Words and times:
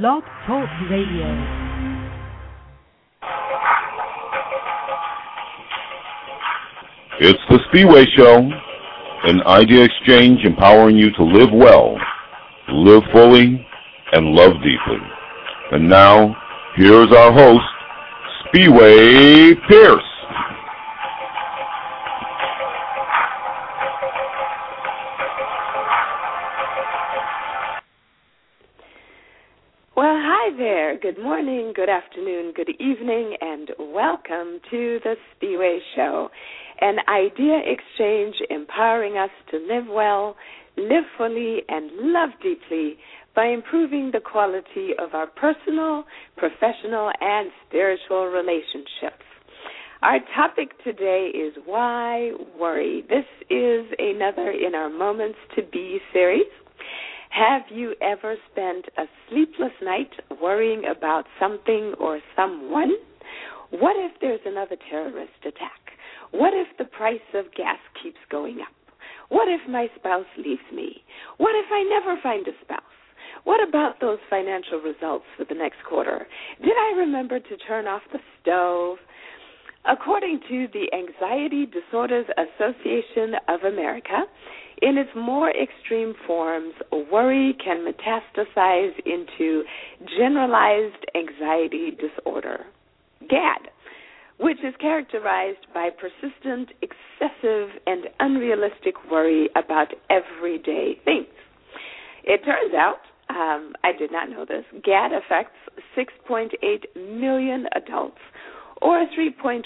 Blog 0.00 0.22
Talk 0.46 0.70
Radio. 0.88 1.28
It's 7.20 7.38
the 7.50 7.58
Spiwe 7.68 8.06
Show, 8.16 8.38
an 9.24 9.42
idea 9.42 9.84
exchange 9.84 10.46
empowering 10.46 10.96
you 10.96 11.12
to 11.12 11.22
live 11.22 11.50
well, 11.52 11.98
live 12.70 13.02
fully, 13.12 13.66
and 14.12 14.28
love 14.28 14.52
deeply. 14.54 15.06
And 15.72 15.90
now, 15.90 16.38
here's 16.74 17.12
our 17.12 17.30
host, 17.30 17.60
Spiwe 18.46 19.68
Pierce. 19.68 20.11
Good 31.02 31.18
morning, 31.18 31.72
good 31.74 31.88
afternoon, 31.88 32.52
good 32.54 32.68
evening, 32.78 33.36
and 33.40 33.72
welcome 33.76 34.60
to 34.70 35.00
the 35.02 35.16
Spiwe 35.34 35.78
Show, 35.96 36.28
an 36.80 36.98
idea 37.08 37.58
exchange 37.66 38.36
empowering 38.48 39.18
us 39.18 39.30
to 39.50 39.56
live 39.56 39.88
well, 39.90 40.36
live 40.76 41.02
fully, 41.18 41.62
and 41.68 41.90
love 42.12 42.28
deeply 42.40 42.98
by 43.34 43.46
improving 43.46 44.12
the 44.12 44.20
quality 44.20 44.90
of 44.96 45.12
our 45.12 45.26
personal, 45.26 46.04
professional, 46.36 47.10
and 47.20 47.50
spiritual 47.66 48.26
relationships. 48.26 49.26
Our 50.02 50.20
topic 50.36 50.70
today 50.84 51.32
is 51.34 51.54
why 51.64 52.30
worry. 52.56 53.02
This 53.08 53.26
is 53.50 53.86
another 53.98 54.52
in 54.52 54.76
our 54.76 54.88
Moments 54.88 55.38
to 55.56 55.62
Be 55.64 55.98
series. 56.12 56.46
Have 57.32 57.62
you 57.70 57.94
ever 58.02 58.36
spent 58.50 58.84
a 58.98 59.04
sleepless 59.28 59.72
night 59.82 60.10
worrying 60.38 60.82
about 60.84 61.24
something 61.40 61.94
or 61.98 62.20
someone? 62.36 62.92
What 63.70 63.96
if 63.96 64.12
there's 64.20 64.44
another 64.44 64.76
terrorist 64.90 65.40
attack? 65.40 65.96
What 66.32 66.52
if 66.52 66.68
the 66.76 66.84
price 66.84 67.24
of 67.32 67.46
gas 67.56 67.78
keeps 68.02 68.18
going 68.30 68.58
up? 68.60 68.74
What 69.30 69.48
if 69.48 69.66
my 69.66 69.88
spouse 69.96 70.26
leaves 70.36 70.60
me? 70.74 71.02
What 71.38 71.54
if 71.54 71.64
I 71.72 71.82
never 71.88 72.20
find 72.22 72.46
a 72.46 72.52
spouse? 72.62 72.82
What 73.44 73.66
about 73.66 73.98
those 73.98 74.18
financial 74.28 74.80
results 74.80 75.24
for 75.38 75.46
the 75.46 75.54
next 75.54 75.78
quarter? 75.88 76.26
Did 76.60 76.76
I 76.76 76.98
remember 76.98 77.40
to 77.40 77.56
turn 77.66 77.86
off 77.86 78.02
the 78.12 78.20
stove? 78.42 78.98
According 79.84 80.40
to 80.48 80.68
the 80.72 80.86
Anxiety 80.94 81.66
Disorders 81.66 82.26
Association 82.36 83.34
of 83.48 83.62
America, 83.62 84.24
in 84.82 84.98
its 84.98 85.10
more 85.14 85.50
extreme 85.50 86.12
forms, 86.26 86.74
worry 87.10 87.56
can 87.64 87.86
metastasize 87.86 88.92
into 89.06 89.62
generalized 90.18 91.06
anxiety 91.14 91.92
disorder, 91.92 92.66
GAD, 93.30 93.68
which 94.38 94.58
is 94.58 94.74
characterized 94.80 95.66
by 95.72 95.88
persistent, 95.90 96.70
excessive, 96.82 97.68
and 97.86 98.06
unrealistic 98.18 98.94
worry 99.08 99.48
about 99.54 99.88
everyday 100.10 100.98
things. 101.04 101.26
It 102.24 102.44
turns 102.44 102.74
out, 102.74 103.02
um, 103.30 103.74
I 103.84 103.92
did 103.96 104.10
not 104.10 104.30
know 104.30 104.44
this, 104.44 104.64
GAD 104.84 105.12
affects 105.12 105.56
6.8 105.96 106.48
million 106.96 107.66
adults 107.76 108.18
or 108.82 109.06
3.1% 109.16 109.62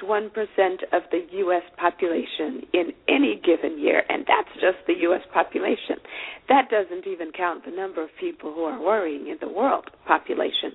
of 0.92 1.02
the 1.10 1.26
U.S. 1.38 1.62
population 1.78 2.62
in 2.74 2.92
any 3.08 3.40
given 3.42 3.78
year, 3.78 4.02
and 4.08 4.26
that's 4.28 4.52
just 4.54 4.76
the 4.86 4.94
U.S. 5.08 5.22
population. 5.32 5.96
That 6.48 6.68
doesn't 6.70 7.06
even 7.06 7.32
count 7.32 7.64
the 7.64 7.70
number 7.70 8.02
of 8.02 8.10
people 8.20 8.52
who 8.52 8.64
are 8.64 8.80
worrying 8.80 9.28
in 9.28 9.38
the 9.40 9.48
world 9.48 9.86
population. 10.06 10.72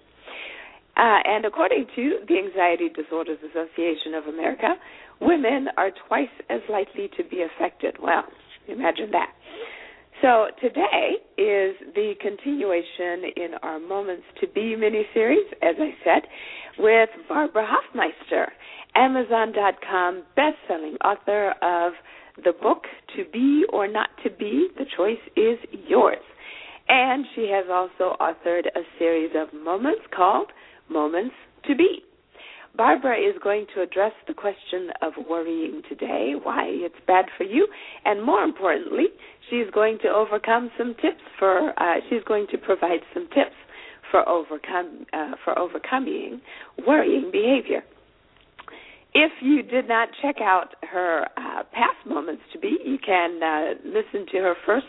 Uh, 0.97 1.19
and 1.23 1.45
according 1.45 1.85
to 1.95 2.19
the 2.27 2.37
Anxiety 2.37 2.89
Disorders 2.89 3.37
Association 3.39 4.15
of 4.15 4.25
America, 4.25 4.75
women 5.21 5.67
are 5.77 5.91
twice 6.07 6.33
as 6.49 6.61
likely 6.69 7.09
to 7.17 7.23
be 7.23 7.45
affected. 7.45 7.95
Well, 8.01 8.23
imagine 8.67 9.11
that. 9.11 9.29
So 10.21 10.49
today 10.61 11.15
is 11.39 11.75
the 11.95 12.13
continuation 12.21 13.31
in 13.35 13.55
our 13.63 13.79
Moments 13.79 14.23
to 14.39 14.47
Be 14.47 14.75
mini-series, 14.75 15.47
as 15.63 15.73
I 15.79 15.95
said, 16.03 16.29
with 16.77 17.09
Barbara 17.27 17.65
Hofmeister, 17.65 18.45
Amazon.com 18.93 20.21
best-selling 20.35 20.97
author 21.03 21.55
of 21.63 21.93
the 22.43 22.53
book 22.61 22.83
To 23.15 23.25
Be 23.33 23.65
or 23.73 23.87
Not 23.87 24.09
to 24.23 24.29
Be, 24.29 24.67
The 24.77 24.85
Choice 24.95 25.17
is 25.35 25.57
Yours. 25.87 26.21
And 26.87 27.25
she 27.33 27.49
has 27.51 27.65
also 27.71 28.15
authored 28.19 28.67
a 28.75 28.81
series 28.99 29.31
of 29.35 29.51
moments 29.59 30.01
called 30.15 30.51
Moments 30.87 31.33
to 31.67 31.75
Be. 31.75 32.03
Barbara 32.75 33.17
is 33.17 33.35
going 33.43 33.65
to 33.75 33.81
address 33.81 34.13
the 34.27 34.33
question 34.33 34.89
of 35.01 35.13
worrying 35.29 35.81
today, 35.89 36.33
why 36.41 36.63
it's 36.67 36.95
bad 37.05 37.25
for 37.37 37.43
you, 37.43 37.67
and 38.05 38.23
more 38.23 38.43
importantly, 38.43 39.07
she's 39.49 39.69
going 39.73 39.97
to 40.03 40.07
overcome 40.07 40.71
some 40.77 40.95
tips 40.95 41.21
for. 41.37 41.73
Uh, 41.79 41.95
she's 42.09 42.23
going 42.25 42.47
to 42.51 42.57
provide 42.57 43.01
some 43.13 43.27
tips 43.29 43.55
for 44.09 44.27
overcome 44.27 45.05
uh, 45.13 45.31
for 45.43 45.57
overcoming 45.57 46.41
worrying 46.87 47.29
behavior. 47.31 47.83
If 49.13 49.31
you 49.41 49.61
did 49.61 49.89
not 49.89 50.07
check 50.21 50.35
out 50.41 50.75
her 50.89 51.25
uh, 51.35 51.63
past 51.73 52.07
moments 52.07 52.43
to 52.53 52.59
be, 52.59 52.77
you 52.85 52.97
can 53.05 53.43
uh, 53.43 53.73
listen 53.83 54.25
to 54.31 54.37
her 54.37 54.55
first 54.65 54.85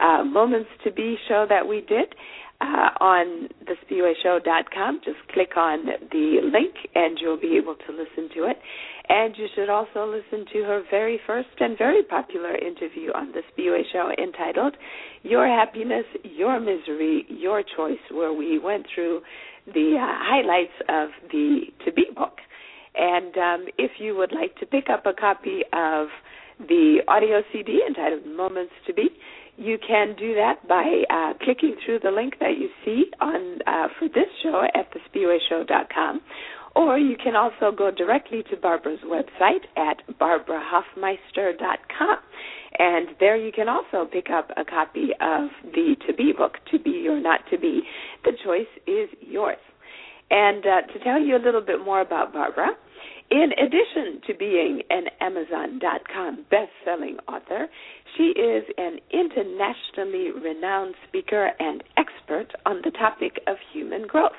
uh, 0.00 0.24
moments 0.24 0.70
to 0.82 0.90
be 0.90 1.16
show 1.28 1.46
that 1.48 1.66
we 1.66 1.80
did 1.80 2.14
uh, 2.60 2.90
on 3.00 3.48
thespiweshow.com. 3.64 5.00
Just 5.04 5.18
click 5.32 5.56
on 5.56 5.86
the 6.10 6.40
link 6.42 6.74
and 6.94 7.18
you'll 7.20 7.40
be 7.40 7.56
able 7.56 7.74
to 7.74 7.92
listen 7.92 8.34
to 8.36 8.48
it. 8.48 8.56
And 9.08 9.34
you 9.36 9.46
should 9.54 9.68
also 9.68 10.06
listen 10.06 10.46
to 10.52 10.62
her 10.64 10.82
very 10.90 11.20
first 11.26 11.48
and 11.60 11.76
very 11.76 12.02
popular 12.02 12.56
interview 12.56 13.10
on 13.14 13.32
the 13.32 13.42
Spiwe 13.52 13.82
Show 13.92 14.10
entitled 14.22 14.76
Your 15.22 15.46
Happiness, 15.46 16.06
Your 16.22 16.58
Misery, 16.58 17.26
Your 17.28 17.62
Choice, 17.76 17.98
where 18.10 18.32
we 18.32 18.58
went 18.58 18.86
through 18.94 19.20
the 19.66 19.96
uh, 19.98 20.06
highlights 20.06 20.72
of 20.88 21.10
the 21.30 21.62
To 21.84 21.92
Be 21.92 22.06
book. 22.14 22.38
And 22.94 23.36
um, 23.36 23.66
if 23.76 23.92
you 23.98 24.16
would 24.16 24.32
like 24.32 24.56
to 24.56 24.66
pick 24.66 24.84
up 24.88 25.04
a 25.04 25.12
copy 25.12 25.62
of 25.72 26.08
the 26.60 27.00
audio 27.08 27.42
CD 27.52 27.82
entitled 27.86 28.24
Moments 28.26 28.72
to 28.86 28.94
Be, 28.94 29.08
you 29.56 29.78
can 29.86 30.14
do 30.18 30.34
that 30.34 30.66
by 30.68 31.02
uh, 31.10 31.34
clicking 31.42 31.76
through 31.84 32.00
the 32.00 32.10
link 32.10 32.34
that 32.40 32.58
you 32.58 32.68
see 32.84 33.04
on 33.20 33.58
uh, 33.66 33.88
for 33.98 34.08
this 34.08 34.28
show 34.42 34.62
at 34.74 34.92
thespiweshow.com, 34.92 36.20
or 36.74 36.98
you 36.98 37.16
can 37.22 37.36
also 37.36 37.70
go 37.76 37.90
directly 37.90 38.42
to 38.50 38.56
Barbara's 38.56 39.00
website 39.04 39.64
at 39.76 39.98
barbarahofmeister.com. 40.18 42.16
and 42.78 43.08
there 43.20 43.36
you 43.36 43.52
can 43.52 43.68
also 43.68 44.06
pick 44.10 44.30
up 44.30 44.50
a 44.56 44.64
copy 44.64 45.10
of 45.20 45.50
the 45.72 45.94
To 46.06 46.14
Be 46.14 46.32
book, 46.36 46.54
To 46.72 46.78
Be 46.78 47.06
or 47.08 47.20
Not 47.20 47.40
to 47.50 47.58
Be. 47.58 47.82
The 48.24 48.32
choice 48.44 48.66
is 48.86 49.08
yours. 49.20 49.58
And 50.30 50.64
uh, 50.66 50.92
to 50.92 50.98
tell 51.04 51.20
you 51.20 51.36
a 51.36 51.42
little 51.44 51.60
bit 51.60 51.84
more 51.84 52.00
about 52.00 52.32
Barbara, 52.32 52.70
in 53.34 53.50
addition 53.58 54.20
to 54.28 54.34
being 54.38 54.82
an 54.90 55.06
Amazon.com 55.20 56.46
best-selling 56.52 57.16
author, 57.26 57.66
she 58.16 58.32
is 58.38 58.62
an 58.78 58.98
internationally 59.10 60.30
renowned 60.30 60.94
speaker 61.08 61.50
and 61.58 61.82
expert 61.96 62.52
on 62.64 62.80
the 62.84 62.92
topic 62.92 63.40
of 63.48 63.56
human 63.72 64.06
growth. 64.06 64.38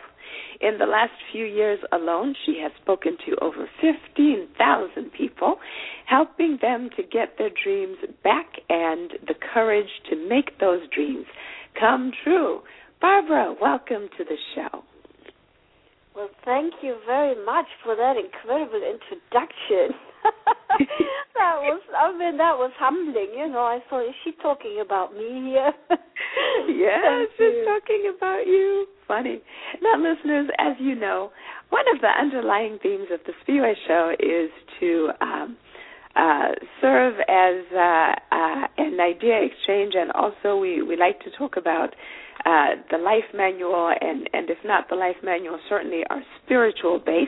In 0.62 0.78
the 0.78 0.86
last 0.86 1.12
few 1.30 1.46
years 1.46 1.80
alone, 1.92 2.36
she 2.46 2.58
has 2.64 2.72
spoken 2.82 3.18
to 3.26 3.36
over 3.42 3.68
15,000 3.82 5.12
people, 5.12 5.58
helping 6.06 6.58
them 6.62 6.90
to 6.96 7.04
get 7.04 7.38
their 7.38 7.52
dreams 7.62 7.98
back 8.24 8.48
and 8.70 9.12
the 9.28 9.36
courage 9.54 9.92
to 10.10 10.16
make 10.30 10.58
those 10.60 10.88
dreams 10.96 11.26
come 11.78 12.14
true. 12.24 12.62
Barbara, 13.02 13.56
welcome 13.62 14.08
to 14.18 14.24
the 14.24 14.38
show. 14.56 14.86
Well, 16.16 16.30
thank 16.46 16.76
you 16.82 16.96
very 17.06 17.36
much 17.46 17.66
for 17.84 17.94
that 17.94 18.16
incredible 18.16 18.80
introduction. 18.80 20.00
that 21.36 21.60
was, 21.60 21.82
I 21.92 22.12
mean, 22.18 22.38
that 22.38 22.56
was 22.56 22.72
humbling. 22.80 23.36
You 23.36 23.50
know, 23.50 23.64
I 23.64 23.80
thought, 23.90 24.08
is 24.08 24.16
she 24.24 24.32
talking 24.42 24.80
about 24.82 25.14
me 25.14 25.52
here? 25.52 25.74
yes, 26.72 27.28
she's 27.38 27.68
talking 27.68 28.14
about 28.16 28.48
you. 28.48 28.88
Funny. 29.06 29.42
Now, 29.82 29.96
listeners, 30.00 30.48
as 30.58 30.76
you 30.80 30.96
know, 30.96 31.32
one 31.70 31.84
of 31.94 32.00
the 32.00 32.08
underlying 32.08 32.80
themes 32.82 33.08
of 33.12 33.20
the 33.26 33.34
Spiwe 33.44 33.74
Show 33.86 34.12
is 34.18 34.52
to 34.80 35.10
um, 35.20 35.58
uh, 36.16 36.52
serve 36.80 37.16
as 37.28 37.66
uh, 37.76 38.14
uh, 38.32 38.68
an 38.78 39.00
idea 39.02 39.42
exchange, 39.44 39.96
and 39.96 40.14
also 40.14 40.56
we, 40.58 40.82
we 40.82 40.96
like 40.96 41.20
to 41.26 41.30
talk 41.38 41.58
about 41.58 41.94
uh, 42.46 42.76
the 42.92 42.98
life 42.98 43.26
manual, 43.34 43.92
and, 44.00 44.30
and 44.34 44.50
if 44.50 44.60
not 44.64 44.88
the 44.90 44.96
life 44.96 45.16
manual, 45.24 45.60
certainly 45.68 46.04
our 46.10 46.22
spiritual 46.44 47.00
base. 47.00 47.28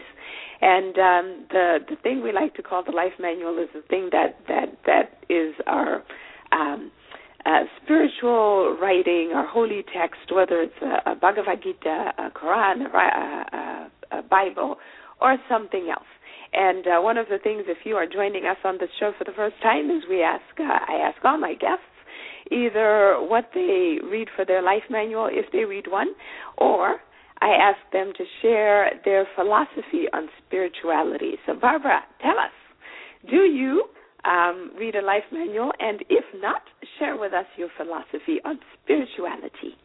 And 0.62 0.98
um, 0.98 1.46
the 1.50 1.78
the 1.90 1.96
thing 2.02 2.24
we 2.24 2.32
like 2.32 2.56
to 2.56 2.64
call 2.64 2.84
the 2.84 2.92
life 2.92 3.14
manual 3.20 3.60
is 3.60 3.70
the 3.76 3.82
thing 3.82 4.10
that 4.12 4.40
that 4.48 4.78
that 4.86 5.24
is 5.30 5.54
our 5.68 6.04
um, 6.52 6.92
uh, 7.46 7.64
spiritual 7.84 8.76
writing 8.82 9.32
or 9.34 9.46
holy 9.46 9.84
text, 9.94 10.32
whether 10.34 10.62
it's 10.62 10.82
a, 10.82 11.12
a 11.12 11.16
Bhagavad 11.16 11.62
Gita, 11.62 12.14
a 12.18 12.32
Quran, 12.32 12.86
a, 12.92 13.58
a, 13.58 14.20
a 14.20 14.22
Bible, 14.24 14.78
or 15.22 15.38
something 15.48 15.90
else. 15.92 16.10
And 16.54 16.88
uh, 16.88 17.02
one 17.02 17.18
of 17.18 17.28
the 17.30 17.38
things, 17.38 17.64
if 17.68 17.80
you 17.86 17.96
are 17.96 18.08
joining 18.08 18.46
us 18.46 18.58
on 18.64 18.78
this 18.80 18.90
show 19.00 19.12
for 19.18 19.26
the 19.26 19.34
first 19.36 19.56
time, 19.62 19.90
is 19.92 20.04
we 20.10 20.24
ask 20.24 20.44
uh, 20.60 20.64
I 20.64 21.08
ask 21.08 21.24
all 21.24 21.38
my 21.38 21.54
guests 21.54 21.97
either 22.52 23.18
what 23.20 23.50
they 23.54 23.98
read 24.04 24.28
for 24.36 24.46
their 24.46 24.62
life 24.62 24.84
manual, 24.90 25.30
if 25.32 25.52
they 25.52 25.66
read 25.66 25.88
one, 25.90 26.10
or 26.58 26.98
I 27.40 27.50
ask 27.50 27.78
them 27.94 28.14
to 28.18 28.24
share 28.42 28.92
their 29.06 29.28
philosophy 29.36 30.06
on 30.14 30.30
spirituality. 30.46 31.38
So, 31.46 31.54
Barbara, 31.54 32.02
tell 32.22 32.38
us, 32.40 32.52
do 33.30 33.38
you 33.38 33.86
um, 34.26 34.72
read 34.78 34.96
a 34.96 35.02
life 35.02 35.24
manual? 35.32 35.72
And 35.80 36.04
if 36.10 36.26
not, 36.42 36.62
share 36.98 37.18
with 37.18 37.34
us 37.34 37.46
your 37.58 37.70
philosophy 37.78 38.40
on 38.44 38.60
spirituality. 38.82 39.78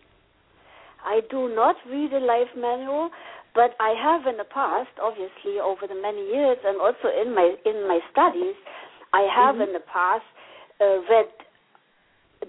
I 1.05 1.21
do 1.31 1.55
not 1.55 1.77
read 1.91 2.13
a 2.13 2.21
life 2.21 2.55
manual, 2.57 3.11
but 3.55 3.75
I 3.81 3.93
have 4.01 4.27
in 4.27 4.39
the 4.39 4.49
past, 4.49 4.91
obviously, 5.03 5.61
over 5.63 5.87
the 5.87 6.01
many 6.01 6.25
years, 6.33 6.57
and 6.65 6.81
also 6.81 7.11
in 7.11 7.35
my 7.35 7.55
in 7.67 7.87
my 7.89 7.99
studies, 8.11 8.55
I 9.13 9.29
have 9.29 9.57
mm-hmm. 9.57 9.69
in 9.69 9.73
the 9.75 9.85
past 9.93 10.25
uh, 10.81 11.05
read 11.11 11.29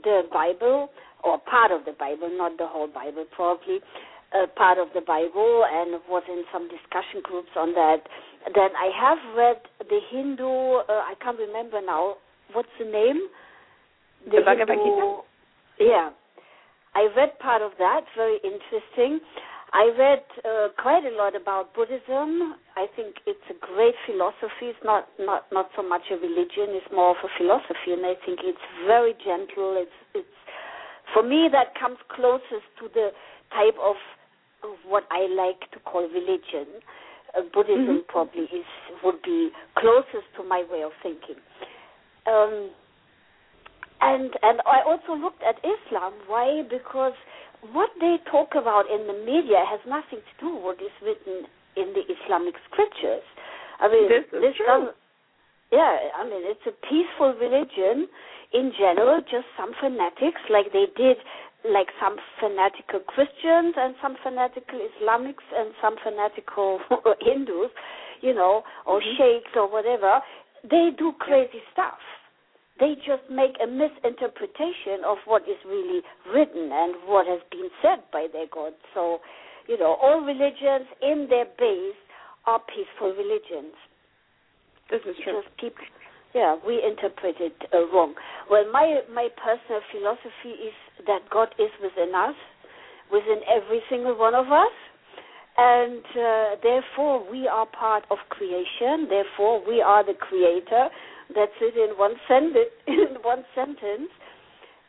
the 0.03 0.23
Bible 0.31 0.89
or 1.23 1.39
part 1.39 1.71
of 1.71 1.85
the 1.85 1.93
Bible, 1.97 2.29
not 2.35 2.57
the 2.57 2.67
whole 2.67 2.87
Bible, 2.87 3.25
probably 3.35 3.79
uh, 4.35 4.47
part 4.55 4.77
of 4.77 4.87
the 4.93 5.01
Bible, 5.01 5.63
and 5.71 6.01
was 6.09 6.23
in 6.27 6.43
some 6.51 6.67
discussion 6.67 7.21
groups 7.23 7.49
on 7.55 7.73
that. 7.73 8.03
Then 8.53 8.69
I 8.75 8.91
have 8.91 9.17
read 9.37 9.57
the 9.79 9.99
Hindu. 10.11 10.43
Uh, 10.43 10.83
I 10.89 11.13
can't 11.21 11.39
remember 11.39 11.79
now. 11.85 12.15
What's 12.51 12.69
the 12.77 12.85
name? 12.85 13.29
The, 14.25 14.37
the 14.37 14.41
Bhagavad 14.45 14.77
Gita. 14.77 15.21
Yeah, 15.79 16.09
I 16.95 17.07
read 17.15 17.39
part 17.39 17.61
of 17.61 17.71
that. 17.79 18.01
Very 18.15 18.37
interesting. 18.43 19.19
I 19.73 19.89
read 19.97 20.23
uh, 20.45 20.67
quite 20.77 21.01
a 21.03 21.17
lot 21.17 21.35
about 21.35 21.73
Buddhism. 21.73 22.53
I 22.77 22.85
think 22.95 23.15
it's 23.25 23.41
a 23.49 23.57
great 23.57 23.95
philosophy. 24.05 24.69
It's 24.69 24.85
not, 24.85 25.09
not 25.17 25.49
not 25.51 25.69
so 25.75 25.81
much 25.81 26.03
a 26.11 26.15
religion. 26.15 26.77
It's 26.77 26.85
more 26.93 27.17
of 27.17 27.21
a 27.25 27.31
philosophy, 27.37 27.89
and 27.89 28.05
I 28.05 28.13
think 28.23 28.39
it's 28.45 28.61
very 28.85 29.13
gentle. 29.25 29.73
It's 29.81 29.97
it's 30.13 30.37
for 31.13 31.23
me 31.23 31.49
that 31.51 31.73
comes 31.73 31.97
closest 32.13 32.69
to 32.79 32.89
the 32.93 33.09
type 33.49 33.73
of, 33.81 33.97
of 34.61 34.77
what 34.85 35.05
I 35.09 35.25
like 35.33 35.65
to 35.73 35.79
call 35.79 36.05
religion. 36.05 36.81
Uh, 37.33 37.41
Buddhism 37.53 38.05
mm-hmm. 38.05 38.13
probably 38.13 38.45
is 38.53 38.69
would 39.03 39.21
be 39.23 39.49
closest 39.77 40.29
to 40.37 40.43
my 40.43 40.63
way 40.69 40.83
of 40.83 40.91
thinking. 41.01 41.41
Um, 42.29 42.69
and 44.01 44.29
and 44.41 44.61
I 44.69 44.85
also 44.85 45.19
looked 45.19 45.41
at 45.41 45.57
Islam. 45.65 46.13
Why? 46.27 46.61
Because 46.69 47.17
what 47.71 47.89
they 47.99 48.17
talk 48.29 48.55
about 48.59 48.89
in 48.91 49.07
the 49.07 49.15
media 49.23 49.63
has 49.63 49.79
nothing 49.87 50.19
to 50.19 50.33
do 50.39 50.49
with 50.55 50.75
what 50.75 50.77
is 50.81 50.93
written 50.99 51.47
in 51.79 51.95
the 51.95 52.03
Islamic 52.05 52.55
scriptures. 52.67 53.23
I 53.79 53.87
mean, 53.87 54.09
this, 54.09 54.27
this 54.31 54.55
doesn't. 54.59 54.95
Yeah, 55.71 55.97
I 56.19 56.23
mean, 56.25 56.43
it's 56.45 56.63
a 56.67 56.75
peaceful 56.85 57.33
religion 57.39 58.07
in 58.53 58.71
general. 58.77 59.21
Just 59.25 59.49
some 59.57 59.73
fanatics, 59.81 60.41
like 60.51 60.69
they 60.71 60.85
did, 60.93 61.17
like 61.65 61.87
some 61.97 62.17
fanatical 62.37 63.01
Christians 63.07 63.73
and 63.79 63.95
some 64.01 64.15
fanatical 64.21 64.77
Islamics 64.77 65.47
and 65.55 65.73
some 65.81 65.95
fanatical 66.03 66.79
Hindus, 67.25 67.73
you 68.21 68.35
know, 68.35 68.61
or 68.85 68.99
mm-hmm. 68.99 69.17
sheikhs 69.17 69.55
or 69.55 69.71
whatever. 69.71 70.21
They 70.63 70.91
do 70.95 71.13
crazy 71.19 71.63
stuff 71.71 71.99
they 72.79 72.95
just 73.05 73.21
make 73.29 73.53
a 73.61 73.67
misinterpretation 73.67 75.05
of 75.05 75.17
what 75.25 75.43
is 75.43 75.57
really 75.65 76.01
written 76.33 76.71
and 76.73 76.95
what 77.05 77.27
has 77.27 77.39
been 77.51 77.69
said 77.81 78.01
by 78.11 78.27
their 78.31 78.47
God. 78.51 78.73
So, 78.93 79.19
you 79.67 79.77
know, 79.77 79.95
all 80.01 80.21
religions 80.21 80.89
in 81.01 81.27
their 81.29 81.45
base 81.45 81.99
are 82.45 82.59
peaceful 82.65 83.13
religions. 83.13 83.77
This 84.89 85.01
is 85.05 85.15
true. 85.23 85.41
Just 85.41 85.55
people, 85.57 85.85
yeah, 86.33 86.57
we 86.65 86.81
interpret 86.83 87.35
it 87.39 87.55
uh, 87.73 87.87
wrong. 87.93 88.15
Well, 88.49 88.65
my 88.71 89.01
my 89.13 89.29
personal 89.37 89.81
philosophy 89.91 90.57
is 90.57 90.73
that 91.05 91.29
God 91.31 91.53
is 91.59 91.69
within 91.81 92.13
us, 92.15 92.35
within 93.11 93.41
every 93.47 93.81
single 93.89 94.17
one 94.17 94.35
of 94.35 94.51
us, 94.51 94.75
and 95.57 96.03
uh, 96.17 96.55
therefore 96.61 97.29
we 97.29 97.47
are 97.47 97.67
part 97.67 98.03
of 98.09 98.17
creation. 98.29 99.07
Therefore, 99.07 99.63
we 99.65 99.81
are 99.81 100.03
the 100.03 100.17
creator 100.17 100.89
that's 101.35 101.57
it 101.61 101.75
in 101.77 101.97
one 101.97 102.15
sentence. 102.27 102.73
In 102.87 103.21
one 103.21 103.43
sentence, 103.55 104.11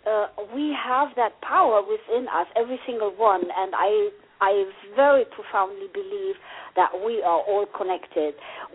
uh, 0.06 0.26
we 0.54 0.74
have 0.76 1.08
that 1.16 1.40
power 1.40 1.80
within 1.80 2.26
us, 2.28 2.46
every 2.56 2.78
single 2.86 3.14
one, 3.16 3.42
and 3.42 3.72
I 3.74 4.10
I 4.40 4.64
very 4.94 5.24
profoundly 5.24 5.86
believe 5.92 6.36
that 6.76 6.90
we 7.06 7.22
are 7.22 7.40
all 7.40 7.66
connected. 7.76 8.34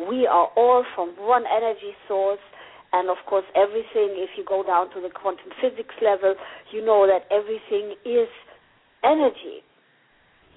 We 0.09 0.25
are 0.25 0.47
all 0.55 0.85
from 0.95 1.13
one 1.19 1.43
energy 1.45 1.93
source. 2.07 2.39
And 2.91 3.09
of 3.09 3.17
course, 3.27 3.45
everything, 3.55 4.17
if 4.17 4.31
you 4.35 4.43
go 4.47 4.63
down 4.63 4.89
to 4.95 5.01
the 5.01 5.09
quantum 5.13 5.51
physics 5.61 5.93
level, 6.01 6.33
you 6.71 6.83
know 6.83 7.05
that 7.05 7.29
everything 7.29 7.93
is 8.03 8.27
energy, 9.03 9.61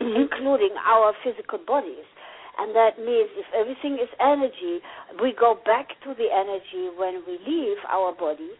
mm-hmm. 0.00 0.22
including 0.22 0.72
our 0.80 1.12
physical 1.22 1.58
bodies. 1.66 2.08
And 2.62 2.70
that 2.78 2.94
means 2.94 3.26
if 3.34 3.46
everything 3.50 3.98
is 3.98 4.08
energy, 4.22 4.78
we 5.20 5.34
go 5.34 5.58
back 5.66 5.88
to 6.06 6.14
the 6.14 6.30
energy 6.30 6.94
when 6.94 7.22
we 7.26 7.42
leave 7.42 7.78
our 7.90 8.14
body. 8.14 8.54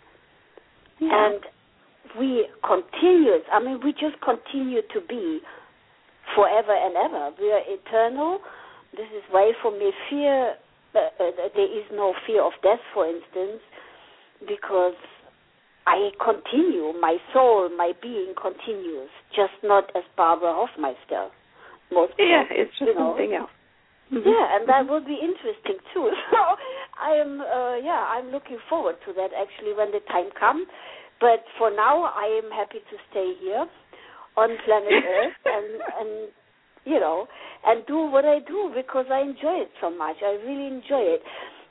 Yeah. 0.99 1.15
And 1.15 1.41
we 2.19 2.47
continue, 2.67 3.39
I 3.53 3.63
mean, 3.63 3.79
we 3.85 3.93
just 3.93 4.19
continue 4.19 4.83
to 4.83 5.01
be 5.09 5.39
forever 6.35 6.75
and 6.75 6.97
ever. 6.97 7.31
We 7.39 7.53
are 7.53 7.63
eternal. 7.63 8.41
This 8.91 9.07
is 9.15 9.23
why, 9.31 9.53
for 9.63 9.71
me, 9.71 9.93
fear, 10.11 10.55
uh, 10.95 10.99
uh, 10.99 11.31
there 11.55 11.71
is 11.71 11.87
no 11.93 12.13
fear 12.27 12.43
of 12.43 12.53
death, 12.61 12.83
for 12.93 13.07
instance, 13.07 13.63
because 14.49 14.99
I 15.87 16.11
continue, 16.19 16.93
my 17.01 17.19
soul, 17.33 17.71
my 17.77 17.93
being 18.03 18.35
continues, 18.35 19.11
just 19.31 19.55
not 19.63 19.95
as 19.95 20.03
Barbara 20.17 20.53
Hofmeister. 20.53 21.31
Most 21.93 22.15
yeah, 22.19 22.45
it's 22.51 22.71
just 22.79 22.89
you 22.89 22.95
know, 22.95 23.15
something 23.15 23.35
else. 23.35 23.51
Mm-hmm. 24.13 24.29
Yeah, 24.29 24.57
and 24.57 24.69
that 24.69 24.93
would 24.93 25.07
be 25.07 25.17
interesting 25.17 25.81
too. 25.95 26.11
So 26.31 26.41
I 27.01 27.17
am, 27.17 27.41
uh, 27.41 27.77
yeah, 27.81 28.13
I'm 28.13 28.31
looking 28.31 28.59
forward 28.69 28.97
to 29.07 29.13
that 29.15 29.31
actually 29.33 29.73
when 29.75 29.91
the 29.91 30.01
time 30.13 30.29
comes. 30.39 30.67
But 31.21 31.45
for 31.57 31.71
now, 31.71 32.13
I 32.13 32.41
am 32.45 32.51
happy 32.51 32.79
to 32.79 32.97
stay 33.11 33.33
here 33.41 33.65
on 34.37 34.49
planet 34.65 34.93
Earth 35.17 35.41
and 35.45 35.69
and 36.01 36.29
you 36.85 36.99
know 37.01 37.27
and 37.65 37.87
do 37.87 38.11
what 38.11 38.25
I 38.25 38.41
do 38.41 38.73
because 38.75 39.07
I 39.11 39.21
enjoy 39.21 39.65
it 39.65 39.71
so 39.81 39.89
much. 39.89 40.17
I 40.21 40.37
really 40.45 40.67
enjoy 40.67 41.17
it, 41.17 41.23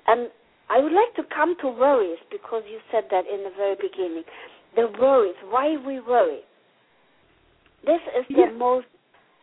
and 0.07 0.29
I 0.69 0.79
would 0.79 0.93
like 0.93 1.13
to 1.17 1.23
come 1.35 1.55
to 1.61 1.67
worries 1.67 2.19
because 2.31 2.63
you 2.65 2.79
said 2.91 3.05
that 3.11 3.25
in 3.27 3.43
the 3.43 3.51
very 3.55 3.75
beginning. 3.75 4.23
The 4.75 4.87
worries, 4.99 5.35
why 5.49 5.75
we 5.85 5.99
worry. 5.99 6.41
This 7.85 7.99
is 8.17 8.25
the 8.29 8.47
yeah. 8.47 8.57
most 8.57 8.87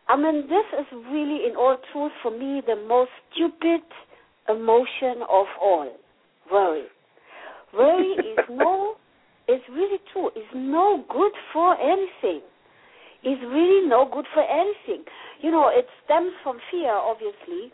I 0.09 0.15
mean, 0.15 0.49
this 0.49 0.65
is 0.73 0.87
really, 1.11 1.45
in 1.45 1.55
all 1.55 1.77
truth, 1.93 2.11
for 2.23 2.31
me, 2.31 2.61
the 2.65 2.75
most 2.87 3.11
stupid 3.31 3.81
emotion 4.49 5.21
of 5.29 5.45
all 5.61 5.87
worry. 6.51 6.85
Worry 7.77 8.13
is 8.17 8.39
no, 8.49 8.95
it's 9.47 9.63
really 9.69 9.99
true, 10.11 10.31
it's 10.35 10.49
no 10.55 11.05
good 11.09 11.31
for 11.53 11.79
anything. 11.79 12.41
It's 13.21 13.41
really 13.43 13.87
no 13.87 14.09
good 14.11 14.25
for 14.33 14.41
anything. 14.41 15.05
You 15.41 15.51
know, 15.51 15.69
it 15.71 15.85
stems 16.05 16.31
from 16.41 16.57
fear, 16.71 16.91
obviously, 16.91 17.71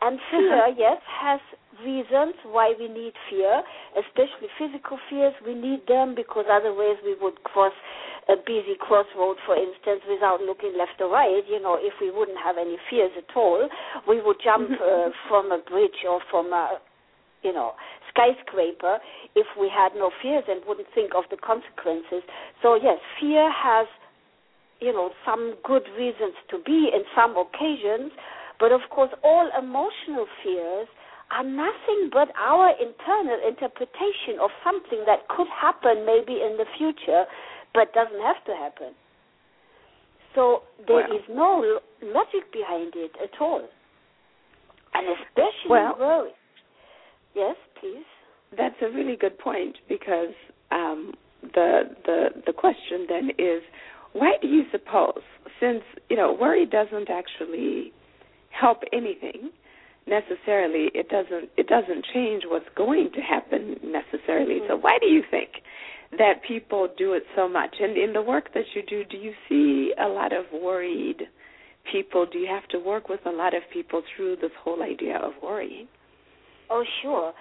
and 0.00 0.20
fear, 0.30 0.68
yes, 0.78 0.98
has 1.20 1.40
reasons 1.84 2.34
why 2.46 2.74
we 2.78 2.88
need 2.88 3.12
fear, 3.28 3.62
especially 3.98 4.48
physical 4.58 4.98
fears. 5.10 5.34
We 5.44 5.54
need 5.54 5.86
them 5.86 6.14
because 6.14 6.46
otherwise 6.50 6.96
we 7.04 7.14
would 7.20 7.42
cross 7.44 7.72
a 8.28 8.36
busy 8.36 8.78
crossroad, 8.78 9.36
for 9.44 9.56
instance, 9.58 10.02
without 10.06 10.40
looking 10.40 10.74
left 10.78 11.00
or 11.00 11.10
right. 11.10 11.42
You 11.48 11.60
know, 11.60 11.76
if 11.80 11.94
we 12.00 12.10
wouldn't 12.10 12.38
have 12.38 12.56
any 12.56 12.76
fears 12.88 13.10
at 13.18 13.34
all, 13.34 13.68
we 14.06 14.22
would 14.22 14.36
jump 14.42 14.70
mm-hmm. 14.70 14.78
uh, 14.78 15.10
from 15.28 15.50
a 15.50 15.58
bridge 15.58 16.06
or 16.08 16.20
from 16.30 16.52
a, 16.52 16.78
you 17.42 17.52
know, 17.52 17.72
skyscraper 18.10 18.98
if 19.34 19.46
we 19.58 19.68
had 19.68 19.96
no 19.96 20.10
fears 20.22 20.44
and 20.48 20.62
wouldn't 20.66 20.88
think 20.94 21.12
of 21.16 21.24
the 21.30 21.36
consequences. 21.36 22.22
So 22.62 22.76
yes, 22.76 22.98
fear 23.18 23.50
has, 23.50 23.86
you 24.80 24.92
know, 24.92 25.10
some 25.26 25.54
good 25.64 25.82
reasons 25.98 26.34
to 26.50 26.58
be 26.64 26.90
in 26.94 27.02
some 27.16 27.34
occasions, 27.36 28.12
but 28.60 28.70
of 28.70 28.82
course, 28.90 29.10
all 29.24 29.50
emotional 29.58 30.26
fears 30.44 30.86
are 31.32 31.44
nothing 31.44 32.10
but 32.12 32.28
our 32.36 32.70
internal 32.78 33.38
interpretation 33.46 34.38
of 34.40 34.50
something 34.64 35.02
that 35.06 35.28
could 35.28 35.48
happen 35.48 36.04
maybe 36.04 36.40
in 36.40 36.56
the 36.58 36.66
future 36.76 37.24
but 37.74 37.92
doesn't 37.94 38.20
have 38.20 38.44
to 38.44 38.52
happen. 38.52 38.92
So 40.34 40.62
there 40.86 41.08
well. 41.08 41.16
is 41.16 41.22
no 41.28 41.80
logic 42.02 42.52
behind 42.52 42.92
it 42.96 43.12
at 43.22 43.40
all, 43.40 43.66
and 44.94 45.06
especially 45.08 45.68
well, 45.68 45.96
worry. 45.98 46.30
Yes, 47.34 47.56
please. 47.80 48.04
That's 48.56 48.76
a 48.82 48.90
really 48.90 49.16
good 49.16 49.38
point 49.38 49.76
because 49.88 50.34
um, 50.70 51.12
the 51.42 51.82
the 52.04 52.28
the 52.46 52.52
question 52.52 53.06
then 53.08 53.30
is, 53.38 53.62
why 54.12 54.32
do 54.40 54.48
you 54.48 54.64
suppose, 54.70 55.22
since 55.60 55.82
you 56.08 56.16
know 56.16 56.36
worry 56.38 56.66
doesn't 56.66 57.08
actually 57.10 57.92
help 58.50 58.82
anything 58.92 59.50
necessarily, 60.06 60.90
it 60.94 61.08
doesn't 61.08 61.50
it 61.56 61.66
doesn't 61.66 62.04
change 62.12 62.44
what's 62.46 62.68
going 62.76 63.10
to 63.14 63.20
happen 63.20 63.76
necessarily. 63.84 64.60
Mm-hmm. 64.60 64.68
So 64.68 64.76
why 64.76 64.98
do 65.00 65.06
you 65.06 65.22
think 65.30 65.50
that 66.18 66.42
people 66.46 66.88
do 66.96 67.12
it 67.12 67.24
so 67.36 67.48
much? 67.48 67.76
And 67.80 67.96
in 67.96 68.12
the 68.12 68.22
work 68.22 68.52
that 68.54 68.64
you 68.74 68.82
do, 68.82 69.04
do 69.04 69.16
you 69.16 69.32
see 69.48 69.92
a 69.98 70.08
lot 70.08 70.32
of 70.32 70.44
worried 70.52 71.22
people? 71.90 72.26
Do 72.30 72.38
you 72.38 72.48
have 72.48 72.68
to 72.68 72.78
work 72.78 73.08
with 73.08 73.20
a 73.26 73.30
lot 73.30 73.54
of 73.54 73.62
people 73.72 74.02
through 74.14 74.36
this 74.36 74.52
whole 74.62 74.82
idea 74.82 75.16
of 75.16 75.32
worrying? 75.42 75.88
Oh, 76.70 76.84
sure. 77.02 77.32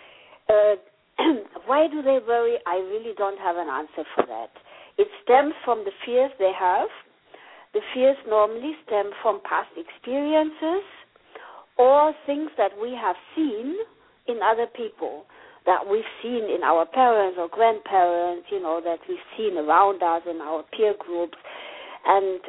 Uh, 0.50 0.75
why 1.65 1.88
do 1.88 2.01
they 2.01 2.20
worry? 2.25 2.58
I 2.65 2.75
really 2.75 3.13
don't 3.18 3.39
have 3.39 3.56
an 3.58 3.68
answer 3.70 4.08
for 4.15 4.25
that. 4.27 4.51
It 4.98 5.08
stems 5.24 5.53
from 5.63 5.84
the 5.86 5.91
fears 6.06 6.32
they 6.38 6.51
have. 6.58 6.89
The 7.74 7.82
fears 7.94 8.18
normally 8.27 8.74
stem 8.86 9.12
from 9.22 9.39
past 9.48 9.70
experiences 9.77 10.84
or 11.82 12.14
things 12.28 12.52
that 12.58 12.72
we 12.80 12.94
have 12.94 13.16
seen 13.36 13.76
in 14.28 14.38
other 14.46 14.68
people, 14.78 15.26
that 15.66 15.82
we've 15.90 16.12
seen 16.22 16.46
in 16.46 16.62
our 16.64 16.86
parents 16.86 17.38
or 17.40 17.50
grandparents, 17.50 18.46
you 18.52 18.62
know, 18.62 18.82
that 18.84 19.00
we've 19.10 19.26
seen 19.36 19.58
around 19.58 20.04
us 20.04 20.22
in 20.30 20.38
our 20.42 20.64
peer 20.78 20.94
groups. 20.98 21.38
And 22.06 22.40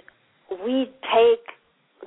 we 0.64 0.84
take 1.08 1.48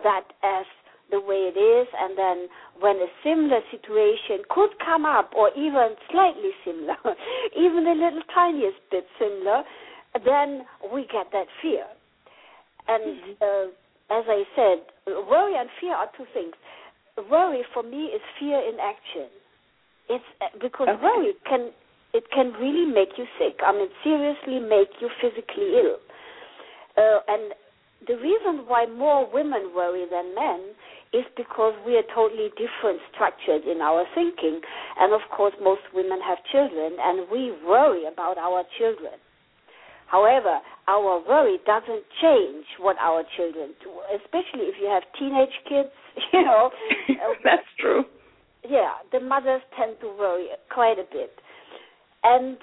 that 0.03 0.29
as 0.44 0.65
the 1.10 1.20
way 1.20 1.50
it 1.50 1.58
is, 1.58 1.88
and 1.98 2.17
then 2.17 2.48
when 2.79 2.98
a 2.98 3.10
similar 3.24 3.62
situation 3.70 4.46
could 4.50 4.74
come 4.84 5.05
up, 5.05 5.32
or 5.38 5.50
even 5.58 5.94
slightly 6.12 6.50
similar, 6.63 6.98
even 7.58 7.86
a 7.88 7.94
little 7.94 8.25
tiniest 8.34 8.77
bit 8.89 9.05
similar, 9.17 9.63
then 10.25 10.65
we 10.94 11.01
get 11.10 11.29
that 11.32 11.46
fear. 11.62 11.86
And 12.88 13.22
mm-hmm. 13.22 13.41
uh, 13.41 14.17
as 14.17 14.25
I 14.29 14.44
said, 14.55 14.86
worry 15.29 15.55
and 15.58 15.70
fear 15.82 15.94
are 15.94 16.10
two 16.17 16.25
things. 16.34 16.53
Worry 17.17 17.63
for 17.74 17.81
me 17.81 18.12
is 18.12 18.22
fear 18.39 18.60
in 18.60 18.75
action. 18.79 19.31
It's 20.10 20.25
uh, 20.41 20.51
because 20.62 20.89
okay. 20.89 21.01
worry 21.01 21.34
can 21.48 21.72
it 22.13 22.25
can 22.31 22.51
really 22.60 22.86
make 22.86 23.17
you 23.17 23.25
sick. 23.39 23.60
I 23.65 23.72
mean, 23.72 23.88
seriously 24.03 24.60
make 24.60 24.89
you 25.00 25.10
physically 25.22 25.79
ill. 25.79 25.98
Uh, 26.98 27.19
and 27.27 27.53
the 28.07 28.15
reason 28.15 28.67
why 28.67 28.86
more 28.86 29.29
women 29.31 29.72
worry 29.75 30.05
than 30.12 30.36
men 30.36 30.75
is 31.13 31.24
because 31.38 31.74
we 31.86 31.95
are 31.95 32.07
totally 32.13 32.50
different 32.60 33.00
structured 33.13 33.63
in 33.63 33.81
our 33.81 34.05
thinking. 34.13 34.60
And 35.00 35.13
of 35.13 35.22
course, 35.31 35.53
most 35.62 35.81
women 35.93 36.19
have 36.19 36.38
children, 36.51 36.98
and 37.00 37.27
we 37.31 37.51
worry 37.65 38.05
about 38.12 38.38
our 38.38 38.63
children. 38.77 39.15
However, 40.07 40.59
our 40.88 41.21
worry 41.27 41.57
doesn't 41.65 42.03
change 42.21 42.65
what 42.79 42.95
our 43.00 43.24
children 43.35 43.74
do, 43.81 43.91
especially 44.13 44.69
if 44.69 44.75
you 44.79 44.88
have 44.88 45.03
teenage 45.17 45.55
kids, 45.67 45.89
you 46.33 46.43
know. 46.43 46.69
That's 47.43 47.67
true. 47.79 48.05
Yeah, 48.67 48.93
the 49.12 49.19
mothers 49.19 49.62
tend 49.77 49.97
to 50.01 50.07
worry 50.07 50.47
quite 50.74 50.97
a 50.97 51.05
bit. 51.12 51.31
And 52.24 52.57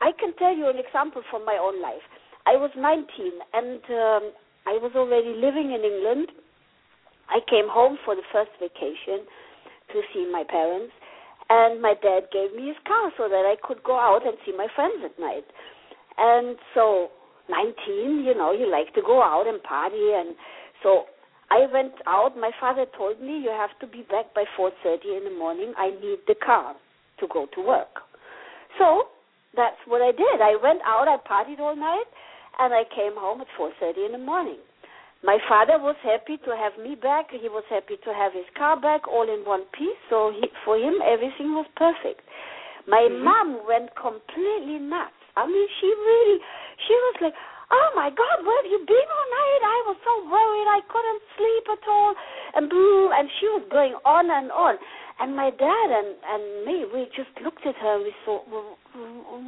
I 0.00 0.10
can 0.18 0.34
tell 0.38 0.54
you 0.56 0.68
an 0.68 0.78
example 0.78 1.22
from 1.30 1.44
my 1.44 1.58
own 1.60 1.80
life. 1.82 2.02
I 2.46 2.56
was 2.56 2.70
19 2.76 3.06
and 3.52 3.82
um, 3.90 4.32
I 4.66 4.78
was 4.80 4.92
already 4.94 5.34
living 5.34 5.74
in 5.74 5.82
England. 5.84 6.28
I 7.28 7.40
came 7.50 7.68
home 7.68 7.98
for 8.04 8.16
the 8.16 8.24
first 8.32 8.50
vacation 8.58 9.26
to 9.92 10.00
see 10.12 10.28
my 10.30 10.44
parents, 10.48 10.92
and 11.48 11.80
my 11.80 11.94
dad 12.00 12.28
gave 12.32 12.52
me 12.56 12.68
his 12.68 12.76
car 12.86 13.12
so 13.16 13.28
that 13.28 13.44
I 13.44 13.56
could 13.60 13.82
go 13.84 13.98
out 13.98 14.26
and 14.26 14.36
see 14.44 14.52
my 14.56 14.68
friends 14.74 15.00
at 15.04 15.18
night. 15.20 15.44
And 16.18 16.56
so, 16.74 17.08
19, 17.48 18.24
you 18.26 18.34
know, 18.34 18.52
you 18.52 18.70
like 18.70 18.92
to 18.94 19.02
go 19.02 19.22
out 19.22 19.46
and 19.46 19.62
party. 19.62 20.12
And 20.14 20.34
so 20.82 21.04
I 21.50 21.66
went 21.72 21.94
out. 22.06 22.36
My 22.36 22.50
father 22.60 22.86
told 22.96 23.20
me, 23.20 23.38
you 23.38 23.50
have 23.50 23.70
to 23.80 23.86
be 23.86 24.02
back 24.02 24.34
by 24.34 24.44
4.30 24.58 25.18
in 25.18 25.24
the 25.24 25.38
morning. 25.38 25.72
I 25.78 25.90
need 25.90 26.18
the 26.26 26.34
car 26.34 26.74
to 27.20 27.26
go 27.32 27.46
to 27.54 27.60
work. 27.62 28.02
So 28.78 29.04
that's 29.56 29.78
what 29.86 30.02
I 30.02 30.12
did. 30.12 30.42
I 30.42 30.58
went 30.62 30.80
out, 30.84 31.08
I 31.08 31.16
partied 31.22 31.60
all 31.60 31.76
night, 31.76 32.06
and 32.58 32.74
I 32.74 32.82
came 32.94 33.14
home 33.14 33.40
at 33.40 33.46
4.30 33.58 34.06
in 34.06 34.12
the 34.12 34.18
morning. 34.18 34.58
My 35.24 35.38
father 35.48 35.78
was 35.82 35.96
happy 36.04 36.36
to 36.44 36.54
have 36.54 36.78
me 36.78 36.94
back. 36.94 37.26
He 37.30 37.48
was 37.48 37.64
happy 37.68 37.96
to 38.04 38.14
have 38.14 38.32
his 38.32 38.46
car 38.56 38.78
back 38.80 39.08
all 39.08 39.26
in 39.26 39.44
one 39.44 39.64
piece. 39.76 39.98
So 40.10 40.30
he, 40.30 40.46
for 40.64 40.76
him, 40.76 40.94
everything 41.02 41.58
was 41.58 41.66
perfect. 41.74 42.22
My 42.86 43.08
mm-hmm. 43.10 43.24
mom 43.24 43.66
went 43.66 43.90
completely 43.98 44.78
nuts 44.78 45.17
I 45.38 45.46
mean, 45.46 45.68
she 45.78 45.86
really, 45.86 46.38
she 46.82 46.94
was 47.10 47.16
like, 47.30 47.36
oh 47.70 47.88
my 47.94 48.10
God, 48.10 48.36
where 48.44 48.58
have 48.58 48.70
you 48.70 48.80
been 48.82 49.08
all 49.08 49.28
night? 49.30 49.62
I 49.62 49.78
was 49.92 49.98
so 50.02 50.14
worried. 50.26 50.68
I 50.68 50.80
couldn't 50.88 51.22
sleep 51.36 51.64
at 51.78 51.84
all. 51.86 52.12
And 52.56 52.64
boo, 52.68 53.12
and 53.14 53.28
she 53.40 53.46
was 53.52 53.64
going 53.70 53.94
on 54.04 54.26
and 54.26 54.50
on. 54.50 54.76
And 55.20 55.34
my 55.34 55.50
dad 55.50 55.88
and, 55.90 56.14
and 56.14 56.42
me, 56.64 56.86
we 56.88 57.10
just 57.14 57.30
looked 57.42 57.66
at 57.66 57.74
her 57.74 57.92
and 57.98 58.04
we 58.06 58.14
thought, 58.24 58.46
well, 58.48 58.78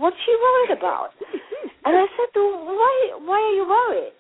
what's 0.03 0.19
she 0.27 0.35
worried 0.35 0.79
about? 0.79 1.15
and 1.87 1.95
I 1.95 2.07
said, 2.19 2.31
why, 2.35 2.95
why 3.23 3.39
are 3.39 3.57
you 3.57 3.67
worried? 3.67 4.15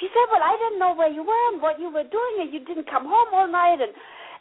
She 0.00 0.08
said, 0.10 0.26
well, 0.32 0.42
I 0.42 0.56
didn't 0.58 0.80
know 0.80 0.96
where 0.96 1.12
you 1.12 1.22
were 1.22 1.44
and 1.52 1.62
what 1.62 1.78
you 1.78 1.92
were 1.92 2.08
doing 2.08 2.34
and 2.40 2.50
you 2.52 2.64
didn't 2.64 2.90
come 2.90 3.04
home 3.04 3.30
all 3.32 3.46
night. 3.46 3.78
And, 3.78 3.92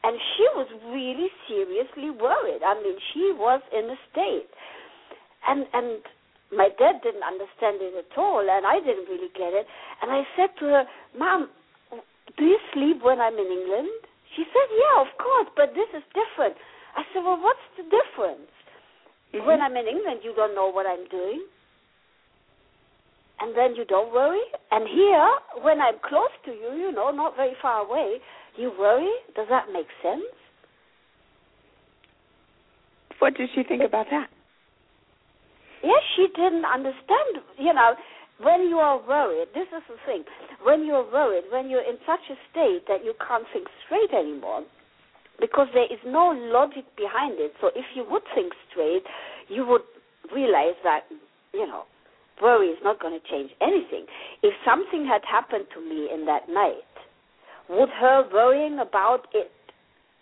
and 0.03 0.15
she 0.35 0.45
was 0.55 0.67
really 0.89 1.29
seriously 1.47 2.09
worried. 2.09 2.63
I 2.63 2.73
mean, 2.81 2.97
she 3.13 3.35
was 3.35 3.61
in 3.75 3.85
a 3.91 3.97
state. 4.09 4.49
And, 5.45 5.67
and 5.75 5.99
my 6.55 6.69
dad 6.77 7.01
didn't 7.03 7.23
understand 7.23 7.81
it 7.81 7.93
at 7.93 8.17
all, 8.17 8.41
and 8.41 8.65
I 8.65 8.79
didn't 8.79 9.09
really 9.09 9.31
get 9.33 9.53
it. 9.53 9.65
And 10.01 10.11
I 10.11 10.23
said 10.37 10.53
to 10.59 10.65
her, 10.65 10.83
Mom, 11.17 11.49
do 12.37 12.43
you 12.45 12.59
sleep 12.73 13.03
when 13.03 13.19
I'm 13.21 13.35
in 13.35 13.49
England? 13.49 13.89
She 14.35 14.43
said, 14.49 14.67
Yeah, 14.71 15.05
of 15.05 15.11
course, 15.17 15.49
but 15.55 15.73
this 15.73 15.89
is 15.93 16.03
different. 16.13 16.55
I 16.95 17.03
said, 17.13 17.23
Well, 17.23 17.39
what's 17.41 17.65
the 17.77 17.83
difference? 17.83 18.49
Mm-hmm. 19.33 19.45
When 19.45 19.61
I'm 19.61 19.75
in 19.77 19.87
England, 19.87 20.21
you 20.23 20.33
don't 20.35 20.55
know 20.55 20.69
what 20.69 20.85
I'm 20.85 21.07
doing. 21.09 21.45
And 23.41 23.57
then 23.57 23.75
you 23.75 23.85
don't 23.85 24.13
worry. 24.13 24.43
And 24.71 24.87
here, 24.87 25.29
when 25.63 25.81
I'm 25.81 25.99
close 25.99 26.31
to 26.45 26.51
you, 26.51 26.77
you 26.77 26.91
know, 26.91 27.11
not 27.11 27.35
very 27.35 27.55
far 27.61 27.85
away, 27.85 28.19
you 28.55 28.71
worry. 28.77 29.11
Does 29.35 29.47
that 29.49 29.67
make 29.73 29.87
sense? 30.01 30.23
What 33.19 33.35
did 33.35 33.49
she 33.53 33.63
think 33.63 33.83
about 33.83 34.07
that? 34.11 34.29
Yes, 35.83 36.01
she 36.15 36.27
didn't 36.35 36.65
understand. 36.65 37.43
You 37.59 37.73
know, 37.73 37.93
when 38.41 38.67
you 38.67 38.77
are 38.77 38.99
worried, 39.05 39.49
this 39.53 39.67
is 39.75 39.83
the 39.87 39.99
thing. 40.05 40.23
When 40.63 40.85
you're 40.85 41.05
worried, 41.05 41.45
when 41.51 41.69
you're 41.69 41.85
in 41.85 41.97
such 42.07 42.23
a 42.31 42.37
state 42.51 42.87
that 42.87 43.05
you 43.05 43.13
can't 43.19 43.45
think 43.53 43.67
straight 43.85 44.11
anymore, 44.11 44.63
because 45.39 45.67
there 45.73 45.91
is 45.91 45.99
no 46.05 46.31
logic 46.31 46.85
behind 46.95 47.39
it. 47.39 47.53
So 47.61 47.67
if 47.75 47.85
you 47.95 48.05
would 48.09 48.23
think 48.33 48.53
straight, 48.71 49.03
you 49.49 49.65
would 49.67 49.81
realize 50.33 50.77
that, 50.83 51.01
you 51.53 51.67
know, 51.67 51.83
worry 52.41 52.67
is 52.67 52.79
not 52.83 52.99
going 53.01 53.19
to 53.19 53.29
change 53.29 53.51
anything. 53.61 54.05
If 54.41 54.53
something 54.65 55.05
had 55.05 55.21
happened 55.29 55.65
to 55.75 55.81
me 55.81 56.09
in 56.13 56.25
that 56.25 56.49
night, 56.49 56.87
would 57.69 57.89
her 57.89 58.27
worrying 58.31 58.79
about 58.79 59.27
it 59.33 59.51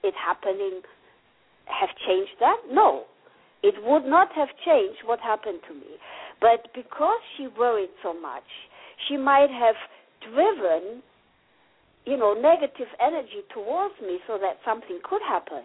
it 0.03 0.13
happening 0.17 0.81
have 1.65 1.89
changed 2.07 2.31
that? 2.39 2.57
No. 2.71 3.03
It 3.63 3.75
would 3.83 4.05
not 4.05 4.29
have 4.33 4.49
changed 4.65 5.05
what 5.05 5.19
happened 5.19 5.59
to 5.67 5.73
me. 5.73 5.97
But 6.39 6.73
because 6.73 7.21
she 7.37 7.47
worried 7.47 7.93
so 8.01 8.13
much, 8.13 8.47
she 9.07 9.17
might 9.17 9.51
have 9.51 9.75
driven, 10.25 11.01
you 12.05 12.17
know, 12.17 12.33
negative 12.33 12.89
energy 12.99 13.45
towards 13.53 13.93
me 14.01 14.19
so 14.27 14.37
that 14.41 14.57
something 14.65 14.99
could 15.03 15.21
happen. 15.21 15.63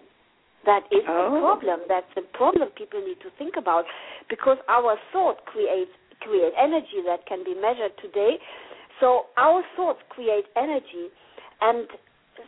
That 0.65 0.85
is 0.91 1.01
oh. 1.09 1.31
the 1.33 1.41
problem. 1.41 1.81
That's 1.89 2.11
the 2.15 2.23
problem 2.35 2.69
people 2.77 3.01
need 3.01 3.21
to 3.23 3.31
think 3.39 3.55
about 3.57 3.85
because 4.29 4.59
our 4.69 4.97
thought 5.13 5.45
creates 5.47 5.93
create 6.21 6.53
energy 6.59 7.05
that 7.07 7.27
can 7.27 7.45
be 7.45 7.55
measured 7.55 7.93
today. 8.03 8.41
So 9.01 9.27
our 9.37 9.63
thoughts 9.77 10.01
create 10.09 10.47
energy 10.57 11.13
and 11.61 11.87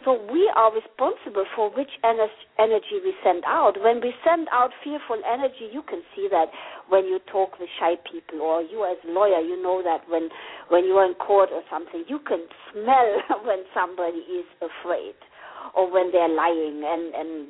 so 0.05 0.21
we 0.31 0.51
are 0.57 0.73
responsible 0.73 1.45
for 1.57 1.71
which 1.71 1.91
energy 2.05 2.97
we 3.05 3.13
send 3.25 3.45
out. 3.47 3.81
When 3.81 4.01
we 4.01 4.13
send 4.25 4.49
out 4.53 4.71
fearful 4.85 5.21
energy, 5.25 5.69
you 5.73 5.83
can 5.83 6.03
see 6.15 6.29
that 6.31 6.47
when 6.89 7.05
you 7.05 7.19
talk 7.31 7.59
with 7.59 7.69
shy 7.79 7.97
people, 8.11 8.43
or 8.43 8.63
you 8.63 8.85
as 8.85 8.99
a 9.09 9.13
lawyer, 9.13 9.41
you 9.41 9.61
know 9.63 9.83
that 9.83 10.09
when 10.09 10.29
when 10.69 10.85
you 10.85 10.95
are 10.95 11.07
in 11.07 11.15
court 11.15 11.51
or 11.53 11.63
something, 11.71 12.05
you 12.09 12.19
can 12.21 12.45
smell 12.73 13.11
when 13.45 13.65
somebody 13.75 14.25
is 14.29 14.47
afraid, 14.61 15.15
or 15.75 15.91
when 15.91 16.13
they're 16.13 16.29
lying, 16.29 16.83
and 16.85 17.15
and 17.15 17.49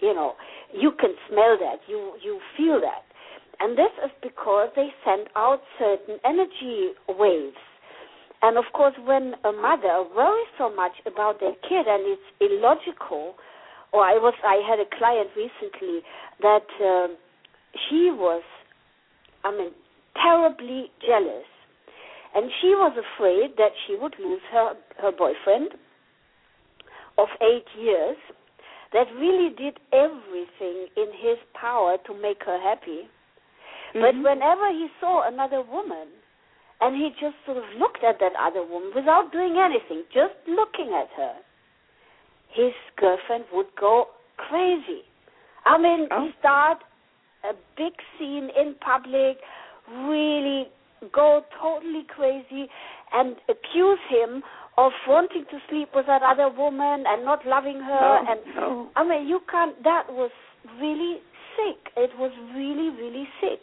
you 0.00 0.14
know 0.14 0.34
you 0.72 0.92
can 0.98 1.14
smell 1.28 1.56
that, 1.60 1.80
you 1.88 2.14
you 2.22 2.40
feel 2.56 2.80
that, 2.80 3.04
and 3.60 3.76
this 3.76 3.92
is 4.04 4.10
because 4.22 4.68
they 4.76 4.88
send 5.04 5.28
out 5.36 5.60
certain 5.78 6.18
energy 6.24 6.92
waves 7.08 7.56
and 8.42 8.56
of 8.56 8.64
course, 8.72 8.94
when 9.04 9.34
a 9.44 9.52
mother 9.52 10.04
worries 10.14 10.46
so 10.56 10.74
much 10.74 10.92
about 11.06 11.40
their 11.40 11.54
kid 11.62 11.86
and 11.86 12.06
it's 12.06 12.22
illogical, 12.40 13.34
or 13.92 14.04
I 14.04 14.14
was 14.14 14.34
I 14.44 14.62
had 14.68 14.78
a 14.78 14.88
client 14.96 15.30
recently 15.34 16.02
that 16.40 16.68
um, 16.80 17.16
she 17.88 18.10
was, 18.14 18.42
I 19.44 19.50
mean, 19.50 19.72
terribly 20.14 20.90
jealous. 21.04 21.46
And 22.34 22.50
she 22.60 22.68
was 22.68 22.92
afraid 22.94 23.56
that 23.56 23.72
she 23.86 23.96
would 23.96 24.14
lose 24.18 24.42
her, 24.52 24.74
her 25.00 25.10
boyfriend 25.10 25.72
of 27.16 27.28
eight 27.40 27.66
years 27.76 28.16
that 28.92 29.06
really 29.18 29.50
did 29.56 29.80
everything 29.92 30.86
in 30.96 31.08
his 31.18 31.38
power 31.58 31.96
to 32.06 32.14
make 32.14 32.44
her 32.44 32.60
happy. 32.60 33.08
Mm-hmm. 33.94 34.00
But 34.00 34.14
whenever 34.14 34.70
he 34.70 34.88
saw 35.00 35.26
another 35.26 35.62
woman, 35.62 36.08
and 36.80 36.96
he 36.96 37.10
just 37.20 37.36
sort 37.44 37.56
of 37.56 37.64
looked 37.78 38.04
at 38.04 38.18
that 38.20 38.32
other 38.38 38.64
woman 38.64 38.90
without 38.94 39.32
doing 39.32 39.56
anything, 39.58 40.04
just 40.12 40.34
looking 40.46 40.94
at 40.94 41.08
her, 41.16 41.34
his 42.54 42.72
girlfriend 42.96 43.44
would 43.52 43.66
go 43.78 44.06
crazy. 44.36 45.02
I 45.66 45.76
mean, 45.78 46.08
oh. 46.10 46.30
start 46.38 46.78
a 47.44 47.54
big 47.76 47.92
scene 48.18 48.48
in 48.56 48.74
public, 48.80 49.38
really 50.06 50.68
go 51.12 51.42
totally 51.60 52.04
crazy, 52.08 52.68
and 53.12 53.36
accuse 53.48 53.98
him 54.08 54.42
of 54.76 54.92
wanting 55.06 55.44
to 55.50 55.58
sleep 55.68 55.88
with 55.94 56.06
that 56.06 56.22
other 56.22 56.48
woman 56.48 57.04
and 57.06 57.24
not 57.24 57.44
loving 57.46 57.80
her. 57.80 58.00
Oh, 58.00 58.24
and 58.28 58.40
no. 58.54 58.88
I 58.96 59.06
mean, 59.06 59.26
you 59.26 59.40
can't. 59.50 59.82
That 59.82 60.04
was 60.08 60.30
really 60.80 61.18
sick. 61.56 61.92
It 61.96 62.10
was 62.18 62.30
really, 62.54 62.90
really 62.90 63.28
sick. 63.40 63.60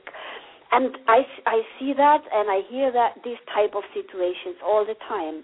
And 0.71 0.97
I, 1.07 1.21
I 1.45 1.61
see 1.79 1.93
that 1.95 2.21
and 2.33 2.49
I 2.49 2.61
hear 2.69 2.91
that 2.91 3.21
these 3.23 3.39
type 3.53 3.75
of 3.75 3.83
situations 3.93 4.57
all 4.63 4.85
the 4.85 4.95
time, 5.07 5.43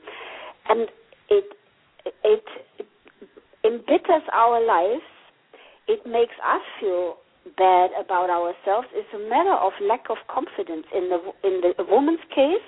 and 0.69 0.89
it 1.29 1.45
it, 2.23 2.43
it 2.79 2.87
embitters 3.63 4.23
our 4.33 4.65
lives. 4.65 5.05
It 5.87 6.05
makes 6.05 6.35
us 6.43 6.61
feel 6.79 7.17
bad 7.57 7.91
about 7.99 8.29
ourselves. 8.29 8.87
It's 8.93 9.09
a 9.13 9.29
matter 9.29 9.53
of 9.53 9.73
lack 9.81 10.09
of 10.09 10.17
confidence 10.27 10.85
in 10.93 11.09
the 11.09 11.19
in 11.47 11.61
the 11.61 11.85
woman's 11.87 12.23
case 12.29 12.65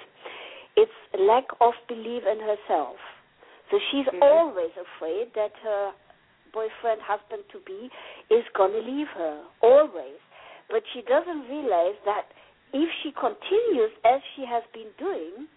it's 0.75 0.91
lack 1.17 1.45
of 1.61 1.73
belief 1.87 2.23
in 2.25 2.39
herself. 2.39 2.97
So 3.71 3.77
she's 3.91 4.05
mm-hmm. 4.05 4.23
always 4.23 4.73
afraid 4.73 5.29
that 5.35 5.53
her 5.63 5.91
boyfriend, 6.53 7.01
husband 7.01 7.43
to 7.51 7.59
be, 7.65 7.89
is 8.33 8.45
going 8.55 8.73
to 8.73 8.81
leave 8.81 9.07
her. 9.15 9.41
Always. 9.61 10.17
But 10.69 10.83
she 10.93 11.01
doesn't 11.01 11.49
realize 11.49 11.97
that 12.05 12.29
if 12.73 12.89
she 13.01 13.13
continues 13.13 13.93
as 14.03 14.19
she 14.35 14.43
has 14.49 14.63
been 14.73 14.89
doing, 14.97 15.47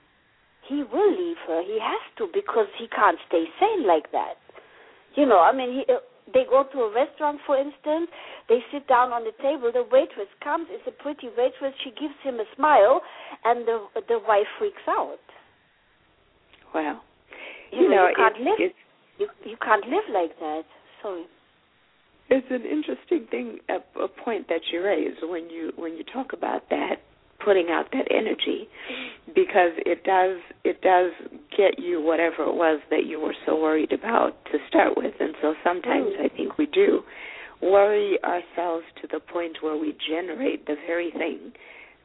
he 0.69 0.85
will 0.85 1.11
leave 1.11 1.41
her. 1.49 1.63
He 1.65 1.79
has 1.81 2.03
to 2.19 2.29
because 2.33 2.69
he 2.79 2.87
can't 2.89 3.19
stay 3.27 3.45
sane 3.59 3.87
like 3.87 4.13
that. 4.13 4.37
You 5.15 5.25
know, 5.25 5.41
I 5.41 5.57
mean, 5.57 5.81
he, 5.81 5.93
uh, 5.93 6.05
they 6.35 6.45
go 6.45 6.65
to 6.73 6.79
a 6.81 6.93
restaurant, 6.93 7.41
for 7.47 7.57
instance. 7.57 8.11
They 8.49 8.59
sit 8.71 8.87
down 8.87 9.13
on 9.13 9.25
the 9.25 9.33
table. 9.41 9.73
The 9.73 9.87
waitress 9.91 10.29
comes. 10.45 10.67
It's 10.71 10.87
a 10.87 11.03
pretty 11.03 11.29
waitress. 11.39 11.73
She 11.83 11.91
gives 11.91 12.15
him 12.23 12.37
a 12.37 12.45
smile, 12.55 13.01
and 13.45 13.67
the 13.67 13.87
the 14.09 14.19
wife 14.29 14.51
freaks 14.59 14.85
out. 14.89 15.23
Wow. 16.75 17.01
You, 17.73 17.83
you 17.83 17.89
know, 17.89 17.97
know, 17.97 18.09
you 18.09 18.15
can't 18.17 18.41
live. 18.41 18.71
You 19.19 19.29
you 19.45 19.57
can't 19.65 19.87
live 19.87 20.05
like 20.13 20.39
that. 20.41 20.63
Sorry. 21.01 21.25
It's 22.29 22.47
an 22.51 22.67
interesting 22.67 23.29
thing, 23.31 23.61
a, 23.71 24.03
a 24.03 24.09
point 24.09 24.49
that 24.49 24.61
you 24.73 24.83
raise 24.83 25.15
when 25.23 25.49
you 25.49 25.73
when 25.77 25.97
you 25.97 26.03
talk 26.13 26.33
about 26.33 26.69
that 26.71 27.06
putting 27.47 27.69
out 27.71 27.87
that 27.93 28.09
energy 28.11 28.69
because 29.29 29.71
it 29.87 30.03
does 30.03 30.39
it 30.65 30.83
does 30.83 31.13
get 31.57 31.79
you 31.79 32.03
whatever 32.03 32.43
it 32.43 32.55
was 32.55 32.81
that 32.91 33.07
you 33.07 33.21
were 33.21 33.35
so 33.47 33.55
worried 33.55 33.93
about 33.93 34.33
to 34.47 34.59
start 34.69 34.97
with 34.97 35.15
and 35.21 35.33
so 35.41 35.55
sometimes 35.63 36.11
mm. 36.19 36.25
i 36.25 36.29
think 36.37 36.59
we 36.59 36.67
do 36.67 37.03
worry 37.63 38.19
ourselves 38.25 38.85
to 39.01 39.07
the 39.13 39.21
point 39.21 39.59
where 39.61 39.77
we 39.77 39.97
generate 40.11 40.67
the 40.67 40.75
very 40.89 41.13
thing 41.13 41.53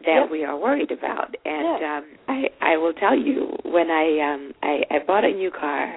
that 0.01 0.21
yep. 0.21 0.31
we 0.31 0.43
are 0.43 0.57
worried 0.57 0.91
about 0.91 1.33
and 1.43 1.81
yeah. 1.81 1.97
um 1.97 2.05
i 2.27 2.43
i 2.61 2.77
will 2.77 2.93
tell 2.93 3.17
you 3.17 3.49
when 3.65 3.89
i 3.89 4.05
um 4.21 4.53
i 4.61 4.81
i 4.91 4.99
bought 5.05 5.25
a 5.25 5.33
new 5.33 5.49
car 5.49 5.95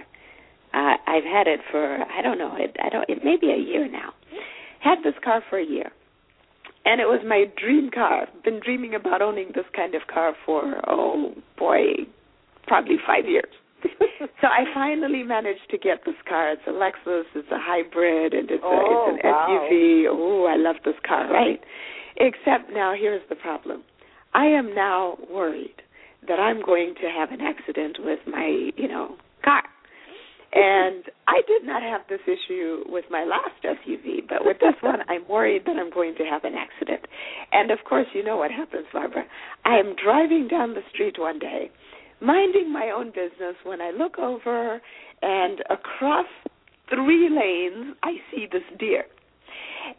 uh 0.73 0.95
i've 1.07 1.25
had 1.25 1.47
it 1.47 1.61
for 1.71 1.99
i 2.11 2.23
don't 2.23 2.39
know 2.39 2.57
it 2.57 2.75
i 2.83 2.89
don't 2.89 3.09
it 3.11 3.23
may 3.23 3.37
be 3.39 3.51
a 3.51 3.61
year 3.61 3.91
now 3.93 4.15
had 4.81 4.99
this 5.05 5.15
car 5.23 5.43
for 5.51 5.59
a 5.59 5.65
year 5.67 5.93
and 6.85 7.01
it 7.01 7.07
was 7.07 7.21
my 7.27 7.45
dream 7.57 7.91
car. 7.91 8.29
Been 8.45 8.61
dreaming 8.61 8.95
about 8.95 9.23
owning 9.23 9.53
this 9.55 9.65
kind 9.75 9.95
of 9.95 10.03
car 10.13 10.35
for 10.45 10.81
oh 10.89 11.35
boy, 11.59 12.07
probably 12.67 12.97
five 13.07 13.27
years. 13.27 13.53
so 14.41 14.47
I 14.47 14.65
finally 14.73 15.23
managed 15.23 15.69
to 15.71 15.79
get 15.79 16.05
this 16.07 16.15
car. 16.29 16.53
It's 16.53 16.63
a 16.67 16.71
Lexus. 16.71 17.25
It's 17.35 17.51
a 17.51 17.59
hybrid, 17.59 18.33
and 18.33 18.51
it's, 18.51 18.63
oh, 18.65 18.71
a, 18.71 19.15
it's 19.15 19.25
oh, 19.25 19.29
an 19.29 19.31
wow. 19.31 19.69
SUV. 19.71 20.05
Oh, 20.09 20.47
I 20.47 20.57
love 20.57 20.77
this 20.85 20.95
car, 21.07 21.31
right? 21.31 21.61
Except 22.17 22.73
now, 22.73 22.95
here's 22.99 23.23
the 23.29 23.35
problem. 23.35 23.83
I 24.33 24.47
am 24.47 24.75
now 24.75 25.19
worried 25.31 25.83
that 26.27 26.41
I'm 26.41 26.63
going 26.63 26.95
to 27.03 27.09
have 27.09 27.31
an 27.31 27.41
accident 27.41 27.99
with 28.01 28.21
my, 28.27 28.71
you 28.77 28.89
know, 28.89 29.17
car. 29.45 29.63
And 30.55 31.05
I 31.27 31.43
did 31.49 31.65
not 31.65 31.83
have 31.83 32.03
this 32.09 32.21
issue 32.27 32.85
with 32.87 33.05
my 33.11 33.25
last 33.25 33.59
SUV, 33.65 34.29
but 34.29 34.45
with 34.45 34.59
this 34.61 34.75
one, 34.83 35.01
I'm 35.09 35.27
worried 35.29 35.63
that 35.67 35.77
I'm 35.77 35.91
going 35.91 36.15
to 36.17 36.25
have 36.25 36.45
an 36.45 36.55
accident. 36.55 37.07
And 37.51 37.73
of 37.73 37.79
course, 37.89 38.07
you 38.15 38.23
know 38.23 38.37
what 38.37 38.53
happens, 38.53 38.87
Barbara. 38.93 39.25
I 39.65 39.79
am 39.79 39.97
driving 40.03 40.47
down 40.47 40.75
the 40.75 40.83
street 40.93 41.17
one 41.19 41.41
day, 41.41 41.73
minding 42.21 42.73
my 42.73 42.93
own 42.95 43.09
business, 43.09 43.57
when 43.65 43.81
I 43.81 43.91
look 43.91 44.19
over 44.19 44.81
and 45.23 45.59
across 45.71 46.27
three 46.89 47.29
lanes, 47.29 47.97
I 48.05 48.15
see 48.31 48.47
this 48.51 48.63
deer. 48.79 49.05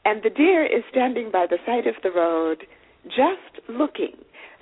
And 0.06 0.24
the 0.24 0.30
deer 0.30 0.66
is 0.66 0.84
standing 0.90 1.32
by 1.32 1.48
the 1.50 1.58
side 1.66 1.86
of 1.86 1.96
the 2.02 2.12
road, 2.12 2.66
just 3.06 3.68
looking. 3.68 4.16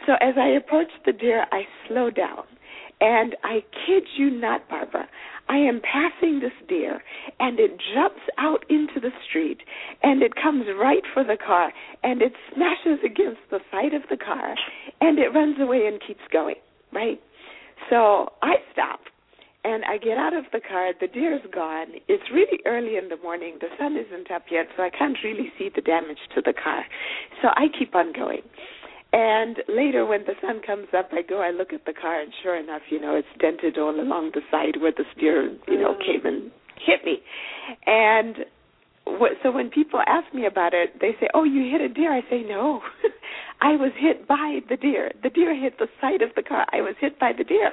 So 0.07 0.13
as 0.21 0.35
I 0.37 0.47
approach 0.49 0.89
the 1.05 1.13
deer, 1.13 1.45
I 1.51 1.63
slow 1.87 2.09
down. 2.09 2.43
And 2.99 3.35
I 3.43 3.63
kid 3.85 4.03
you 4.17 4.29
not, 4.29 4.69
Barbara, 4.69 5.07
I 5.49 5.57
am 5.57 5.81
passing 5.81 6.39
this 6.39 6.53
deer, 6.67 7.01
and 7.39 7.59
it 7.59 7.71
jumps 7.93 8.21
out 8.37 8.65
into 8.69 8.99
the 8.99 9.11
street, 9.27 9.59
and 10.01 10.21
it 10.23 10.35
comes 10.35 10.65
right 10.79 11.03
for 11.13 11.23
the 11.23 11.37
car, 11.37 11.71
and 12.03 12.21
it 12.21 12.33
smashes 12.53 12.99
against 13.05 13.41
the 13.51 13.59
side 13.71 13.93
of 13.93 14.03
the 14.09 14.17
car, 14.17 14.55
and 15.01 15.19
it 15.19 15.33
runs 15.33 15.57
away 15.59 15.85
and 15.87 16.01
keeps 16.05 16.23
going, 16.31 16.55
right? 16.91 17.19
So 17.89 18.31
I 18.41 18.55
stop, 18.71 19.01
and 19.63 19.83
I 19.85 19.97
get 19.97 20.17
out 20.17 20.33
of 20.33 20.45
the 20.51 20.59
car. 20.59 20.91
The 20.99 21.07
deer's 21.07 21.41
gone. 21.53 21.87
It's 22.07 22.23
really 22.33 22.59
early 22.65 22.97
in 22.97 23.09
the 23.09 23.17
morning. 23.17 23.57
The 23.59 23.67
sun 23.77 23.97
isn't 23.97 24.31
up 24.31 24.43
yet, 24.49 24.67
so 24.75 24.83
I 24.83 24.89
can't 24.89 25.17
really 25.23 25.51
see 25.57 25.69
the 25.73 25.81
damage 25.81 26.19
to 26.35 26.41
the 26.41 26.53
car. 26.53 26.85
So 27.41 27.49
I 27.49 27.67
keep 27.77 27.95
on 27.95 28.13
going. 28.13 28.41
And 29.13 29.57
later, 29.69 30.07
when 30.07 30.25
the 30.25 30.33
sun 30.41 30.59
comes 30.65 30.87
up, 30.97 31.09
I 31.11 31.21
go, 31.21 31.39
I 31.39 31.51
look 31.51 31.71
at 31.71 31.85
the 31.85 31.93
car, 31.93 32.19
and 32.19 32.33
sure 32.41 32.57
enough, 32.57 32.81
you 32.89 32.99
know, 32.99 33.15
it's 33.15 33.27
dented 33.39 33.77
all 33.77 33.93
along 33.93 34.31
the 34.33 34.41
side 34.49 34.81
where 34.81 34.91
the 34.91 35.05
steer, 35.15 35.55
you 35.67 35.79
know, 35.79 35.93
mm. 35.93 35.99
came 35.99 36.25
and 36.25 36.51
hit 36.83 37.05
me. 37.05 37.21
And 37.85 38.37
what, 39.05 39.33
so 39.43 39.51
when 39.51 39.69
people 39.69 40.01
ask 40.07 40.33
me 40.33 40.47
about 40.47 40.73
it, 40.73 40.99
they 40.99 41.11
say, 41.19 41.27
"Oh, 41.35 41.43
you 41.43 41.69
hit 41.69 41.81
a 41.81 41.89
deer." 41.89 42.11
I 42.11 42.21
say, 42.27 42.41
"No, 42.41 42.81
I 43.61 43.75
was 43.75 43.91
hit 43.97 44.27
by 44.27 44.61
the 44.67 44.77
deer. 44.77 45.11
The 45.21 45.29
deer 45.29 45.53
hit 45.53 45.77
the 45.77 45.87
side 46.01 46.23
of 46.23 46.29
the 46.35 46.41
car. 46.41 46.65
I 46.71 46.81
was 46.81 46.95
hit 46.99 47.19
by 47.19 47.33
the 47.37 47.43
deer." 47.43 47.71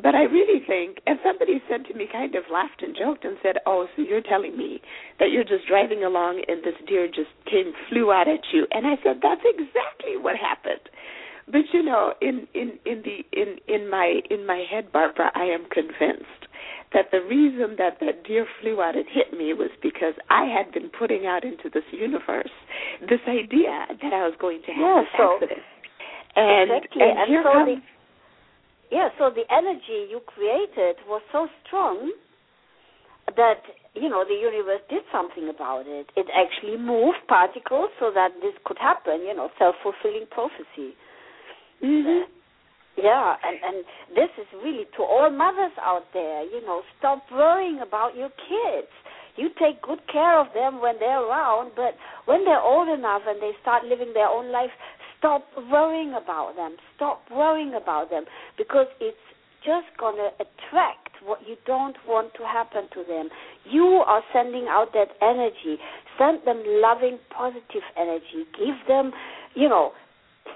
But 0.00 0.14
I 0.14 0.30
really 0.30 0.62
think, 0.64 1.02
and 1.06 1.18
somebody 1.24 1.60
said 1.68 1.84
to 1.86 1.94
me, 1.94 2.06
kind 2.10 2.34
of 2.36 2.44
laughed 2.52 2.82
and 2.82 2.94
joked 2.94 3.24
and 3.24 3.36
said, 3.42 3.58
"Oh, 3.66 3.88
so 3.96 4.02
you're 4.02 4.22
telling 4.22 4.56
me 4.56 4.80
that 5.18 5.30
you're 5.30 5.44
just 5.44 5.66
driving 5.66 6.04
along 6.04 6.42
and 6.46 6.62
this 6.62 6.78
deer 6.86 7.08
just 7.08 7.34
came 7.50 7.72
flew 7.88 8.12
out 8.12 8.28
at 8.28 8.46
you?" 8.52 8.66
And 8.70 8.86
I 8.86 8.94
said, 9.02 9.20
"That's 9.22 9.42
exactly 9.44 10.16
what 10.16 10.36
happened." 10.36 10.86
But 11.50 11.66
you 11.72 11.82
know, 11.82 12.12
in 12.20 12.46
in 12.54 12.78
in 12.84 13.02
the 13.02 13.24
in 13.32 13.58
in 13.66 13.90
my 13.90 14.20
in 14.30 14.46
my 14.46 14.64
head, 14.70 14.92
Barbara, 14.92 15.32
I 15.34 15.44
am 15.44 15.64
convinced 15.70 16.46
that 16.92 17.10
the 17.10 17.20
reason 17.20 17.76
that 17.76 17.98
that 18.00 18.24
deer 18.24 18.46
flew 18.60 18.80
out 18.80 18.96
and 18.96 19.06
hit 19.08 19.36
me 19.36 19.52
was 19.52 19.70
because 19.82 20.14
I 20.30 20.44
had 20.44 20.72
been 20.72 20.90
putting 20.90 21.26
out 21.26 21.44
into 21.44 21.68
this 21.72 21.84
universe 21.92 22.52
this 23.00 23.20
idea 23.28 23.86
that 23.88 24.12
I 24.12 24.24
was 24.24 24.34
going 24.40 24.62
to 24.66 24.72
have 24.72 24.80
yeah, 24.80 25.00
this 25.02 25.12
so, 25.16 25.34
accident. 25.34 25.64
And, 26.36 26.70
exactly. 26.70 27.02
and, 27.02 27.18
and 27.18 27.28
here 27.28 27.42
so 27.44 27.52
comes, 27.52 27.68
the, 27.68 27.97
yeah, 28.90 29.08
so 29.18 29.30
the 29.30 29.44
energy 29.52 30.08
you 30.08 30.20
created 30.24 30.96
was 31.06 31.22
so 31.32 31.48
strong 31.66 32.12
that 33.36 33.60
you 33.94 34.08
know 34.08 34.24
the 34.24 34.34
universe 34.34 34.80
did 34.88 35.02
something 35.12 35.48
about 35.48 35.84
it. 35.86 36.08
It 36.16 36.26
actually 36.32 36.78
moved 36.78 37.28
particles 37.28 37.90
so 38.00 38.10
that 38.14 38.32
this 38.40 38.54
could 38.64 38.78
happen. 38.78 39.20
You 39.20 39.34
know, 39.34 39.50
self 39.58 39.76
fulfilling 39.82 40.26
prophecy. 40.30 40.96
Mm-hmm. 41.84 42.30
Yeah, 42.96 43.36
and 43.44 43.56
and 43.62 43.76
this 44.16 44.32
is 44.40 44.48
really 44.64 44.86
to 44.96 45.02
all 45.02 45.30
mothers 45.30 45.76
out 45.80 46.08
there. 46.14 46.42
You 46.44 46.64
know, 46.64 46.82
stop 46.98 47.22
worrying 47.30 47.80
about 47.80 48.16
your 48.16 48.30
kids. 48.30 48.90
You 49.36 49.50
take 49.54 49.80
good 49.82 50.02
care 50.10 50.40
of 50.40 50.48
them 50.52 50.82
when 50.82 50.98
they're 50.98 51.22
around, 51.22 51.70
but 51.76 51.94
when 52.24 52.44
they're 52.44 52.60
old 52.60 52.88
enough 52.88 53.22
and 53.28 53.40
they 53.40 53.52
start 53.62 53.84
living 53.84 54.10
their 54.12 54.26
own 54.26 54.50
life, 54.50 54.74
stop 55.18 55.44
worrying 55.70 56.10
about 56.10 56.54
them. 56.56 56.76
Stop 56.96 57.22
worrying 57.30 57.74
about 57.74 58.10
them 58.10 58.24
because 58.56 58.86
it's 59.00 59.16
just 59.64 59.86
going 59.98 60.16
to 60.16 60.30
attract 60.38 61.10
what 61.24 61.40
you 61.46 61.56
don't 61.66 61.96
want 62.06 62.32
to 62.34 62.44
happen 62.44 62.88
to 62.94 63.02
them. 63.06 63.28
You 63.64 64.02
are 64.06 64.22
sending 64.32 64.66
out 64.68 64.92
that 64.94 65.08
energy. 65.20 65.80
Send 66.18 66.46
them 66.46 66.62
loving, 66.66 67.18
positive 67.30 67.82
energy. 67.98 68.46
Give 68.56 68.78
them, 68.86 69.12
you 69.54 69.68
know, 69.68 69.92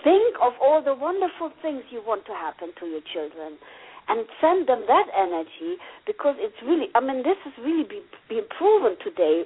think 0.04 0.36
of 0.40 0.52
all 0.62 0.82
the 0.82 0.94
wonderful 0.94 1.50
things 1.60 1.82
you 1.90 2.02
want 2.06 2.24
to 2.26 2.32
happen 2.32 2.70
to 2.80 2.86
your 2.86 3.02
children 3.12 3.58
and 4.08 4.26
send 4.40 4.66
them 4.66 4.82
that 4.88 5.06
energy 5.14 5.78
because 6.06 6.34
it's 6.38 6.56
really 6.66 6.86
i 6.94 7.00
mean 7.00 7.22
this 7.22 7.38
has 7.44 7.52
really 7.62 7.84
been, 7.84 8.02
been 8.28 8.42
proven 8.58 8.96
today 8.98 9.44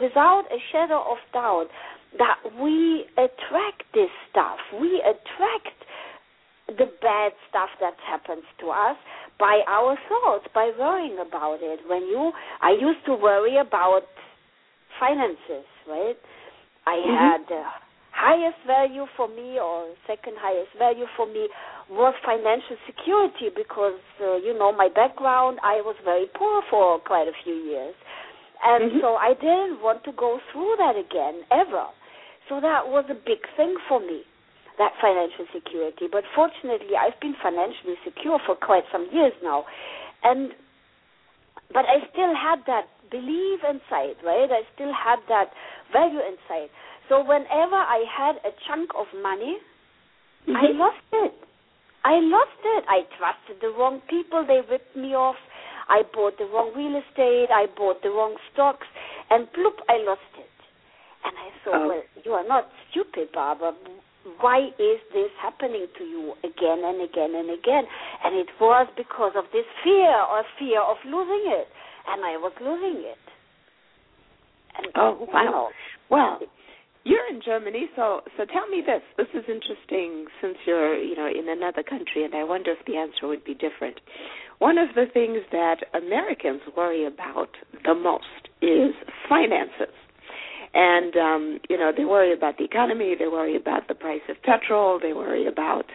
without 0.00 0.44
a 0.52 0.58
shadow 0.70 1.02
of 1.10 1.18
doubt 1.32 1.66
that 2.18 2.38
we 2.60 3.04
attract 3.16 3.84
this 3.94 4.10
stuff 4.30 4.58
we 4.80 5.02
attract 5.02 5.76
the 6.68 6.90
bad 7.00 7.30
stuff 7.48 7.70
that 7.80 7.94
happens 8.02 8.42
to 8.58 8.70
us 8.70 8.96
by 9.38 9.60
our 9.68 9.96
thoughts, 10.08 10.46
by 10.54 10.72
worrying 10.78 11.18
about 11.20 11.58
it. 11.62 11.80
When 11.86 12.02
you, 12.02 12.32
I 12.60 12.72
used 12.72 13.04
to 13.06 13.14
worry 13.14 13.56
about 13.58 14.02
finances, 14.98 15.66
right? 15.86 16.18
I 16.86 16.96
mm-hmm. 16.98 17.14
had 17.14 17.40
the 17.48 17.62
highest 18.10 18.58
value 18.66 19.06
for 19.16 19.28
me, 19.28 19.60
or 19.60 19.94
second 20.06 20.34
highest 20.38 20.74
value 20.78 21.06
for 21.16 21.26
me, 21.26 21.48
was 21.90 22.14
financial 22.24 22.76
security 22.86 23.54
because, 23.54 24.00
uh, 24.20 24.36
you 24.36 24.56
know, 24.58 24.72
my 24.72 24.88
background, 24.88 25.58
I 25.62 25.84
was 25.84 25.94
very 26.02 26.26
poor 26.34 26.62
for 26.70 26.98
quite 26.98 27.28
a 27.28 27.36
few 27.44 27.54
years. 27.54 27.94
And 28.64 28.90
mm-hmm. 28.90 29.00
so 29.02 29.14
I 29.14 29.34
didn't 29.34 29.84
want 29.84 30.02
to 30.04 30.12
go 30.12 30.40
through 30.50 30.74
that 30.78 30.96
again, 30.96 31.44
ever. 31.52 31.86
So 32.48 32.60
that 32.60 32.86
was 32.86 33.04
a 33.10 33.14
big 33.14 33.42
thing 33.56 33.74
for 33.88 34.00
me 34.00 34.22
that 34.78 34.92
financial 35.00 35.48
security. 35.52 36.06
But 36.10 36.24
fortunately, 36.34 36.96
I've 36.96 37.18
been 37.20 37.34
financially 37.42 37.96
secure 38.04 38.38
for 38.44 38.54
quite 38.56 38.84
some 38.92 39.08
years 39.12 39.32
now, 39.42 39.64
and 40.22 40.52
but 41.72 41.84
I 41.88 42.04
still 42.12 42.30
had 42.36 42.62
that 42.66 42.86
belief 43.10 43.60
inside, 43.66 44.20
right? 44.22 44.48
I 44.52 44.62
still 44.74 44.92
had 44.92 45.18
that 45.28 45.50
value 45.92 46.20
inside. 46.22 46.70
So 47.08 47.20
whenever 47.24 47.74
I 47.74 48.04
had 48.06 48.36
a 48.46 48.52
chunk 48.66 48.90
of 48.94 49.06
money, 49.22 49.58
mm-hmm. 50.46 50.56
I 50.56 50.70
lost 50.74 51.06
it. 51.12 51.34
I 52.04 52.22
lost 52.22 52.60
it. 52.62 52.84
I 52.86 53.02
trusted 53.18 53.58
the 53.60 53.74
wrong 53.74 54.00
people. 54.08 54.46
They 54.46 54.62
ripped 54.70 54.94
me 54.94 55.14
off. 55.14 55.36
I 55.88 56.02
bought 56.14 56.38
the 56.38 56.46
wrong 56.46 56.70
real 56.74 56.98
estate. 56.98 57.50
I 57.50 57.66
bought 57.76 58.02
the 58.02 58.10
wrong 58.10 58.36
stocks, 58.52 58.86
and 59.30 59.46
bloop, 59.54 59.78
I 59.88 60.02
lost. 60.06 60.25
And 61.26 61.34
I 61.34 61.48
thought, 61.64 61.74
oh. 61.74 61.88
well, 61.88 62.02
you 62.24 62.32
are 62.32 62.46
not 62.46 62.68
stupid, 62.90 63.28
Barbara 63.34 63.74
why 64.40 64.68
is 64.78 64.98
this 65.14 65.30
happening 65.40 65.86
to 65.98 66.04
you 66.04 66.34
again 66.42 66.82
and 66.84 67.02
again 67.02 67.34
and 67.34 67.50
again? 67.50 67.84
And 68.24 68.34
it 68.36 68.48
was 68.60 68.88
because 68.96 69.32
of 69.36 69.44
this 69.52 69.66
fear 69.84 70.10
or 70.10 70.42
fear 70.58 70.82
of 70.82 70.96
losing 71.06 71.46
it. 71.46 71.68
And 72.08 72.24
I 72.24 72.36
was 72.36 72.52
losing 72.60 73.02
it. 73.06 73.18
And, 74.78 74.86
oh, 74.96 75.26
wow. 75.32 75.42
You 75.42 75.50
know, 75.50 75.68
well, 76.10 76.38
you're 77.04 77.26
in 77.30 77.40
Germany, 77.44 77.86
so 77.94 78.20
so 78.36 78.44
tell 78.44 78.66
me 78.66 78.82
this. 78.84 79.02
This 79.16 79.28
is 79.32 79.48
interesting 79.48 80.26
since 80.42 80.56
you're, 80.66 80.98
you 81.00 81.16
know, 81.16 81.28
in 81.28 81.48
another 81.48 81.82
country 81.82 82.24
and 82.24 82.34
I 82.34 82.42
wonder 82.42 82.72
if 82.72 82.84
the 82.84 82.96
answer 82.96 83.28
would 83.28 83.44
be 83.44 83.54
different. 83.54 84.00
One 84.58 84.76
of 84.78 84.88
the 84.94 85.06
things 85.12 85.38
that 85.52 85.86
Americans 85.94 86.62
worry 86.76 87.06
about 87.06 87.50
the 87.84 87.94
most 87.94 88.50
is 88.60 88.94
finances 89.28 89.94
and 90.76 91.16
um, 91.16 91.58
you 91.70 91.78
know 91.78 91.90
they 91.96 92.04
worry 92.04 92.32
about 92.34 92.58
the 92.58 92.64
economy, 92.64 93.16
they 93.18 93.28
worry 93.28 93.56
about 93.56 93.88
the 93.88 93.94
price 93.94 94.20
of 94.28 94.36
petrol, 94.42 95.00
they 95.02 95.14
worry 95.14 95.46
about 95.46 95.86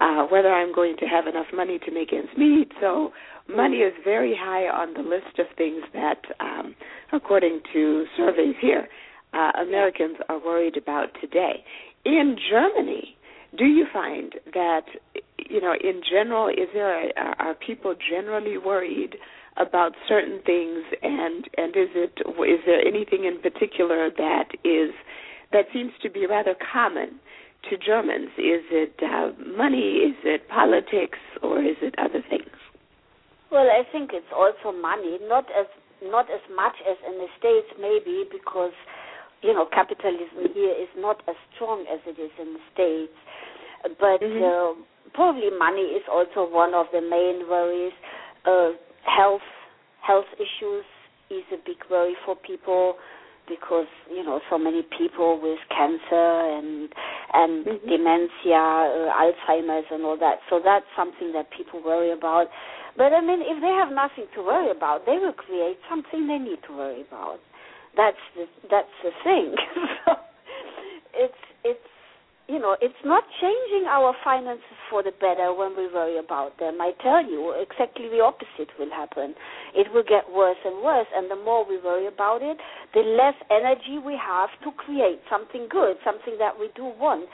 uh, 0.00 0.24
whether 0.24 0.52
I'm 0.52 0.74
going 0.74 0.96
to 0.98 1.06
have 1.06 1.26
enough 1.26 1.46
money 1.54 1.78
to 1.86 1.90
make 1.90 2.12
ends 2.12 2.30
meet. 2.36 2.70
So 2.80 3.12
money 3.48 3.78
is 3.78 3.94
very 4.04 4.36
high 4.38 4.68
on 4.68 4.92
the 4.92 5.00
list 5.00 5.38
of 5.38 5.46
things 5.56 5.82
that, 5.94 6.20
um, 6.38 6.74
according 7.12 7.62
to 7.72 8.04
surveys 8.14 8.56
here, 8.60 8.88
uh, 9.32 9.52
Americans 9.62 10.18
are 10.28 10.38
worried 10.38 10.76
about 10.76 11.08
today. 11.18 11.64
In 12.04 12.36
Germany, 12.50 13.16
do 13.56 13.64
you 13.64 13.86
find 13.90 14.34
that 14.52 14.84
you 15.48 15.62
know 15.62 15.72
in 15.72 16.02
general 16.08 16.48
is 16.48 16.68
there 16.74 17.10
are 17.16 17.54
people 17.54 17.94
generally 17.94 18.58
worried 18.58 19.16
about 19.56 19.92
certain 20.06 20.40
things 20.44 20.84
and 21.02 21.48
and 21.56 21.76
is 21.76 21.88
it 21.94 22.12
is 22.20 22.60
there 22.66 22.80
anything 22.86 23.24
in 23.24 23.40
particular 23.40 24.10
that 24.10 24.50
is 24.64 24.92
that 25.52 25.66
seems 25.72 25.92
to 26.02 26.10
be 26.10 26.26
rather 26.26 26.54
common 26.72 27.20
to 27.70 27.76
Germans? 27.76 28.30
Is 28.38 28.62
it 28.70 28.94
uh, 29.02 29.32
money? 29.56 30.06
Is 30.06 30.16
it 30.24 30.48
politics? 30.48 31.18
Or 31.42 31.62
is 31.62 31.76
it 31.82 31.94
other 31.98 32.22
things? 32.28 32.52
Well 33.50 33.68
i 33.70 33.82
think 33.90 34.10
it's 34.12 34.32
also 34.34 34.76
money. 34.76 35.18
Not 35.22 35.46
as 35.58 35.66
not 36.02 36.30
as 36.30 36.44
much 36.54 36.76
as 36.88 36.96
in 37.08 37.18
the 37.18 37.28
states 37.38 37.72
maybe 37.80 38.28
because 38.30 38.76
you 39.42 39.54
know 39.54 39.66
capitalism 39.72 40.52
here 40.52 40.74
is 40.74 40.90
not 40.96 41.22
as 41.28 41.36
strong 41.54 41.86
as 41.90 42.00
it 42.06 42.20
is 42.20 42.30
in 42.38 42.54
the 42.54 42.64
states. 42.74 43.16
But 43.98 44.20
mm-hmm. 44.20 44.42
uh, 44.42 44.84
probably 45.14 45.50
money 45.56 45.94
is 45.94 46.02
also 46.10 46.44
one 46.48 46.74
of 46.74 46.86
the 46.92 47.00
main 47.00 47.48
worries. 47.48 47.94
Uh, 48.44 48.76
health 49.06 49.46
health 50.02 50.26
issues 50.36 50.84
is 51.30 51.42
a 51.52 51.56
big 51.64 51.78
worry 51.90 52.14
for 52.24 52.36
people 52.36 52.94
because 53.48 53.86
you 54.10 54.22
know 54.22 54.40
so 54.50 54.58
many 54.58 54.82
people 54.98 55.40
with 55.40 55.58
cancer 55.70 56.28
and 56.54 56.90
and 57.32 57.66
mm-hmm. 57.66 57.88
dementia, 57.88 58.54
uh, 58.54 59.10
Alzheimer's, 59.14 59.86
and 59.90 60.04
all 60.04 60.18
that. 60.18 60.38
So 60.50 60.60
that's 60.62 60.86
something 60.96 61.32
that 61.32 61.48
people 61.56 61.82
worry 61.82 62.12
about. 62.12 62.46
But 62.96 63.12
I 63.12 63.20
mean, 63.20 63.40
if 63.42 63.60
they 63.60 63.74
have 63.74 63.92
nothing 63.92 64.26
to 64.34 64.42
worry 64.42 64.70
about, 64.70 65.06
they 65.06 65.18
will 65.18 65.34
create 65.34 65.78
something 65.88 66.26
they 66.26 66.38
need 66.38 66.58
to 66.68 66.76
worry 66.76 67.04
about. 67.06 67.38
That's 67.96 68.20
the 68.34 68.46
that's 68.70 68.96
the 69.02 69.10
thing. 69.24 69.54
so 70.06 70.14
it's 71.14 71.42
it's 71.64 71.90
you 72.48 72.60
know, 72.60 72.76
it's 72.80 73.02
not 73.04 73.24
changing 73.40 73.88
our 73.90 74.14
finances 74.22 74.78
for 74.88 75.02
the 75.02 75.10
better 75.10 75.52
when 75.52 75.76
we 75.76 75.90
worry 75.90 76.18
about 76.18 76.58
them. 76.58 76.78
I 76.80 76.92
tell 77.02 77.24
you, 77.24 77.54
exactly 77.58 78.08
the 78.08 78.22
opposite 78.22 78.70
will 78.78 78.90
happen. 78.90 79.34
It 79.74 79.92
will 79.92 80.06
get 80.06 80.30
worse 80.30 80.58
and 80.64 80.82
worse, 80.82 81.08
and 81.14 81.30
the 81.30 81.36
more 81.36 81.66
we 81.66 81.78
worry 81.78 82.06
about 82.06 82.42
it, 82.42 82.56
the 82.94 83.00
less 83.02 83.34
energy 83.50 83.98
we 83.98 84.14
have 84.14 84.50
to 84.62 84.70
create 84.78 85.20
something 85.28 85.66
good, 85.68 85.96
something 86.04 86.36
that 86.38 86.54
we 86.58 86.70
do 86.76 86.84
want 86.84 87.28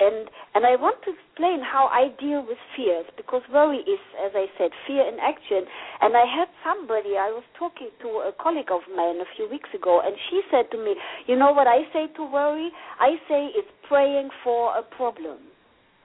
and 0.00 0.28
and 0.54 0.66
I 0.66 0.74
want 0.74 0.98
to 1.06 1.14
explain 1.14 1.62
how 1.62 1.86
I 1.90 2.14
deal 2.18 2.42
with 2.46 2.58
fears 2.76 3.06
because 3.16 3.42
worry 3.52 3.82
is, 3.82 4.02
as 4.18 4.32
I 4.34 4.46
said, 4.58 4.70
fear 4.86 5.06
in 5.06 5.18
action. 5.18 5.66
And 6.00 6.16
I 6.16 6.26
had 6.26 6.48
somebody 6.62 7.18
I 7.18 7.30
was 7.30 7.42
talking 7.58 7.90
to 8.02 8.08
a 8.26 8.32
colleague 8.38 8.70
of 8.70 8.82
mine 8.94 9.18
a 9.22 9.28
few 9.36 9.48
weeks 9.50 9.70
ago, 9.74 10.02
and 10.04 10.14
she 10.30 10.42
said 10.50 10.70
to 10.72 10.78
me, 10.78 10.94
"You 11.26 11.36
know 11.36 11.52
what 11.52 11.66
I 11.66 11.86
say 11.92 12.06
to 12.16 12.22
worry? 12.24 12.70
I 12.98 13.18
say 13.28 13.50
it's 13.54 13.70
praying 13.88 14.30
for 14.42 14.76
a 14.76 14.82
problem." 14.82 15.38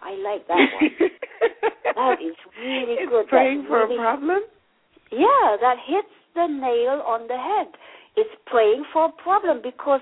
I 0.01 0.15
like 0.15 0.47
that 0.47 0.63
one. 0.79 0.91
that 1.95 2.17
is 2.21 2.35
really 2.57 2.95
it's 3.03 3.09
good. 3.09 3.27
Praying 3.27 3.65
for 3.67 3.83
really, 3.83 3.95
a 3.95 3.99
problem. 3.99 4.39
Yeah, 5.11 5.57
that 5.59 5.77
hits 5.85 6.13
the 6.35 6.47
nail 6.47 7.03
on 7.03 7.27
the 7.27 7.37
head. 7.37 7.73
It's 8.15 8.29
praying 8.45 8.83
for 8.91 9.05
a 9.05 9.11
problem 9.23 9.61
because 9.63 10.01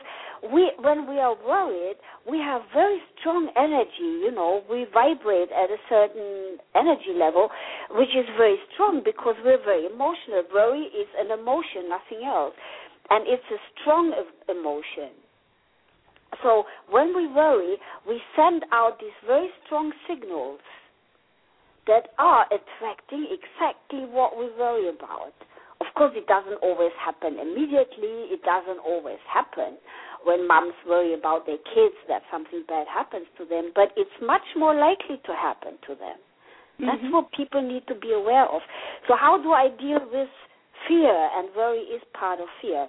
we 0.52 0.72
when 0.80 1.10
we 1.10 1.20
are 1.20 1.36
worried, 1.46 1.96
we 2.30 2.38
have 2.40 2.62
very 2.74 3.00
strong 3.20 3.50
energy. 3.56 4.24
You 4.24 4.32
know, 4.32 4.64
we 4.70 4.86
vibrate 4.94 5.50
at 5.52 5.70
a 5.70 5.80
certain 5.90 6.58
energy 6.76 7.14
level, 7.16 7.50
which 7.92 8.12
is 8.16 8.26
very 8.38 8.58
strong 8.74 9.02
because 9.04 9.36
we're 9.44 9.64
very 9.64 9.86
emotional. 9.86 10.44
Worry 10.54 10.90
is 10.94 11.08
an 11.18 11.32
emotion, 11.32 11.90
nothing 11.90 12.26
else, 12.26 12.54
and 13.10 13.28
it's 13.28 13.48
a 13.52 13.60
strong 13.82 14.14
emotion. 14.50 15.16
So 16.44 16.66
when 16.90 17.16
we 17.16 17.28
worry, 17.28 17.78
we 18.08 18.22
send 18.36 18.66
out 18.72 19.00
these 19.00 19.16
very 19.26 19.50
strong 19.66 19.92
signals 20.08 20.60
that 21.88 22.12
are 22.20 22.46
attracting 22.52 23.32
exactly 23.32 24.04
what 24.12 24.38
we 24.38 24.52
worry 24.60 24.90
about. 24.90 25.34
Of 25.80 25.88
course, 25.96 26.12
it 26.16 26.28
doesn't 26.28 26.60
always 26.62 26.92
happen 27.00 27.40
immediately. 27.40 28.34
It 28.34 28.44
doesn't 28.44 28.80
always 28.84 29.22
happen 29.32 29.78
when 30.26 30.48
moms 30.48 30.74
worry 30.88 31.14
about 31.14 31.46
their 31.46 31.62
kids 31.74 31.96
that 32.08 32.22
something 32.32 32.64
bad 32.68 32.88
happens 32.88 33.28
to 33.38 33.46
them, 33.46 33.72
but 33.76 33.90
it's 33.96 34.18
much 34.22 34.46
more 34.56 34.76
likely 34.76 35.22
to 35.26 35.34
happen 35.34 35.74
to 35.88 35.96
them. 35.96 36.18
Mm-hmm. 36.80 36.86
That's 36.86 37.14
what 37.14 37.32
people 37.32 37.62
need 37.62 37.88
to 37.88 37.96
be 37.96 38.14
aware 38.14 38.46
of. 38.46 38.62
So, 39.08 39.16
how 39.20 39.42
do 39.42 39.52
I 39.52 39.70
deal 39.80 40.00
with 40.12 40.30
fear? 40.88 41.30
And 41.36 41.50
worry 41.56 41.82
is 41.82 42.02
part 42.14 42.40
of 42.40 42.48
fear. 42.62 42.88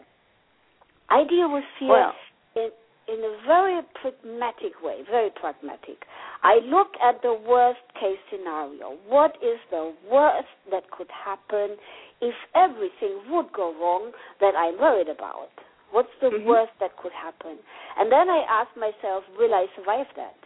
I 1.08 1.24
deal 1.24 1.52
with 1.52 1.64
fear 1.78 1.88
well, 1.88 2.12
in, 2.54 2.68
in 3.08 3.20
a 3.24 3.36
very 3.46 3.80
pragmatic 4.00 4.82
way, 4.82 5.00
very 5.10 5.30
pragmatic. 5.30 6.04
I 6.42 6.60
look 6.64 6.88
at 7.02 7.22
the 7.22 7.32
worst 7.48 7.80
case 7.94 8.20
scenario. 8.30 8.98
What 9.08 9.36
is 9.42 9.58
the 9.70 9.94
worst 10.10 10.52
that 10.70 10.90
could 10.90 11.08
happen 11.08 11.76
if 12.20 12.34
everything 12.54 13.22
would 13.30 13.52
go 13.54 13.72
wrong 13.80 14.12
that 14.40 14.54
I'm 14.54 14.78
worried 14.78 15.08
about? 15.08 15.48
What's 15.90 16.12
the 16.20 16.28
mm-hmm. 16.28 16.46
worst 16.46 16.72
that 16.80 16.96
could 16.96 17.12
happen? 17.12 17.58
And 17.98 18.12
then 18.12 18.28
I 18.28 18.44
ask 18.48 18.70
myself, 18.76 19.24
will 19.38 19.54
I 19.54 19.66
survive 19.76 20.06
that? 20.16 20.36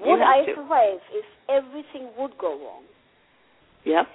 Would 0.00 0.22
I 0.22 0.46
to. 0.46 0.54
survive 0.54 1.00
if 1.12 1.26
everything 1.48 2.10
would 2.18 2.38
go 2.38 2.58
wrong? 2.58 2.84
Yep. 3.84 4.06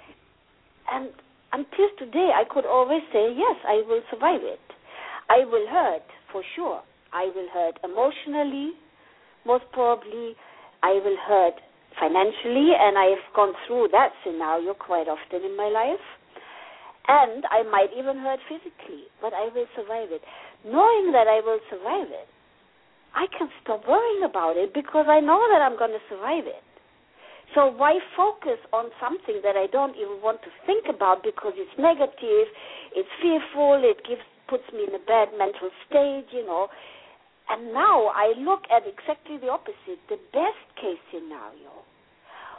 And 0.90 1.10
until 1.52 1.88
today, 1.98 2.30
I 2.34 2.44
could 2.48 2.66
always 2.66 3.02
say, 3.12 3.32
yes, 3.32 3.56
I 3.66 3.82
will 3.86 4.02
survive 4.10 4.40
it. 4.42 4.60
I 5.28 5.44
will 5.44 5.66
hurt, 5.68 6.04
for 6.32 6.42
sure. 6.56 6.82
I 7.12 7.30
will 7.34 7.48
hurt 7.52 7.78
emotionally, 7.84 8.72
most 9.46 9.64
probably 9.72 10.36
I 10.82 11.00
will 11.04 11.16
hurt 11.26 11.54
financially, 11.98 12.72
and 12.78 12.98
I've 12.98 13.24
gone 13.34 13.54
through 13.66 13.88
that 13.92 14.12
scenario 14.24 14.74
quite 14.74 15.08
often 15.08 15.44
in 15.44 15.56
my 15.56 15.68
life. 15.68 16.04
And 17.08 17.44
I 17.48 17.64
might 17.64 17.88
even 17.96 18.20
hurt 18.20 18.40
physically, 18.48 19.08
but 19.20 19.32
I 19.32 19.48
will 19.48 19.66
survive 19.74 20.12
it. 20.12 20.20
Knowing 20.64 21.12
that 21.12 21.24
I 21.24 21.40
will 21.40 21.60
survive 21.72 22.12
it, 22.12 22.28
I 23.16 23.26
can 23.32 23.48
stop 23.64 23.88
worrying 23.88 24.28
about 24.28 24.56
it 24.56 24.74
because 24.74 25.06
I 25.08 25.20
know 25.20 25.40
that 25.48 25.64
I'm 25.64 25.78
going 25.78 25.96
to 25.96 26.04
survive 26.12 26.44
it. 26.44 26.62
So 27.56 27.72
why 27.72 27.96
focus 28.12 28.60
on 28.76 28.92
something 29.00 29.40
that 29.40 29.56
I 29.56 29.72
don't 29.72 29.96
even 29.96 30.20
want 30.20 30.44
to 30.44 30.52
think 30.68 30.84
about 30.84 31.24
because 31.24 31.56
it's 31.56 31.72
negative, 31.80 32.52
it's 32.92 33.08
fearful, 33.24 33.80
it 33.80 34.04
gives 34.04 34.20
puts 34.48 34.64
me 34.72 34.84
in 34.88 34.94
a 34.96 35.04
bad 35.04 35.28
mental 35.36 35.68
state, 35.88 36.26
you 36.32 36.44
know. 36.44 36.68
And 37.48 37.72
now 37.72 38.12
I 38.12 38.32
look 38.36 38.64
at 38.68 38.84
exactly 38.84 39.36
the 39.40 39.48
opposite, 39.48 40.00
the 40.08 40.20
best 40.32 40.60
case 40.76 41.00
scenario. 41.12 41.84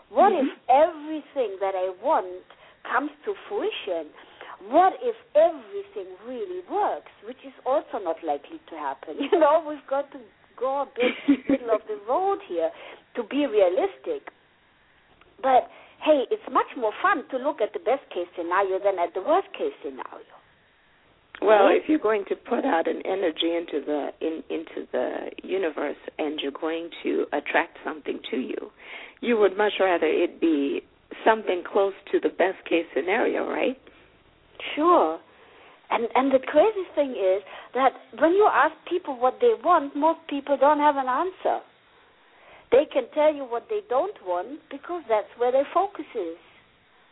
What 0.10 0.34
mm-hmm. 0.34 0.50
if 0.50 0.54
everything 0.70 1.58
that 1.62 1.78
I 1.78 1.94
want 2.02 2.46
comes 2.86 3.12
to 3.26 3.34
fruition? 3.50 4.10
What 4.68 4.94
if 5.02 5.16
everything 5.36 6.16
really 6.28 6.62
works, 6.70 7.12
which 7.26 7.40
is 7.46 7.54
also 7.66 8.04
not 8.04 8.18
likely 8.26 8.60
to 8.70 8.76
happen? 8.76 9.16
You 9.32 9.40
know, 9.40 9.64
we've 9.68 9.88
got 9.90 10.12
to 10.12 10.20
go 10.60 10.84
a 10.84 10.88
bit 10.96 11.40
middle 11.48 11.72
of 11.72 11.82
the 11.88 11.98
road 12.08 12.40
here 12.48 12.70
to 13.16 13.24
be 13.24 13.48
realistic. 13.48 14.28
But 15.42 15.70
hey, 16.04 16.24
it's 16.32 16.44
much 16.52 16.68
more 16.78 16.92
fun 17.02 17.24
to 17.32 17.38
look 17.38 17.62
at 17.62 17.74
the 17.74 17.80
best 17.80 18.04
case 18.14 18.28
scenario 18.36 18.80
than 18.80 19.00
at 19.00 19.14
the 19.14 19.22
worst 19.22 19.48
case 19.54 19.74
scenario. 19.82 20.36
Well, 21.42 21.70
if 21.72 21.88
you're 21.88 22.00
going 22.00 22.26
to 22.28 22.36
put 22.36 22.66
out 22.66 22.88
an 22.88 23.02
energy 23.06 23.56
into 23.56 23.80
the 23.86 24.10
in, 24.20 24.44
into 24.50 24.88
the 24.92 25.32
universe 25.42 25.98
and 26.18 26.40
you're 26.42 26.52
going 26.52 26.90
to 27.04 27.26
attract 27.32 27.78
something 27.86 28.20
to 28.32 28.38
you, 28.38 28.72
you 29.22 29.38
would 29.38 29.58
much 29.58 29.74
rather 29.80 30.06
it 30.06 30.42
be 30.42 30.82
something 31.26 31.64
close 31.66 31.94
to 32.12 32.20
the 32.20 32.30
best 32.30 32.64
case 32.68 32.86
scenario, 32.94 33.48
right? 33.48 33.78
Sure. 34.76 35.20
And 35.90 36.08
and 36.14 36.32
the 36.32 36.40
crazy 36.40 36.86
thing 36.94 37.12
is 37.12 37.42
that 37.74 37.94
when 38.20 38.32
you 38.34 38.48
ask 38.52 38.74
people 38.88 39.18
what 39.18 39.40
they 39.42 39.54
want, 39.64 39.96
most 39.96 40.20
people 40.30 40.58
don't 40.58 40.80
have 40.80 40.98
an 40.98 41.08
answer. 41.08 41.66
They 42.72 42.86
can 42.86 43.10
tell 43.14 43.34
you 43.34 43.44
what 43.46 43.66
they 43.70 43.82
don't 43.90 44.16
want 44.26 44.60
because 44.70 45.02
that's 45.10 45.30
where 45.38 45.52
their 45.52 45.68
focus 45.74 46.06
is. 46.14 46.38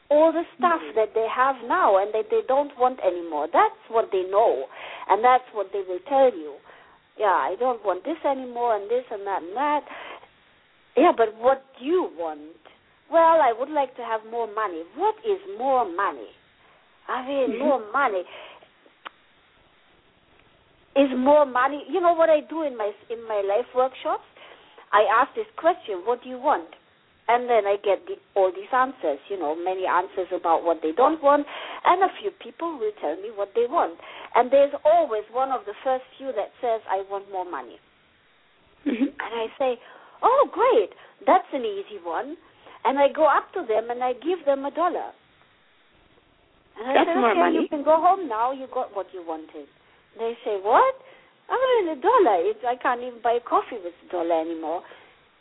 All 0.10 0.32
the 0.32 0.44
stuff 0.56 0.80
mm-hmm. 0.80 0.96
that 0.96 1.14
they 1.16 1.26
have 1.28 1.56
now 1.68 1.98
and 1.98 2.14
that 2.14 2.30
they 2.30 2.42
don't 2.48 2.72
want 2.78 3.00
anymore. 3.02 3.50
That's 3.52 3.82
what 3.90 4.10
they 4.12 4.24
know. 4.30 4.66
And 5.10 5.24
that's 5.24 5.44
what 5.52 5.74
they 5.74 5.82
will 5.82 6.00
tell 6.08 6.32
you. 6.32 6.56
Yeah, 7.18 7.34
I 7.34 7.56
don't 7.60 7.84
want 7.84 8.06
this 8.06 8.22
anymore 8.24 8.78
and 8.78 8.90
this 8.90 9.04
and 9.10 9.26
that 9.26 9.42
and 9.42 9.56
that. 9.58 9.82
Yeah, 10.96 11.12
but 11.18 11.36
what 11.42 11.66
do 11.80 11.86
you 11.86 12.10
want? 12.16 12.56
Well, 13.12 13.42
I 13.42 13.54
would 13.58 13.70
like 13.70 13.96
to 13.98 14.04
have 14.04 14.22
more 14.30 14.48
money. 14.48 14.84
What 14.96 15.16
is 15.26 15.42
more 15.58 15.84
money? 15.84 16.30
I 17.08 17.26
mean, 17.28 17.52
mm-hmm. 17.52 17.60
more 17.60 17.92
money 17.92 18.24
is 20.98 21.14
more 21.16 21.46
money. 21.46 21.86
You 21.88 22.02
know 22.02 22.14
what 22.14 22.30
I 22.30 22.42
do 22.42 22.64
in 22.64 22.76
my 22.76 22.92
in 23.10 23.22
my 23.28 23.42
life 23.46 23.70
workshops? 23.76 24.26
I 24.92 25.06
ask 25.22 25.34
this 25.36 25.50
question, 25.58 26.02
what 26.06 26.24
do 26.24 26.30
you 26.30 26.40
want? 26.40 26.68
And 27.28 27.44
then 27.50 27.68
I 27.68 27.76
get 27.84 28.08
the, 28.08 28.16
all 28.40 28.56
these 28.56 28.72
answers, 28.72 29.20
you 29.28 29.38
know, 29.38 29.52
many 29.54 29.84
answers 29.84 30.32
about 30.32 30.64
what 30.64 30.80
they 30.82 30.96
don't 30.96 31.22
want, 31.22 31.46
and 31.84 32.02
a 32.02 32.08
few 32.22 32.32
people 32.32 32.80
will 32.80 32.96
tell 33.02 33.20
me 33.20 33.36
what 33.36 33.52
they 33.54 33.68
want. 33.68 34.00
And 34.34 34.50
there's 34.50 34.72
always 34.86 35.28
one 35.34 35.52
of 35.52 35.68
the 35.68 35.76
first 35.84 36.08
few 36.18 36.28
that 36.28 36.56
says, 36.64 36.80
I 36.88 37.04
want 37.12 37.30
more 37.30 37.44
money. 37.44 37.84
Mm-hmm. 38.88 39.12
And 39.12 39.32
I 39.36 39.48
say, 39.60 39.76
oh, 40.24 40.48
great, 40.56 40.96
that's 41.28 41.52
an 41.52 41.68
easy 41.68 42.00
one. 42.02 42.38
And 42.86 42.98
I 42.98 43.12
go 43.12 43.28
up 43.28 43.52
to 43.60 43.68
them 43.68 43.92
and 43.92 44.02
I 44.02 44.14
give 44.14 44.46
them 44.46 44.64
a 44.64 44.72
dollar. 44.72 45.12
And 46.80 46.90
I 46.90 46.94
that's 46.94 47.10
say, 47.10 47.16
more 47.20 47.32
okay, 47.32 47.40
money. 47.40 47.60
you 47.62 47.68
can 47.68 47.84
go 47.84 47.98
home 47.98 48.28
now, 48.28 48.52
you 48.52 48.68
got 48.74 48.96
what 48.96 49.08
you 49.14 49.26
wanted. 49.26 49.68
They 50.18 50.38
say, 50.46 50.58
what? 50.62 50.96
I 51.50 51.56
mean, 51.56 51.98
a 51.98 52.02
dollar. 52.02 52.38
It's, 52.44 52.60
I 52.68 52.76
can't 52.76 53.02
even 53.02 53.22
buy 53.24 53.40
a 53.40 53.40
coffee 53.40 53.80
with 53.84 53.94
a 53.94 54.12
dollar 54.12 54.42
anymore. 54.42 54.84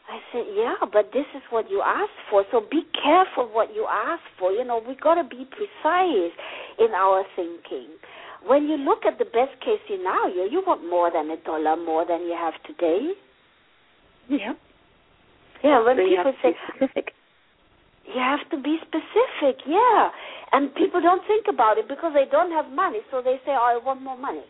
I 0.09 0.21
said, 0.33 0.47
yeah, 0.55 0.79
but 0.81 1.11
this 1.13 1.27
is 1.35 1.43
what 1.51 1.69
you 1.69 1.83
asked 1.83 2.21
for. 2.31 2.45
So 2.53 2.63
be 2.71 2.83
careful 3.03 3.51
what 3.51 3.75
you 3.75 3.87
ask 3.91 4.23
for. 4.39 4.53
You 4.53 4.65
know, 4.65 4.81
we 4.87 4.95
got 4.95 5.17
to 5.17 5.25
be 5.25 5.45
precise 5.51 6.33
in 6.79 6.95
our 6.95 7.25
thinking. 7.35 7.91
When 8.47 8.69
you 8.69 8.77
look 8.77 9.03
at 9.05 9.19
the 9.19 9.25
best 9.25 9.59
case 9.61 9.83
scenario, 9.91 10.45
you 10.45 10.63
want 10.65 10.89
more 10.89 11.11
than 11.11 11.31
a 11.31 11.37
dollar 11.43 11.77
more 11.77 12.07
than 12.07 12.23
you 12.23 12.37
have 12.39 12.55
today. 12.63 13.15
Yeah. 14.29 14.55
Yeah, 15.65 15.83
when 15.83 15.97
so 15.97 16.07
people 16.07 16.35
say 16.43 16.55
specific. 16.71 17.13
You 18.07 18.21
have 18.21 18.49
to 18.51 18.63
be 18.63 18.79
specific, 18.87 19.67
yeah. 19.67 20.11
And 20.53 20.75
people 20.75 21.01
don't 21.01 21.23
think 21.27 21.47
about 21.49 21.79
it 21.79 21.89
because 21.89 22.13
they 22.15 22.31
don't 22.31 22.53
have 22.53 22.71
money, 22.73 23.01
so 23.11 23.21
they 23.21 23.37
say, 23.45 23.53
oh, 23.53 23.79
I 23.81 23.85
want 23.85 24.03
more 24.03 24.19
money 24.19 24.45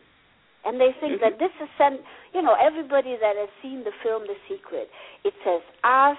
and 0.66 0.82
they 0.82 0.90
think 0.98 1.22
that 1.22 1.38
this 1.38 1.54
is 1.62 1.70
sent. 1.78 2.02
You 2.34 2.42
know, 2.42 2.58
everybody 2.58 3.14
that 3.16 3.38
has 3.38 3.48
seen 3.62 3.86
the 3.86 3.94
film 4.02 4.26
The 4.26 4.34
Secret, 4.50 4.90
it 5.24 5.32
says 5.46 5.62
ask, 5.86 6.18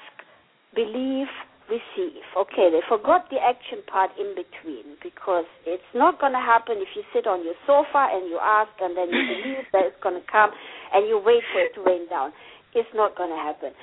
believe, 0.73 1.27
receive. 1.67 2.23
Okay, 2.31 2.71
they 2.71 2.79
forgot 2.87 3.27
the 3.29 3.43
action 3.43 3.83
part 3.91 4.15
in 4.15 4.31
between 4.39 4.95
because 5.03 5.45
it's 5.67 5.91
not 5.93 6.17
going 6.23 6.31
to 6.31 6.41
happen 6.41 6.79
if 6.79 6.87
you 6.95 7.03
sit 7.11 7.27
on 7.27 7.43
your 7.43 7.59
sofa 7.67 8.07
and 8.15 8.31
you 8.31 8.39
ask 8.39 8.71
and 8.79 8.95
then 8.95 9.11
you 9.11 9.19
believe 9.35 9.67
that 9.75 9.83
it's 9.91 9.99
going 10.01 10.15
to 10.15 10.25
come 10.31 10.49
and 10.95 11.05
you 11.11 11.19
wait 11.19 11.43
for 11.51 11.59
it 11.59 11.75
to 11.75 11.83
rain 11.83 12.07
down. 12.07 12.31
It's 12.73 12.89
not 12.95 13.19
going 13.19 13.35
to 13.35 13.41
happen. 13.41 13.75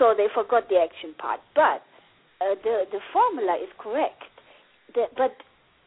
So 0.00 0.16
they 0.16 0.32
forgot 0.32 0.72
the 0.72 0.80
action 0.80 1.12
part. 1.20 1.44
But 1.52 1.84
uh, 2.40 2.56
the 2.64 2.88
the 2.88 3.00
formula 3.12 3.60
is 3.60 3.68
correct. 3.76 4.24
The, 4.94 5.06
but 5.16 5.36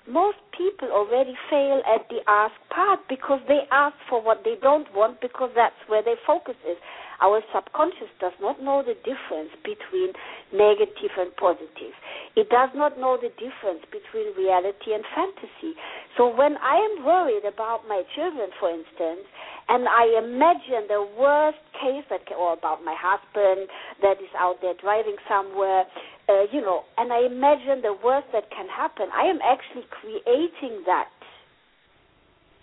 most 0.09 0.37
people 0.57 0.89
already 0.89 1.35
fail 1.49 1.81
at 1.85 2.09
the 2.09 2.19
ask 2.27 2.53
part 2.73 2.99
because 3.07 3.39
they 3.47 3.61
ask 3.71 3.95
for 4.09 4.21
what 4.21 4.41
they 4.43 4.55
don't 4.61 4.87
want 4.95 5.21
because 5.21 5.51
that's 5.55 5.77
where 5.87 6.03
their 6.03 6.17
focus 6.25 6.55
is. 6.67 6.77
Our 7.21 7.45
subconscious 7.53 8.09
does 8.19 8.33
not 8.41 8.63
know 8.63 8.81
the 8.81 8.97
difference 9.05 9.53
between 9.61 10.09
negative 10.49 11.13
and 11.21 11.29
positive. 11.37 11.93
It 12.35 12.49
does 12.49 12.73
not 12.73 12.97
know 12.97 13.13
the 13.21 13.29
difference 13.37 13.85
between 13.93 14.33
reality 14.33 14.97
and 14.97 15.05
fantasy. 15.13 15.77
So 16.17 16.33
when 16.33 16.57
I 16.57 16.81
am 16.81 17.05
worried 17.05 17.45
about 17.45 17.85
my 17.87 18.01
children, 18.17 18.49
for 18.59 18.73
instance, 18.73 19.29
and 19.69 19.85
I 19.85 20.17
imagine 20.17 20.89
the 20.89 21.05
worst 21.13 21.61
case 21.77 22.03
that, 22.09 22.25
or 22.33 22.53
about 22.57 22.83
my 22.83 22.97
husband 22.97 23.69
that 24.01 24.17
is 24.17 24.33
out 24.33 24.57
there 24.65 24.73
driving 24.81 25.15
somewhere, 25.29 25.85
uh, 26.29 26.43
you 26.51 26.61
know, 26.61 26.83
and 26.97 27.11
I 27.11 27.25
imagine 27.25 27.81
the 27.81 27.95
worst 28.03 28.27
that 28.33 28.49
can 28.51 28.67
happen, 28.67 29.07
I 29.13 29.25
am 29.25 29.39
actually 29.43 29.85
creating 29.89 30.83
that 30.85 31.09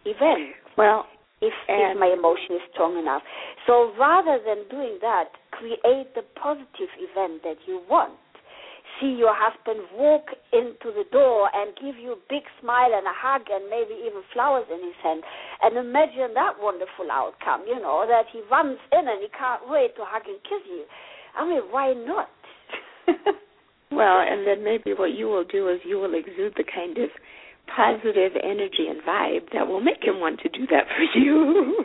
event. 0.04 0.54
Well, 0.76 1.06
if, 1.40 1.54
if 1.68 1.98
my 1.98 2.10
emotion 2.10 2.58
is 2.58 2.64
strong 2.72 2.98
enough. 2.98 3.22
So 3.66 3.92
rather 3.98 4.38
than 4.42 4.66
doing 4.70 4.98
that, 5.02 5.30
create 5.52 6.14
the 6.14 6.22
positive 6.34 6.90
event 6.98 7.42
that 7.44 7.58
you 7.66 7.82
want. 7.88 8.14
See 9.00 9.14
your 9.14 9.34
husband 9.36 9.86
walk 9.94 10.26
into 10.50 10.90
the 10.90 11.06
door 11.12 11.50
and 11.54 11.70
give 11.78 11.94
you 12.02 12.18
a 12.18 12.22
big 12.26 12.42
smile 12.58 12.90
and 12.90 13.06
a 13.06 13.14
hug 13.14 13.46
and 13.46 13.70
maybe 13.70 13.94
even 13.94 14.26
flowers 14.32 14.66
in 14.66 14.82
his 14.82 14.98
hand. 15.02 15.22
And 15.62 15.76
imagine 15.78 16.34
that 16.34 16.58
wonderful 16.58 17.06
outcome, 17.06 17.62
you 17.68 17.78
know, 17.78 18.02
that 18.08 18.26
he 18.32 18.42
runs 18.50 18.78
in 18.90 19.06
and 19.06 19.22
he 19.22 19.28
can't 19.30 19.62
wait 19.70 19.94
to 19.96 20.02
hug 20.02 20.26
and 20.26 20.42
kiss 20.42 20.66
you. 20.66 20.82
I 21.38 21.46
mean, 21.46 21.62
why 21.70 21.94
not? 21.94 22.30
Well, 23.90 24.20
and 24.20 24.46
then 24.46 24.64
maybe 24.64 24.92
what 24.92 25.16
you 25.16 25.26
will 25.26 25.44
do 25.44 25.68
is 25.68 25.80
you 25.84 25.96
will 25.98 26.14
exude 26.14 26.54
the 26.56 26.64
kind 26.64 26.98
of 26.98 27.08
positive 27.68 28.32
energy 28.42 28.88
and 28.88 29.00
vibe 29.02 29.52
that 29.52 29.66
will 29.66 29.80
make 29.80 30.04
him 30.04 30.20
want 30.20 30.40
to 30.40 30.48
do 30.48 30.66
that 30.68 30.84
for 30.92 31.04
you. 31.18 31.84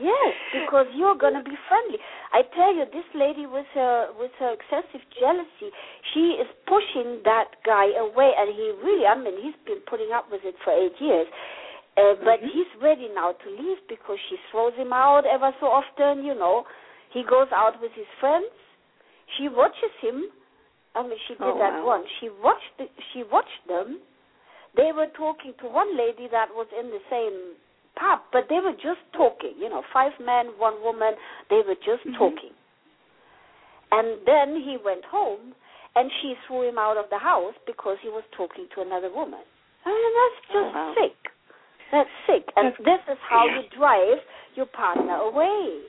Yes, 0.00 0.34
because 0.50 0.86
you're 0.90 1.14
gonna 1.14 1.42
be 1.42 1.54
friendly. 1.70 2.02
I 2.34 2.42
tell 2.50 2.74
you, 2.74 2.82
this 2.90 3.06
lady 3.14 3.46
with 3.46 3.66
her 3.74 4.10
with 4.18 4.32
her 4.42 4.50
excessive 4.50 5.06
jealousy, 5.14 5.70
she 6.12 6.34
is 6.34 6.50
pushing 6.66 7.22
that 7.22 7.62
guy 7.62 7.94
away, 7.94 8.34
and 8.34 8.50
he 8.50 8.74
really, 8.82 9.06
I 9.06 9.14
mean, 9.14 9.38
he's 9.38 9.54
been 9.62 9.78
putting 9.86 10.10
up 10.10 10.26
with 10.32 10.42
it 10.42 10.56
for 10.64 10.74
eight 10.74 10.98
years. 10.98 11.28
Uh, 11.94 12.18
but 12.26 12.42
mm-hmm. 12.42 12.50
he's 12.50 12.66
ready 12.82 13.06
now 13.14 13.38
to 13.38 13.48
leave 13.54 13.78
because 13.88 14.18
she 14.28 14.34
throws 14.50 14.74
him 14.74 14.92
out 14.92 15.22
ever 15.30 15.54
so 15.60 15.66
often. 15.70 16.26
You 16.26 16.34
know, 16.34 16.66
he 17.14 17.22
goes 17.22 17.46
out 17.54 17.78
with 17.80 17.92
his 17.94 18.10
friends. 18.18 18.50
She 19.38 19.46
watches 19.46 19.94
him 20.02 20.26
I 20.94 21.02
mean, 21.02 21.18
she 21.26 21.34
did 21.34 21.42
oh, 21.42 21.58
that 21.58 21.82
wow. 21.82 21.98
once. 21.98 22.06
She 22.20 22.28
watched. 22.42 22.72
The, 22.78 22.86
she 23.12 23.22
watched 23.30 23.62
them. 23.66 24.00
They 24.76 24.90
were 24.94 25.06
talking 25.16 25.54
to 25.62 25.66
one 25.68 25.96
lady 25.96 26.26
that 26.30 26.48
was 26.54 26.66
in 26.74 26.90
the 26.90 27.02
same 27.10 27.54
pub, 27.94 28.26
but 28.32 28.46
they 28.50 28.58
were 28.58 28.74
just 28.74 29.02
talking. 29.12 29.54
You 29.58 29.70
know, 29.70 29.82
five 29.92 30.12
men, 30.18 30.54
one 30.58 30.82
woman. 30.82 31.14
They 31.50 31.62
were 31.66 31.78
just 31.78 32.02
mm-hmm. 32.06 32.18
talking. 32.18 32.54
And 33.92 34.18
then 34.26 34.58
he 34.58 34.76
went 34.82 35.04
home, 35.06 35.54
and 35.94 36.10
she 36.20 36.34
threw 36.46 36.68
him 36.68 36.78
out 36.78 36.96
of 36.96 37.06
the 37.10 37.18
house 37.18 37.54
because 37.66 37.96
he 38.02 38.08
was 38.08 38.24
talking 38.36 38.66
to 38.74 38.82
another 38.82 39.10
woman. 39.12 39.42
I 39.86 39.90
mean, 39.90 40.14
that's 40.18 40.38
Oh, 40.50 40.54
just 40.54 40.74
wow. 40.74 40.94
sick. 40.98 41.18
That's 41.92 42.10
sick. 42.26 42.44
And 42.56 42.72
That's- 42.72 42.82
this 43.06 43.14
is 43.14 43.20
how 43.28 43.46
yeah. 43.46 43.60
you 43.60 43.62
drive 43.76 44.18
your 44.54 44.66
partner 44.66 45.14
away. 45.14 45.82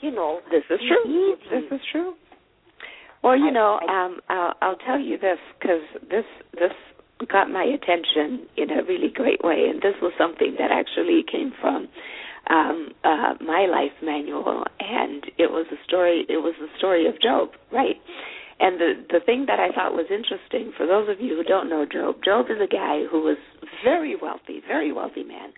you 0.00 0.12
know, 0.12 0.40
this 0.48 0.62
is 0.70 0.78
true. 0.86 1.04
Easy. 1.10 1.50
This 1.50 1.72
is 1.72 1.80
true. 1.90 2.14
Well, 3.22 3.38
you 3.38 3.50
know, 3.50 3.80
um, 3.88 4.20
I'll, 4.28 4.54
I'll 4.62 4.76
tell 4.76 4.98
you 4.98 5.18
this 5.18 5.38
because 5.58 5.82
this 6.08 6.24
this 6.54 6.72
got 7.26 7.50
my 7.50 7.64
attention 7.64 8.46
in 8.56 8.70
a 8.70 8.84
really 8.84 9.10
great 9.12 9.42
way, 9.42 9.66
and 9.68 9.82
this 9.82 9.94
was 10.00 10.12
something 10.16 10.54
that 10.58 10.70
actually 10.70 11.24
came 11.30 11.52
from 11.60 11.88
um, 12.48 12.90
uh, 13.04 13.34
my 13.44 13.66
life 13.66 13.92
manual, 14.02 14.64
and 14.80 15.24
it 15.36 15.50
was 15.50 15.66
a 15.72 15.82
story. 15.84 16.24
It 16.28 16.38
was 16.38 16.54
the 16.60 16.68
story 16.78 17.06
of 17.06 17.20
Job, 17.20 17.50
right? 17.72 17.96
And 18.60 18.80
the 18.80 18.92
the 19.10 19.20
thing 19.20 19.46
that 19.46 19.60
I 19.60 19.70
thought 19.74 19.92
was 19.94 20.06
interesting 20.10 20.72
for 20.76 20.86
those 20.86 21.08
of 21.08 21.20
you 21.20 21.36
who 21.36 21.44
don't 21.44 21.68
know 21.68 21.86
Job, 21.86 22.16
Job 22.24 22.46
is 22.50 22.58
a 22.62 22.66
guy 22.66 23.04
who 23.10 23.20
was 23.20 23.38
very 23.84 24.16
wealthy, 24.16 24.60
very 24.66 24.92
wealthy 24.92 25.22
man, 25.22 25.52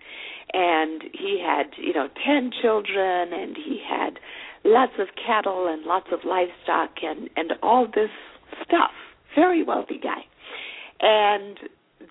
and 0.53 1.03
he 1.13 1.41
had 1.43 1.73
you 1.77 1.93
know 1.93 2.09
ten 2.25 2.51
children, 2.61 3.33
and 3.33 3.55
he 3.55 3.81
had 3.87 4.19
lots 4.63 4.93
of 4.99 5.07
cattle 5.15 5.67
and 5.67 5.83
lots 5.85 6.07
of 6.11 6.19
livestock 6.25 6.91
and 7.03 7.29
and 7.35 7.53
all 7.63 7.85
this 7.87 8.11
stuff. 8.63 8.91
Very 9.35 9.63
wealthy 9.63 9.99
guy. 10.01 10.21
And 11.01 11.57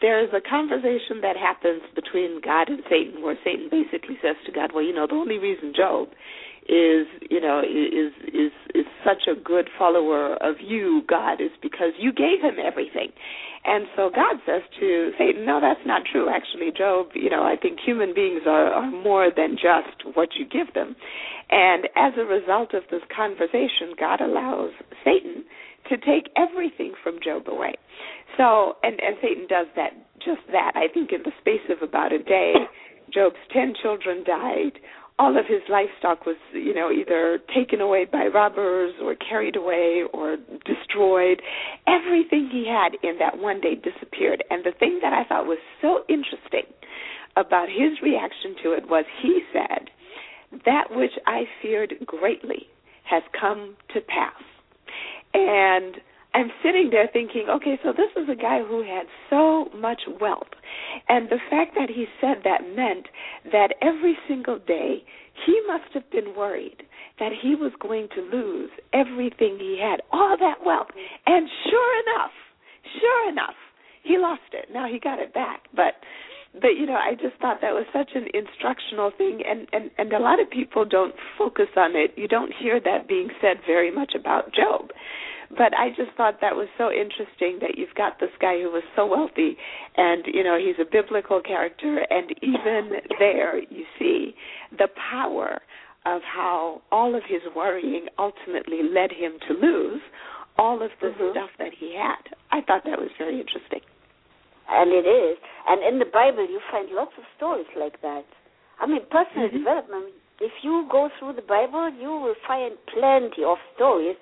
there's 0.01 0.31
a 0.33 0.41
conversation 0.41 1.21
that 1.23 1.37
happens 1.37 1.83
between 1.95 2.41
God 2.43 2.69
and 2.69 2.83
Satan 2.89 3.23
where 3.23 3.37
Satan 3.45 3.69
basically 3.71 4.19
says 4.23 4.37
to 4.47 4.53
God, 4.53 4.73
"Well, 4.73 4.85
you 4.85 4.95
know, 4.95 5.07
the 5.07 5.15
only 5.15 5.39
reason 5.39 5.73
Job 5.75 6.09
is, 6.69 7.07
you 7.31 7.41
know, 7.41 7.61
is 7.61 8.13
is 8.33 8.53
is 8.75 8.87
such 9.05 9.27
a 9.27 9.35
good 9.35 9.69
follower 9.79 10.35
of 10.43 10.57
you, 10.61 11.03
God, 11.09 11.41
is 11.41 11.51
because 11.63 11.93
you 11.99 12.13
gave 12.13 12.41
him 12.43 12.57
everything." 12.63 13.13
And 13.65 13.87
so 13.95 14.09
God 14.09 14.41
says 14.47 14.63
to 14.81 15.13
Satan, 15.19 15.45
"No, 15.45 15.61
that's 15.61 15.85
not 15.85 16.03
true. 16.11 16.29
Actually, 16.29 16.73
Job, 16.73 17.09
you 17.15 17.29
know, 17.29 17.43
I 17.43 17.57
think 17.57 17.81
human 17.81 18.15
beings 18.15 18.43
are 18.47 18.73
are 18.73 18.91
more 18.91 19.31
than 19.31 19.57
just 19.57 20.17
what 20.17 20.37
you 20.37 20.45
give 20.45 20.73
them." 20.75 20.97
And 21.51 21.89
as 21.97 22.13
a 22.17 22.25
result 22.25 22.75
of 22.75 22.85
this 22.91 23.03
conversation, 23.15 23.95
God 23.99 24.21
allows 24.21 24.71
Satan 25.05 25.45
to 25.89 25.97
take 25.97 26.31
everything 26.37 26.95
from 27.03 27.19
Job 27.23 27.49
away. 27.49 27.75
So, 28.37 28.77
and, 28.83 29.01
and 29.01 29.17
Satan 29.21 29.47
does 29.49 29.67
that, 29.77 29.93
just 30.25 30.41
that. 30.53 30.73
I 30.77 30.87
think 30.93 31.11
in 31.13 31.23
the 31.25 31.33
space 31.41 31.67
of 31.69 31.83
about 31.87 32.13
a 32.13 32.23
day, 32.23 32.55
Job's 33.13 33.43
ten 33.53 33.75
children 33.83 34.23
died. 34.25 34.79
All 35.21 35.37
of 35.39 35.45
his 35.47 35.61
livestock 35.69 36.25
was, 36.25 36.37
you 36.55 36.73
know, 36.73 36.91
either 36.91 37.39
taken 37.55 37.83
away 37.83 38.07
by 38.11 38.29
robbers 38.29 38.95
or 39.03 39.15
carried 39.17 39.55
away 39.55 40.05
or 40.15 40.39
destroyed. 40.65 41.43
Everything 41.87 42.49
he 42.51 42.67
had 42.67 42.97
in 43.07 43.19
that 43.19 43.37
one 43.37 43.61
day 43.61 43.75
disappeared. 43.75 44.43
And 44.49 44.65
the 44.65 44.73
thing 44.79 44.99
that 45.03 45.13
I 45.13 45.25
thought 45.25 45.45
was 45.45 45.59
so 45.83 46.05
interesting 46.09 46.65
about 47.37 47.69
his 47.69 48.01
reaction 48.03 48.57
to 48.63 48.73
it 48.73 48.89
was 48.89 49.05
he 49.23 49.43
said, 49.53 49.91
That 50.65 50.85
which 50.91 51.13
I 51.27 51.43
feared 51.61 51.93
greatly 52.07 52.69
has 53.05 53.23
come 53.39 53.77
to 53.93 54.01
pass. 54.01 54.43
And 55.35 55.97
I'm 56.33 56.51
sitting 56.63 56.91
there 56.91 57.09
thinking, 57.13 57.47
okay, 57.51 57.79
so 57.83 57.93
this 57.93 58.11
is 58.17 58.29
a 58.29 58.41
guy 58.41 58.61
who 58.63 58.83
had 58.83 59.07
so 59.29 59.69
much 59.77 60.03
wealth. 60.21 60.51
And 61.09 61.29
the 61.29 61.41
fact 61.51 61.75
that 61.75 61.91
he 61.91 62.07
said 62.21 62.43
that 62.45 62.63
meant 62.75 63.09
that 63.51 63.75
every 63.83 64.17
single 64.29 64.59
day 64.59 65.03
he 65.47 65.61
must 65.67 65.93
have 65.95 66.09
been 66.11 66.35
worried 66.37 66.83
that 67.19 67.33
he 67.43 67.55
was 67.55 67.73
going 67.81 68.09
to 68.15 68.23
lose 68.23 68.71
everything 68.93 69.59
he 69.59 69.79
had, 69.81 70.01
all 70.13 70.37
that 70.39 70.65
wealth. 70.65 70.89
And 71.27 71.49
sure 71.69 72.03
enough, 72.03 72.33
sure 73.01 73.29
enough, 73.29 73.55
he 74.03 74.17
lost 74.17 74.53
it. 74.53 74.69
Now 74.73 74.87
he 74.91 74.99
got 74.99 75.19
it 75.19 75.35
back, 75.35 75.65
but 75.75 75.95
but 76.53 76.75
you 76.77 76.85
know, 76.85 76.95
I 76.99 77.15
just 77.15 77.41
thought 77.41 77.61
that 77.61 77.75
was 77.75 77.87
such 77.93 78.11
an 78.15 78.27
instructional 78.35 79.13
thing 79.17 79.41
and 79.47 79.69
and 79.73 79.91
and 79.99 80.13
a 80.13 80.19
lot 80.19 80.41
of 80.41 80.51
people 80.51 80.85
don't 80.85 81.15
focus 81.39 81.69
on 81.77 81.95
it. 81.95 82.13
You 82.17 82.27
don't 82.27 82.53
hear 82.59 82.81
that 82.81 83.07
being 83.07 83.29
said 83.41 83.59
very 83.67 83.91
much 83.91 84.15
about 84.19 84.53
Job 84.55 84.91
but 85.57 85.77
I 85.77 85.89
just 85.91 86.17
thought 86.17 86.41
that 86.41 86.55
was 86.55 86.69
so 86.79 86.91
interesting 86.93 87.59
that 87.61 87.77
you've 87.77 87.95
got 87.97 88.21
this 88.21 88.31
guy 88.41 88.61
who 88.61 88.71
was 88.71 88.85
so 88.95 89.07
wealthy, 89.07 89.57
and 89.97 90.25
you 90.27 90.45
know 90.45 90.59
he's 90.59 90.79
a 90.81 90.89
biblical 90.91 91.41
character, 91.41 92.07
and 92.09 92.31
even 92.43 93.01
there 93.19 93.59
you 93.59 93.85
see 93.99 94.35
the 94.79 94.89
power 95.11 95.61
of 96.07 96.23
how 96.23 96.81
all 96.91 97.15
of 97.15 97.23
his 97.29 97.43
worrying 97.55 98.07
ultimately 98.19 98.81
led 98.83 99.11
him 99.11 99.33
to 99.49 99.55
lose 99.55 100.01
all 100.57 100.83
of 100.83 100.91
the 101.01 101.09
mm-hmm. 101.09 101.33
stuff 101.33 101.51
that 101.59 101.73
he 101.79 101.97
had. 101.97 102.37
I 102.51 102.65
thought 102.65 102.85
that 102.85 102.99
was 102.99 103.11
very 103.19 103.41
interesting. 103.41 103.81
And 104.69 104.93
it 104.93 105.09
is. 105.09 105.37
And 105.69 105.83
in 105.83 105.99
the 105.99 106.07
Bible, 106.11 106.47
you 106.49 106.61
find 106.71 106.89
lots 106.93 107.13
of 107.19 107.25
stories 107.37 107.67
like 107.79 108.01
that. 108.03 108.25
I 108.81 108.87
mean, 108.87 109.03
personal 109.11 109.49
mm-hmm. 109.49 109.59
development. 109.59 110.15
If 110.41 110.53
you 110.63 110.89
go 110.91 111.11
through 111.19 111.35
the 111.35 111.45
Bible, 111.45 111.93
you 112.01 112.09
will 112.09 112.39
find 112.49 112.77
plenty 112.89 113.45
of 113.45 113.59
stories 113.77 114.17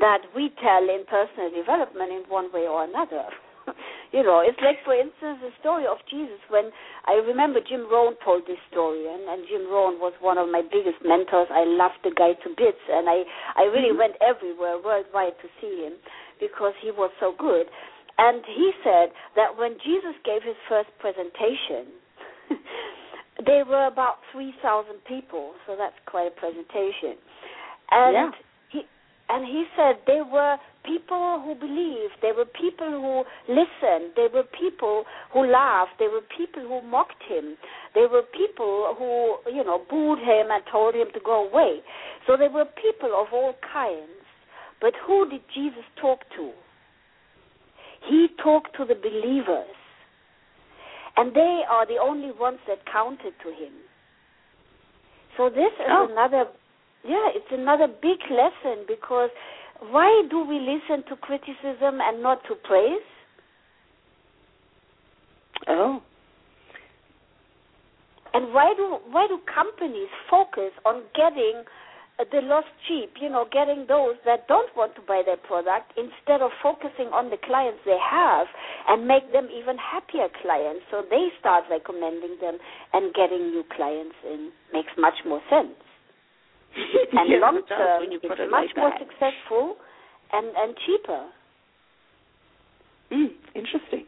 that 0.00 0.22
we 0.34 0.50
tell 0.62 0.82
in 0.82 1.04
personal 1.06 1.50
development 1.50 2.10
in 2.10 2.22
one 2.28 2.52
way 2.52 2.66
or 2.66 2.84
another. 2.84 3.28
you 4.12 4.22
know, 4.22 4.44
it's 4.44 4.58
like, 4.60 4.80
for 4.84 4.94
instance, 4.94 5.40
the 5.40 5.52
story 5.60 5.86
of 5.86 5.98
Jesus. 6.10 6.38
When 6.48 6.70
I 7.06 7.20
remember 7.24 7.60
Jim 7.64 7.88
Rohn 7.90 8.14
told 8.24 8.46
this 8.46 8.60
story, 8.70 9.08
and, 9.08 9.24
and 9.28 9.48
Jim 9.48 9.66
Rohn 9.70 10.00
was 10.00 10.12
one 10.20 10.38
of 10.38 10.48
my 10.48 10.62
biggest 10.62 11.00
mentors. 11.04 11.48
I 11.50 11.64
loved 11.64 12.00
the 12.04 12.12
guy 12.12 12.36
to 12.44 12.48
bits, 12.52 12.82
and 12.90 13.08
I 13.08 13.24
I 13.56 13.64
really 13.72 13.92
mm-hmm. 13.92 14.12
went 14.12 14.16
everywhere 14.20 14.76
worldwide 14.80 15.36
to 15.40 15.48
see 15.60 15.84
him 15.84 15.96
because 16.40 16.74
he 16.82 16.90
was 16.90 17.10
so 17.20 17.32
good. 17.36 17.66
And 18.16 18.44
he 18.46 18.70
said 18.84 19.10
that 19.34 19.58
when 19.58 19.74
Jesus 19.82 20.14
gave 20.22 20.46
his 20.46 20.58
first 20.68 20.88
presentation, 21.02 21.90
there 23.46 23.66
were 23.66 23.90
about 23.90 24.22
3,000 24.30 25.02
people, 25.02 25.58
so 25.66 25.74
that's 25.74 25.98
quite 26.06 26.30
a 26.30 26.34
presentation. 26.38 27.18
And 27.90 28.14
yeah 28.14 28.30
and 29.28 29.44
he 29.46 29.64
said 29.76 29.96
there 30.06 30.24
were 30.24 30.56
people 30.84 31.40
who 31.44 31.54
believed, 31.54 32.14
there 32.20 32.34
were 32.34 32.44
people 32.44 32.90
who 32.90 33.24
listened, 33.48 34.12
there 34.16 34.28
were 34.28 34.44
people 34.44 35.04
who 35.32 35.46
laughed, 35.46 35.92
there 35.98 36.10
were 36.10 36.24
people 36.36 36.62
who 36.62 36.86
mocked 36.86 37.22
him, 37.26 37.56
there 37.94 38.08
were 38.08 38.22
people 38.22 38.94
who, 38.98 39.36
you 39.50 39.64
know, 39.64 39.80
booed 39.88 40.18
him 40.18 40.50
and 40.50 40.62
told 40.70 40.94
him 40.94 41.08
to 41.14 41.20
go 41.24 41.48
away. 41.48 41.80
So 42.26 42.36
there 42.36 42.50
were 42.50 42.66
people 42.66 43.14
of 43.16 43.28
all 43.32 43.54
kinds. 43.72 44.10
But 44.80 44.92
who 45.06 45.28
did 45.30 45.40
Jesus 45.54 45.84
talk 46.00 46.20
to? 46.36 46.50
He 48.06 48.28
talked 48.42 48.76
to 48.76 48.84
the 48.84 48.94
believers. 48.94 49.72
And 51.16 51.34
they 51.34 51.62
are 51.70 51.86
the 51.86 51.96
only 52.02 52.32
ones 52.32 52.58
that 52.66 52.84
counted 52.92 53.32
to 53.42 53.48
him. 53.48 53.72
So 55.36 55.48
this 55.48 55.72
is 55.80 55.88
oh. 55.88 56.08
another 56.10 56.50
yeah, 57.04 57.28
it's 57.34 57.52
another 57.52 57.86
big 57.86 58.18
lesson 58.30 58.84
because 58.88 59.30
why 59.90 60.22
do 60.30 60.44
we 60.44 60.58
listen 60.58 61.04
to 61.08 61.16
criticism 61.16 62.00
and 62.00 62.22
not 62.22 62.42
to 62.48 62.54
praise? 62.54 63.04
Oh. 65.68 66.02
And 68.32 68.52
why 68.52 68.74
do 68.76 68.98
why 69.10 69.26
do 69.28 69.38
companies 69.46 70.08
focus 70.30 70.72
on 70.84 71.02
getting 71.14 71.62
uh, 72.18 72.24
the 72.32 72.40
lost 72.42 72.66
cheap, 72.86 73.10
you 73.20 73.28
know, 73.28 73.46
getting 73.52 73.86
those 73.88 74.16
that 74.24 74.48
don't 74.48 74.70
want 74.76 74.94
to 74.96 75.02
buy 75.02 75.22
their 75.24 75.36
product 75.36 75.92
instead 75.96 76.42
of 76.42 76.50
focusing 76.62 77.10
on 77.12 77.30
the 77.30 77.36
clients 77.44 77.80
they 77.84 77.98
have 77.98 78.46
and 78.88 79.06
make 79.06 79.30
them 79.32 79.48
even 79.50 79.76
happier 79.78 80.28
clients 80.42 80.82
so 80.90 81.02
they 81.10 81.28
start 81.38 81.64
recommending 81.70 82.36
them 82.40 82.58
and 82.92 83.14
getting 83.14 83.50
new 83.50 83.64
clients 83.74 84.14
in 84.24 84.50
makes 84.72 84.92
much 84.96 85.20
more 85.26 85.42
sense. 85.50 85.74
and 87.12 87.30
yes, 87.30 87.40
long 87.40 87.62
term, 87.68 88.02
it's 88.10 88.24
much 88.24 88.38
like 88.50 88.76
more 88.76 88.90
that. 88.90 89.00
successful 89.00 89.76
and 90.32 90.46
and 90.56 90.76
cheaper. 90.86 91.26
Mm, 93.12 93.28
interesting. 93.54 94.06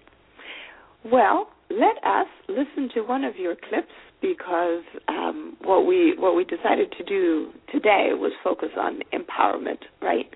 Well, 1.05 1.48
let 1.70 1.96
us 2.05 2.26
listen 2.48 2.88
to 2.94 3.02
one 3.02 3.24
of 3.24 3.37
your 3.37 3.55
clips 3.55 3.92
because 4.20 4.83
um, 5.09 5.57
what 5.62 5.87
we 5.87 6.14
what 6.18 6.35
we 6.35 6.44
decided 6.44 6.92
to 6.98 7.05
do 7.05 7.50
today 7.72 8.11
was 8.12 8.33
focus 8.42 8.70
on 8.79 9.00
empowerment, 9.12 9.83
right? 10.02 10.26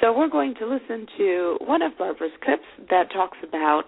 So 0.00 0.16
we're 0.16 0.28
going 0.28 0.54
to 0.56 0.66
listen 0.66 1.06
to 1.18 1.58
one 1.60 1.82
of 1.82 1.92
Barbara's 1.98 2.32
clips 2.44 2.66
that 2.90 3.12
talks 3.12 3.38
about 3.46 3.84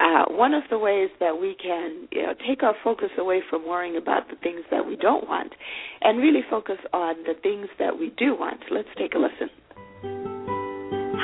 uh, 0.00 0.24
one 0.30 0.54
of 0.54 0.62
the 0.70 0.78
ways 0.78 1.10
that 1.20 1.38
we 1.40 1.54
can 1.62 2.08
you 2.10 2.22
know, 2.22 2.34
take 2.46 2.62
our 2.62 2.74
focus 2.82 3.10
away 3.18 3.42
from 3.48 3.66
worrying 3.66 3.96
about 3.96 4.28
the 4.28 4.36
things 4.36 4.60
that 4.70 4.86
we 4.86 4.96
don't 4.96 5.28
want 5.28 5.52
and 6.00 6.18
really 6.18 6.42
focus 6.48 6.78
on 6.92 7.16
the 7.24 7.34
things 7.42 7.66
that 7.78 7.98
we 7.98 8.12
do 8.16 8.34
want. 8.38 8.60
Let's 8.70 8.88
take 8.98 9.14
a 9.14 9.18
listen. 9.18 9.50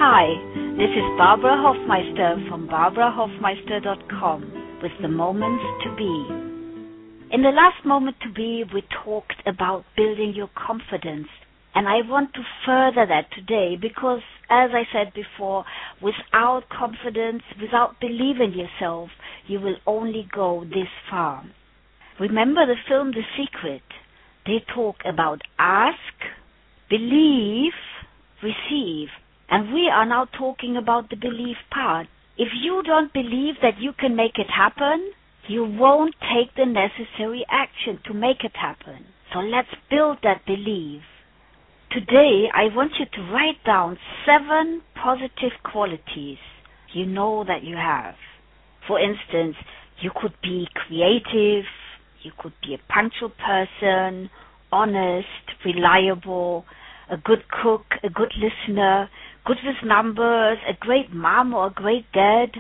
Hi, 0.01 0.27
this 0.77 0.91
is 0.91 1.19
Barbara 1.19 1.57
Hofmeister 1.57 2.49
from 2.49 2.69
barbarahofmeister.com 2.69 4.81
with 4.83 4.93
the 5.03 5.09
moments 5.09 5.64
to 5.85 5.97
be. 5.97 6.27
In 7.35 7.43
the 7.43 7.51
last 7.51 7.85
moment 7.85 8.16
to 8.23 8.31
be, 8.33 8.64
we 8.73 8.83
talked 9.05 9.43
about 9.47 9.85
building 9.97 10.33
your 10.35 10.49
confidence 10.55 11.29
and 11.75 11.87
I 11.87 12.01
want 12.09 12.33
to 12.35 12.41
further 12.66 13.07
that 13.07 13.31
today 13.33 13.77
because, 13.81 14.23
as 14.51 14.70
I 14.72 14.84
said 14.92 15.12
before, 15.14 15.64
without 16.01 16.68
confidence, 16.68 17.42
without 17.61 18.01
believing 18.01 18.55
yourself, 18.55 19.11
you 19.46 19.61
will 19.61 19.76
only 19.86 20.26
go 20.32 20.64
this 20.64 20.88
far. 21.11 21.44
Remember 22.18 22.66
the 22.66 22.76
film 22.88 23.12
The 23.12 23.22
Secret? 23.36 23.82
They 24.46 24.64
talk 24.74 24.96
about 25.05 25.42
ask, 25.59 25.96
Believe, 26.88 27.72
receive. 28.42 29.09
And 29.51 29.72
we 29.72 29.90
are 29.92 30.07
now 30.07 30.26
talking 30.26 30.76
about 30.76 31.11
the 31.11 31.16
belief 31.16 31.57
part. 31.70 32.07
If 32.36 32.49
you 32.62 32.82
don't 32.84 33.12
believe 33.12 33.57
that 33.62 33.78
you 33.78 33.92
can 33.92 34.16
make 34.16 34.38
it 34.38 34.49
happen, 34.49 35.12
you 35.49 35.64
won't 35.64 36.14
take 36.20 36.55
the 36.55 36.66
necessary 36.66 37.44
action 37.51 38.01
to 38.07 38.14
make 38.14 38.44
it 38.44 38.55
happen. 38.55 39.07
So 39.32 39.40
let's 39.40 39.68
build 39.90 40.18
that 40.22 40.46
belief. 40.46 41.03
Today, 41.91 42.51
I 42.55 42.64
want 42.76 42.93
you 42.99 43.07
to 43.07 43.32
write 43.32 43.64
down 43.64 43.97
seven 44.26 44.82
positive 44.95 45.53
qualities 45.64 46.36
you 46.93 47.07
know 47.07 47.45
that 47.49 47.64
you 47.64 47.76
have. 47.76 48.14
For 48.86 49.01
instance, 49.01 49.57
you 50.03 50.11
could 50.14 50.34
be 50.43 50.68
creative, 50.74 51.64
you 52.22 52.32
could 52.39 52.53
be 52.62 52.74
a 52.74 52.93
punctual 52.93 53.30
person, 53.30 54.28
honest, 54.70 55.28
reliable, 55.64 56.66
a 57.11 57.16
good 57.16 57.45
cook, 57.49 57.86
a 58.05 58.11
good 58.11 58.34
listener, 58.36 59.09
good 59.47 59.57
with 59.64 59.76
numbers, 59.82 60.59
a 60.68 60.74
great 60.78 61.11
mom 61.11 61.55
or 61.55 61.68
a 61.68 61.72
great 61.72 62.05
dad. 62.12 62.51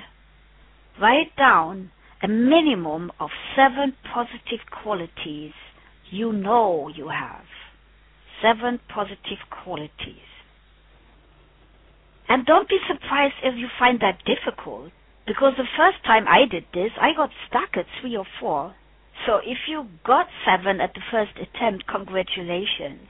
Write 0.98 1.36
down 1.36 1.90
a 2.22 2.28
minimum 2.28 3.12
of 3.20 3.28
seven 3.54 3.92
positive 4.10 4.64
qualities 4.82 5.52
you 6.10 6.32
know 6.32 6.88
you 6.96 7.10
have. 7.10 7.44
Seven 8.42 8.80
positive 8.88 9.38
qualities. 9.50 10.28
And 12.28 12.44
don't 12.44 12.68
be 12.68 12.78
surprised 12.86 13.34
if 13.42 13.56
you 13.56 13.68
find 13.78 14.00
that 14.00 14.22
difficult, 14.24 14.92
because 15.26 15.54
the 15.56 15.68
first 15.76 16.04
time 16.04 16.26
I 16.28 16.44
did 16.50 16.64
this, 16.74 16.90
I 17.00 17.14
got 17.16 17.30
stuck 17.48 17.76
at 17.76 17.86
three 18.00 18.16
or 18.16 18.26
four. 18.38 18.74
So 19.26 19.38
if 19.38 19.58
you 19.66 19.88
got 20.04 20.26
seven 20.44 20.80
at 20.80 20.94
the 20.94 21.00
first 21.10 21.32
attempt, 21.36 21.86
congratulations. 21.86 23.08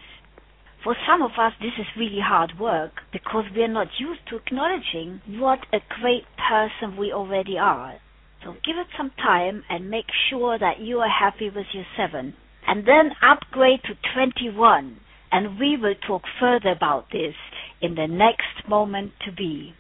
For 0.84 0.94
some 1.06 1.22
of 1.22 1.32
us, 1.38 1.52
this 1.60 1.74
is 1.78 1.86
really 1.96 2.20
hard 2.22 2.58
work 2.58 3.02
because 3.12 3.44
we 3.54 3.62
are 3.62 3.68
not 3.68 3.88
used 3.98 4.20
to 4.28 4.36
acknowledging 4.36 5.20
what 5.26 5.66
a 5.72 5.80
great 6.00 6.24
person 6.38 6.96
we 6.96 7.12
already 7.12 7.58
are. 7.58 7.96
So 8.44 8.52
give 8.64 8.76
it 8.78 8.86
some 8.96 9.10
time 9.10 9.64
and 9.68 9.90
make 9.90 10.06
sure 10.30 10.56
that 10.58 10.78
you 10.80 11.00
are 11.00 11.08
happy 11.08 11.50
with 11.50 11.66
your 11.72 11.84
seven. 11.96 12.34
And 12.66 12.86
then 12.86 13.10
upgrade 13.20 13.82
to 13.84 13.94
21. 14.14 15.00
And 15.30 15.58
we 15.58 15.76
will 15.76 15.94
talk 16.06 16.22
further 16.40 16.70
about 16.70 17.10
this 17.12 17.34
in 17.80 17.94
the 17.94 18.06
next 18.06 18.68
moment 18.68 19.12
to 19.26 19.32
be. 19.32 19.74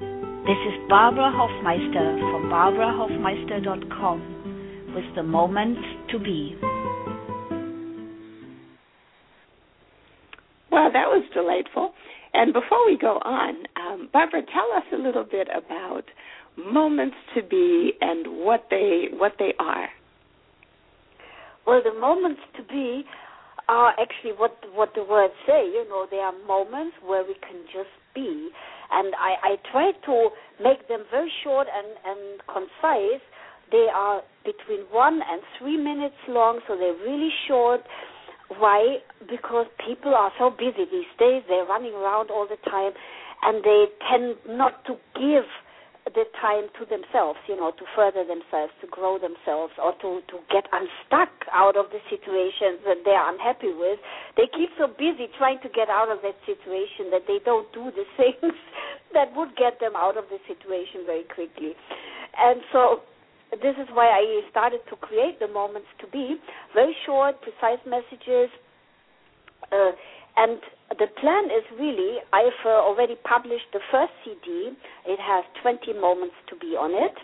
This 0.00 0.58
is 0.68 0.74
Barbara 0.88 1.32
Hofmeister 1.34 2.20
from 2.30 2.48
barbarahofmeister.com 2.50 4.94
with 4.94 5.14
the 5.14 5.22
moment 5.22 5.78
to 6.10 6.18
be. 6.18 6.56
Well, 10.70 10.90
that 10.92 11.08
was 11.08 11.24
delightful. 11.32 11.94
And 12.34 12.52
before 12.52 12.84
we 12.86 12.98
go 12.98 13.18
on, 13.24 13.54
um, 13.76 14.08
Barbara, 14.12 14.42
tell 14.52 14.70
us 14.76 14.84
a 14.92 14.96
little 14.96 15.24
bit 15.24 15.48
about 15.48 16.04
moments 16.56 17.16
to 17.34 17.42
be 17.42 17.94
and 18.00 18.44
what 18.44 18.66
they 18.70 19.08
what 19.12 19.32
they 19.38 19.54
are. 19.58 19.88
Well, 21.66 21.82
the 21.82 21.94
moments 21.98 22.40
to 22.56 22.62
be 22.64 23.04
are 23.68 23.94
actually 23.98 24.32
what 24.36 24.56
what 24.74 24.94
the 24.94 25.04
words 25.04 25.34
say. 25.46 25.66
You 25.66 25.88
know, 25.88 26.06
they 26.10 26.18
are 26.18 26.32
moments 26.46 26.96
where 27.04 27.24
we 27.24 27.34
can 27.34 27.66
just 27.72 27.90
be, 28.14 28.50
and 28.92 29.14
I, 29.18 29.54
I 29.54 29.70
try 29.70 29.92
to 30.06 30.28
make 30.62 30.88
them 30.88 31.04
very 31.10 31.32
short 31.42 31.66
and 31.66 31.88
and 32.04 32.40
concise. 32.46 33.22
They 33.70 33.88
are 33.92 34.22
between 34.44 34.86
one 34.92 35.20
and 35.26 35.42
three 35.58 35.76
minutes 35.76 36.14
long, 36.28 36.60
so 36.68 36.76
they're 36.76 36.94
really 36.94 37.30
short. 37.48 37.80
Why? 38.58 38.98
Because 39.28 39.66
people 39.84 40.14
are 40.14 40.30
so 40.38 40.50
busy 40.50 40.86
these 40.86 41.10
days. 41.18 41.42
They're 41.48 41.66
running 41.66 41.94
around 41.94 42.30
all 42.30 42.46
the 42.46 42.58
time, 42.70 42.92
and 43.42 43.64
they 43.64 43.86
tend 44.08 44.36
not 44.56 44.84
to 44.86 44.94
give 45.18 45.50
the 46.14 46.22
time 46.38 46.70
to 46.78 46.86
themselves, 46.86 47.38
you 47.50 47.58
know, 47.58 47.74
to 47.74 47.84
further 47.98 48.22
themselves, 48.22 48.70
to 48.78 48.86
grow 48.86 49.18
themselves, 49.18 49.74
or 49.82 49.90
to, 49.98 50.22
to 50.30 50.38
get 50.54 50.62
unstuck 50.70 51.34
out 51.50 51.74
of 51.74 51.90
the 51.90 51.98
situations 52.06 52.78
that 52.86 53.02
they 53.02 53.10
are 53.10 53.34
unhappy 53.34 53.74
with. 53.74 53.98
They 54.38 54.46
keep 54.46 54.70
so 54.78 54.86
busy 54.86 55.26
trying 55.34 55.58
to 55.66 55.70
get 55.70 55.90
out 55.90 56.06
of 56.06 56.22
that 56.22 56.38
situation 56.46 57.10
that 57.10 57.26
they 57.26 57.42
don't 57.42 57.66
do 57.74 57.90
the 57.90 58.06
things 58.16 58.54
that 59.18 59.34
would 59.34 59.58
get 59.58 59.82
them 59.82 59.98
out 59.98 60.14
of 60.14 60.30
the 60.30 60.38
situation 60.46 61.02
very 61.02 61.26
quickly. 61.26 61.74
And 62.38 62.62
so 62.70 63.02
this 63.50 63.74
is 63.74 63.90
why 63.90 64.06
I 64.06 64.46
started 64.50 64.86
to 64.90 64.96
create 64.96 65.42
the 65.42 65.48
moments 65.48 65.90
to 66.00 66.06
be 66.06 66.38
very 66.74 66.94
short, 67.04 67.42
precise 67.42 67.82
messages. 67.82 68.50
Uh, 69.74 69.90
and 70.36 70.60
the 70.90 71.08
plan 71.20 71.46
is 71.50 71.64
really, 71.78 72.18
I've 72.32 72.64
uh, 72.64 72.68
already 72.86 73.16
published 73.26 73.66
the 73.72 73.80
first 73.90 74.12
CD. 74.24 74.70
It 75.06 75.18
has 75.18 75.44
20 75.62 75.92
moments 75.98 76.36
to 76.48 76.56
be 76.56 76.76
on 76.78 76.94
it. 76.94 77.14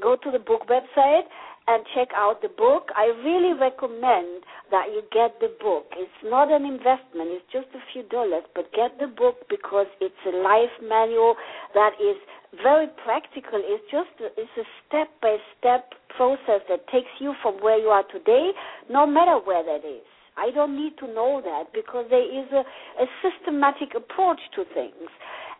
go 0.00 0.16
to 0.16 0.30
the 0.30 0.38
book 0.38 0.66
website 0.68 1.28
and 1.68 1.84
check 1.94 2.08
out 2.16 2.42
the 2.42 2.48
book. 2.48 2.90
I 2.96 3.12
really 3.22 3.54
recommend 3.54 4.42
that 4.70 4.90
you 4.90 5.02
get 5.12 5.38
the 5.40 5.52
book. 5.60 5.86
It's 5.96 6.20
not 6.24 6.50
an 6.50 6.64
investment, 6.64 7.30
it's 7.30 7.46
just 7.52 7.68
a 7.74 7.82
few 7.92 8.02
dollars, 8.08 8.44
but 8.54 8.72
get 8.72 8.98
the 8.98 9.06
book 9.06 9.46
because 9.48 9.86
it's 10.00 10.18
a 10.26 10.34
life 10.36 10.72
manual 10.82 11.36
that 11.74 11.94
is 12.00 12.16
very 12.62 12.88
practical. 13.04 13.62
It's 13.62 13.84
just 13.90 14.10
it's 14.18 14.56
a 14.58 14.66
step 14.86 15.08
by 15.22 15.36
step 15.58 15.94
process 16.16 16.66
that 16.68 16.88
takes 16.90 17.12
you 17.20 17.34
from 17.42 17.62
where 17.62 17.78
you 17.78 17.88
are 17.88 18.04
today, 18.10 18.50
no 18.90 19.06
matter 19.06 19.38
where 19.38 19.62
that 19.62 19.86
is. 19.86 20.02
I 20.36 20.50
don't 20.50 20.76
need 20.76 20.96
to 20.98 21.06
know 21.06 21.42
that 21.44 21.72
because 21.74 22.06
there 22.08 22.24
is 22.24 22.50
a, 22.52 22.64
a 23.02 23.06
systematic 23.22 23.94
approach 23.94 24.40
to 24.56 24.64
things. 24.74 25.10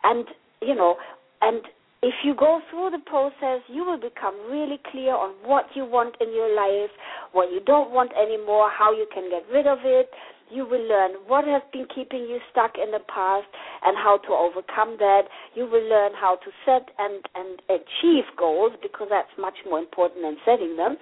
And, 0.03 0.27
you 0.63 0.75
know, 0.75 0.97
and 1.43 1.63
if 2.03 2.15
you 2.25 2.35
go 2.35 2.61
through 2.71 2.91
the 2.91 3.05
process, 3.05 3.61
you 3.69 3.85
will 3.85 4.01
become 4.01 4.35
really 4.51 4.81
clear 4.91 5.15
on 5.15 5.35
what 5.45 5.67
you 5.75 5.85
want 5.85 6.17
in 6.21 6.33
your 6.33 6.55
life, 6.55 6.91
what 7.33 7.53
you 7.53 7.61
don't 7.61 7.91
want 7.91 8.11
anymore, 8.17 8.71
how 8.71 8.91
you 8.93 9.07
can 9.13 9.29
get 9.29 9.45
rid 9.53 9.67
of 9.67 9.79
it. 9.85 10.09
You 10.51 10.65
will 10.65 10.83
learn 10.83 11.13
what 11.29 11.45
has 11.45 11.63
been 11.73 11.87
keeping 11.95 12.21
you 12.21 12.39
stuck 12.51 12.73
in 12.83 12.91
the 12.91 13.05
past 13.07 13.47
and 13.85 13.97
how 13.97 14.19
to 14.27 14.33
overcome 14.33 14.97
that. 14.99 15.29
You 15.55 15.65
will 15.65 15.87
learn 15.89 16.13
how 16.19 16.37
to 16.37 16.51
set 16.65 16.89
and, 16.99 17.23
and 17.37 17.61
achieve 17.69 18.25
goals 18.37 18.73
because 18.83 19.09
that's 19.11 19.31
much 19.39 19.55
more 19.69 19.79
important 19.79 20.23
than 20.23 20.37
setting 20.45 20.77
them. 20.77 20.97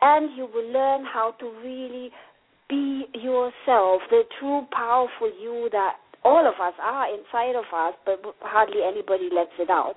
And 0.00 0.36
you 0.36 0.46
will 0.46 0.70
learn 0.70 1.04
how 1.04 1.34
to 1.40 1.46
really 1.62 2.10
be 2.70 3.06
yourself, 3.14 4.02
the 4.10 4.22
true 4.38 4.66
powerful 4.72 5.30
you 5.42 5.68
that 5.72 5.96
all 6.24 6.42
of 6.42 6.58
us 6.60 6.74
are 6.82 7.06
inside 7.06 7.54
of 7.54 7.70
us, 7.70 7.94
but 8.04 8.18
hardly 8.40 8.82
anybody 8.82 9.28
lets 9.32 9.54
it 9.60 9.70
out. 9.70 9.94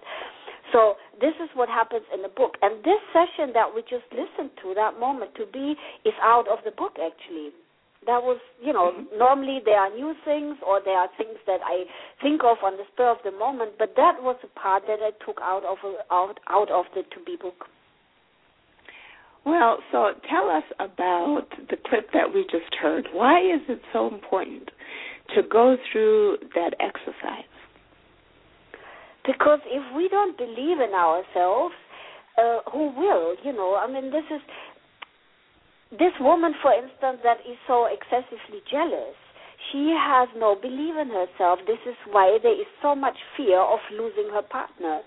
So 0.72 0.96
this 1.20 1.34
is 1.42 1.50
what 1.54 1.70
happens 1.70 2.06
in 2.14 2.22
the 2.22 2.30
book. 2.30 2.58
And 2.62 2.84
this 2.84 3.02
session 3.14 3.54
that 3.54 3.74
we 3.74 3.82
just 3.82 4.06
listened 4.12 4.52
to, 4.62 4.74
that 4.76 5.00
moment 5.00 5.34
to 5.36 5.46
be, 5.52 5.76
is 6.06 6.14
out 6.22 6.48
of 6.48 6.60
the 6.66 6.72
book 6.72 6.98
actually. 7.02 7.52
That 8.06 8.24
was, 8.24 8.40
you 8.64 8.72
know, 8.72 8.96
mm-hmm. 8.96 9.18
normally 9.18 9.60
there 9.66 9.78
are 9.78 9.94
new 9.94 10.16
things 10.24 10.56
or 10.66 10.80
there 10.84 10.96
are 10.96 11.10
things 11.18 11.36
that 11.48 11.60
I 11.66 11.84
think 12.24 12.42
of 12.44 12.58
on 12.64 12.78
the 12.78 12.84
spur 12.94 13.12
of 13.12 13.18
the 13.26 13.32
moment, 13.32 13.74
but 13.78 13.94
that 13.98 14.24
was 14.24 14.38
a 14.44 14.60
part 14.60 14.84
that 14.88 15.00
I 15.04 15.12
took 15.26 15.40
out 15.44 15.66
of 15.66 15.78
out 16.10 16.40
out 16.48 16.72
of 16.72 16.86
the 16.96 17.04
to 17.04 17.20
be 17.26 17.36
book. 17.36 17.68
Well, 19.46 19.80
so 19.92 20.12
tell 20.30 20.50
us 20.50 20.64
about 20.80 21.48
the 21.70 21.78
clip 21.90 22.12
that 22.14 22.34
we 22.34 22.44
just 22.44 22.74
heard. 22.82 23.08
Why 23.12 23.40
is 23.40 23.62
it 23.68 23.82
so 23.92 24.08
important 24.08 24.70
to 25.36 25.44
go 25.44 25.76
through 25.92 26.38
that 26.56 26.76
exercise? 26.80 27.59
Because 29.30 29.62
if 29.70 29.86
we 29.94 30.10
don't 30.10 30.34
believe 30.42 30.82
in 30.82 30.90
ourselves, 30.90 31.78
uh, 32.34 32.66
who 32.74 32.90
will? 32.98 33.38
You 33.46 33.54
know, 33.54 33.78
I 33.78 33.86
mean, 33.86 34.10
this 34.10 34.26
is 34.34 34.42
this 35.94 36.18
woman, 36.20 36.58
for 36.66 36.74
instance, 36.74 37.22
that 37.22 37.38
is 37.46 37.58
so 37.70 37.86
excessively 37.86 38.66
jealous, 38.66 39.14
she 39.70 39.94
has 39.94 40.30
no 40.34 40.58
belief 40.58 40.98
in 40.98 41.14
herself. 41.14 41.60
This 41.70 41.82
is 41.86 41.94
why 42.10 42.42
there 42.42 42.58
is 42.58 42.66
so 42.82 42.96
much 42.96 43.18
fear 43.38 43.62
of 43.62 43.78
losing 43.94 44.34
her 44.34 44.42
partner 44.42 45.02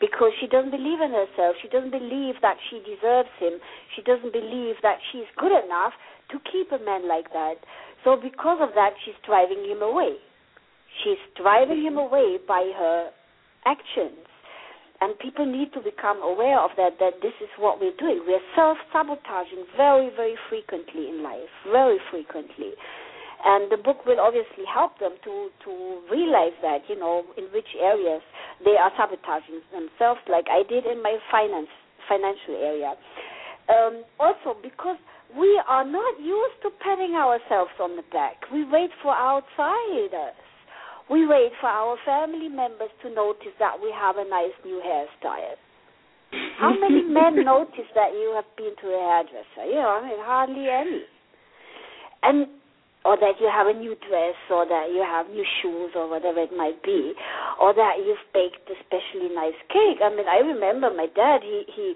because 0.00 0.34
she 0.40 0.46
doesn't 0.50 0.74
believe 0.74 0.98
in 0.98 1.14
herself. 1.14 1.54
She 1.62 1.68
doesn't 1.70 1.94
believe 1.94 2.34
that 2.42 2.58
she 2.70 2.82
deserves 2.82 3.30
him. 3.38 3.62
She 3.94 4.02
doesn't 4.02 4.32
believe 4.32 4.74
that 4.82 4.98
she's 5.12 5.30
good 5.38 5.54
enough 5.54 5.94
to 6.34 6.42
keep 6.50 6.74
a 6.74 6.82
man 6.82 7.06
like 7.06 7.30
that. 7.30 7.62
So 8.02 8.18
because 8.18 8.58
of 8.58 8.74
that, 8.74 8.98
she's 9.04 9.18
driving 9.22 9.62
him 9.70 9.82
away. 9.82 10.18
She's 11.02 11.22
driving 11.38 11.82
him 11.82 11.94
away 11.98 12.38
by 12.42 12.74
her 12.74 13.10
actions. 13.66 14.26
And 15.00 15.14
people 15.18 15.46
need 15.46 15.72
to 15.74 15.80
become 15.80 16.18
aware 16.22 16.58
of 16.58 16.74
that, 16.76 16.98
that 16.98 17.22
this 17.22 17.34
is 17.38 17.48
what 17.56 17.78
we're 17.78 17.94
doing. 17.98 18.26
We're 18.26 18.42
self 18.58 18.78
sabotaging 18.92 19.70
very, 19.76 20.10
very 20.14 20.34
frequently 20.50 21.08
in 21.08 21.22
life, 21.22 21.50
very 21.70 21.98
frequently. 22.10 22.74
And 23.44 23.70
the 23.70 23.78
book 23.78 24.02
will 24.04 24.18
obviously 24.18 24.66
help 24.66 24.98
them 24.98 25.14
to, 25.22 25.50
to 25.62 25.70
realize 26.10 26.58
that, 26.62 26.82
you 26.88 26.98
know, 26.98 27.22
in 27.38 27.44
which 27.54 27.70
areas 27.78 28.22
they 28.64 28.74
are 28.74 28.90
sabotaging 28.98 29.62
themselves, 29.70 30.18
like 30.26 30.50
I 30.50 30.66
did 30.66 30.84
in 30.86 31.00
my 31.00 31.18
finance 31.30 31.70
financial 32.10 32.58
area. 32.58 32.94
Um, 33.70 34.02
also, 34.18 34.58
because 34.58 34.96
we 35.38 35.60
are 35.68 35.84
not 35.84 36.18
used 36.18 36.58
to 36.62 36.70
patting 36.82 37.14
ourselves 37.14 37.70
on 37.78 37.94
the 37.94 38.02
back, 38.10 38.42
we 38.50 38.64
wait 38.64 38.90
for 39.02 39.14
outsiders. 39.14 40.34
We 41.10 41.26
wait 41.26 41.52
for 41.60 41.68
our 41.68 41.96
family 42.04 42.48
members 42.48 42.90
to 43.02 43.10
notice 43.10 43.56
that 43.58 43.80
we 43.80 43.92
have 43.96 44.16
a 44.16 44.28
nice 44.28 44.56
new 44.64 44.80
hairstyle. 44.84 45.56
How 46.60 46.74
many 46.78 47.02
men 47.08 47.44
notice 47.44 47.88
that 47.94 48.12
you 48.12 48.32
have 48.36 48.44
been 48.56 48.76
to 48.82 48.86
a 48.92 49.00
hairdresser? 49.00 49.64
You 49.68 49.80
know, 49.80 49.88
I 49.88 50.08
mean, 50.08 50.20
hardly 50.20 50.68
any. 50.68 51.02
And 52.22 52.46
or 53.04 53.16
that 53.16 53.40
you 53.40 53.48
have 53.48 53.68
a 53.68 53.72
new 53.72 53.94
dress, 54.04 54.36
or 54.50 54.66
that 54.66 54.90
you 54.92 55.00
have 55.00 55.30
new 55.30 55.46
shoes, 55.62 55.92
or 55.94 56.10
whatever 56.10 56.42
it 56.42 56.52
might 56.52 56.82
be, 56.82 57.14
or 57.60 57.72
that 57.72 57.94
you've 58.04 58.20
baked 58.34 58.68
a 58.68 58.76
specially 58.84 59.32
nice 59.32 59.56
cake. 59.72 60.02
I 60.02 60.10
mean, 60.10 60.26
I 60.28 60.44
remember 60.44 60.90
my 60.92 61.06
dad. 61.14 61.40
He 61.40 61.64
he 61.72 61.94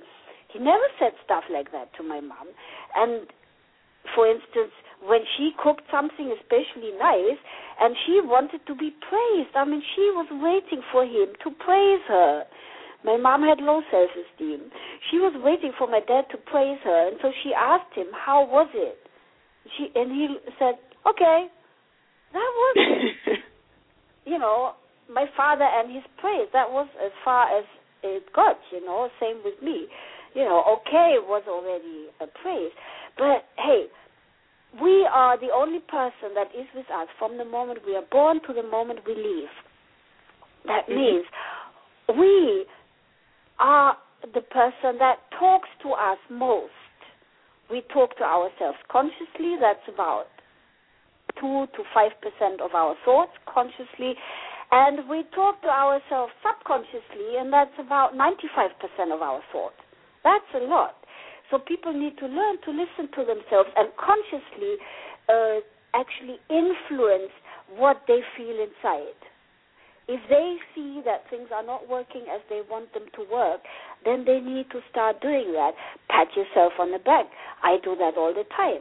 he 0.52 0.58
never 0.58 0.86
said 0.98 1.12
stuff 1.24 1.44
like 1.50 1.72
that 1.72 1.92
to 1.98 2.02
my 2.02 2.20
mom. 2.20 2.48
And 2.96 3.26
for 4.14 4.30
instance, 4.30 4.72
when 5.06 5.20
she 5.36 5.50
cooked 5.58 5.84
something 5.90 6.30
especially 6.38 6.94
nice 6.98 7.38
and 7.80 7.96
she 8.06 8.20
wanted 8.22 8.62
to 8.66 8.74
be 8.74 8.94
praised. 9.02 9.54
I 9.54 9.64
mean, 9.64 9.82
she 9.94 10.06
was 10.14 10.28
waiting 10.30 10.82
for 10.92 11.04
him 11.04 11.34
to 11.42 11.48
praise 11.58 12.02
her. 12.08 12.44
My 13.04 13.16
mom 13.16 13.42
had 13.42 13.58
low 13.58 13.82
self 13.90 14.10
esteem. 14.14 14.70
She 15.10 15.18
was 15.18 15.34
waiting 15.42 15.72
for 15.76 15.88
my 15.88 16.00
dad 16.06 16.30
to 16.30 16.38
praise 16.38 16.78
her, 16.84 17.08
and 17.08 17.18
so 17.20 17.32
she 17.42 17.50
asked 17.52 17.92
him, 17.94 18.06
"How 18.14 18.46
was 18.46 18.70
it?" 18.74 18.98
She 19.76 19.90
and 19.94 20.12
he 20.12 20.38
said, 20.58 20.78
"Okay, 21.04 21.50
that 22.32 22.50
was 22.54 22.74
it." 22.78 23.40
you 24.24 24.38
know, 24.38 24.74
my 25.10 25.26
father 25.36 25.64
and 25.66 25.92
his 25.92 26.04
praise. 26.18 26.46
That 26.52 26.70
was 26.70 26.86
as 27.04 27.10
far 27.24 27.50
as 27.58 27.64
it 28.04 28.32
got. 28.32 28.58
You 28.70 28.86
know, 28.86 29.08
same 29.18 29.42
with 29.44 29.60
me. 29.60 29.88
You 30.34 30.44
know, 30.44 30.62
okay 30.78 31.18
was 31.18 31.42
already 31.48 32.06
a 32.20 32.26
praise, 32.40 32.72
but 33.18 33.44
hey, 33.58 33.90
we 34.80 35.06
are 35.12 35.38
the 35.38 35.52
only 35.54 35.80
person 35.80 36.32
that 36.34 36.48
is 36.56 36.66
with 36.74 36.86
us 36.86 37.08
from 37.18 37.36
the 37.36 37.44
moment 37.44 37.80
we 37.86 37.96
are 37.96 38.06
born 38.10 38.40
to 38.46 38.52
the 38.54 38.62
moment 38.62 39.00
we 39.06 39.14
leave. 39.14 39.52
That 40.64 40.88
mm-hmm. 40.88 40.96
means 40.96 41.24
we 42.18 42.64
are 43.58 43.96
the 44.22 44.40
person 44.40 44.98
that 44.98 45.16
talks 45.38 45.68
to 45.82 45.90
us 45.90 46.18
most. 46.30 46.72
We 47.70 47.82
talk 47.92 48.16
to 48.18 48.24
ourselves 48.24 48.78
consciously, 48.90 49.56
that's 49.60 49.84
about 49.92 50.26
2 51.40 51.66
to 51.74 51.82
5% 51.96 52.60
of 52.60 52.74
our 52.74 52.94
thoughts 53.04 53.32
consciously, 53.52 54.14
and 54.70 55.08
we 55.08 55.24
talk 55.34 55.60
to 55.62 55.68
ourselves 55.68 56.32
subconsciously, 56.40 57.36
and 57.38 57.52
that's 57.52 57.74
about 57.78 58.14
95% 58.14 59.14
of 59.14 59.20
our 59.22 59.40
thought. 59.52 59.74
That's 60.24 60.44
a 60.54 60.64
lot. 60.64 60.96
So 61.52 61.58
people 61.60 61.92
need 61.92 62.16
to 62.16 62.26
learn 62.26 62.56
to 62.64 62.70
listen 62.72 63.12
to 63.12 63.28
themselves 63.28 63.68
and 63.76 63.92
consciously 64.00 64.80
uh, 65.28 65.60
actually 65.92 66.40
influence 66.48 67.28
what 67.76 68.00
they 68.08 68.24
feel 68.34 68.56
inside. 68.56 69.20
If 70.08 70.20
they 70.32 70.56
see 70.74 71.02
that 71.04 71.28
things 71.28 71.52
are 71.54 71.62
not 71.62 71.88
working 71.88 72.24
as 72.32 72.40
they 72.48 72.62
want 72.68 72.92
them 72.94 73.04
to 73.14 73.22
work, 73.30 73.60
then 74.02 74.24
they 74.24 74.40
need 74.40 74.72
to 74.72 74.80
start 74.90 75.20
doing 75.20 75.52
that. 75.52 75.72
Pat 76.08 76.28
yourself 76.34 76.72
on 76.80 76.90
the 76.90 76.98
back. 76.98 77.26
I 77.62 77.76
do 77.84 77.94
that 78.00 78.16
all 78.16 78.32
the 78.32 78.48
time. 78.56 78.80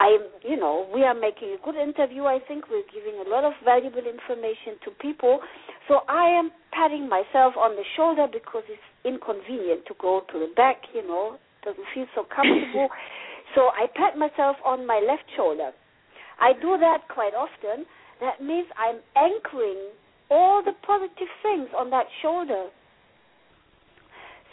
I, 0.00 0.16
you 0.42 0.56
know, 0.56 0.88
we 0.94 1.02
are 1.04 1.14
making 1.14 1.52
a 1.52 1.62
good 1.62 1.76
interview. 1.76 2.24
I 2.24 2.38
think 2.48 2.70
we're 2.70 2.88
giving 2.88 3.20
a 3.20 3.28
lot 3.28 3.44
of 3.44 3.52
valuable 3.64 4.06
information 4.06 4.80
to 4.84 4.90
people. 4.98 5.40
So 5.88 6.00
I 6.08 6.30
am 6.38 6.52
patting 6.72 7.08
myself 7.08 7.54
on 7.58 7.76
the 7.76 7.84
shoulder 7.96 8.26
because 8.32 8.62
it's 8.68 8.88
inconvenient 9.04 9.84
to 9.86 9.94
go 10.00 10.22
to 10.32 10.38
the 10.38 10.48
back, 10.56 10.82
you 10.94 11.06
know, 11.06 11.36
doesn't 11.64 11.86
feel 11.94 12.06
so 12.14 12.24
comfortable. 12.24 12.88
so 13.54 13.70
I 13.74 13.86
pat 13.94 14.18
myself 14.18 14.56
on 14.64 14.86
my 14.86 15.02
left 15.06 15.24
shoulder. 15.36 15.70
I 16.40 16.52
do 16.54 16.76
that 16.78 17.08
quite 17.12 17.34
often. 17.34 17.86
That 18.20 18.42
means 18.42 18.66
I'm 18.78 19.00
anchoring 19.16 19.90
all 20.30 20.62
the 20.62 20.72
positive 20.86 21.30
things 21.42 21.68
on 21.76 21.90
that 21.90 22.06
shoulder. 22.22 22.68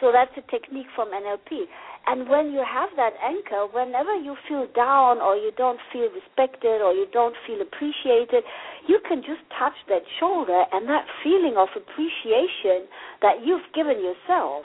So 0.00 0.12
that's 0.12 0.32
a 0.36 0.44
technique 0.50 0.86
from 0.94 1.08
NLP. 1.08 1.64
And 2.06 2.28
when 2.28 2.52
you 2.52 2.62
have 2.62 2.90
that 2.96 3.14
anchor, 3.18 3.66
whenever 3.66 4.14
you 4.14 4.36
feel 4.46 4.68
down 4.76 5.18
or 5.18 5.34
you 5.34 5.50
don't 5.56 5.80
feel 5.92 6.08
respected 6.12 6.80
or 6.80 6.92
you 6.92 7.06
don't 7.12 7.34
feel 7.46 7.60
appreciated, 7.60 8.44
you 8.86 9.00
can 9.08 9.22
just 9.22 9.42
touch 9.58 9.74
that 9.88 10.02
shoulder 10.20 10.64
and 10.72 10.88
that 10.88 11.06
feeling 11.24 11.56
of 11.56 11.68
appreciation 11.74 12.86
that 13.22 13.42
you've 13.44 13.66
given 13.74 13.98
yourself 13.98 14.64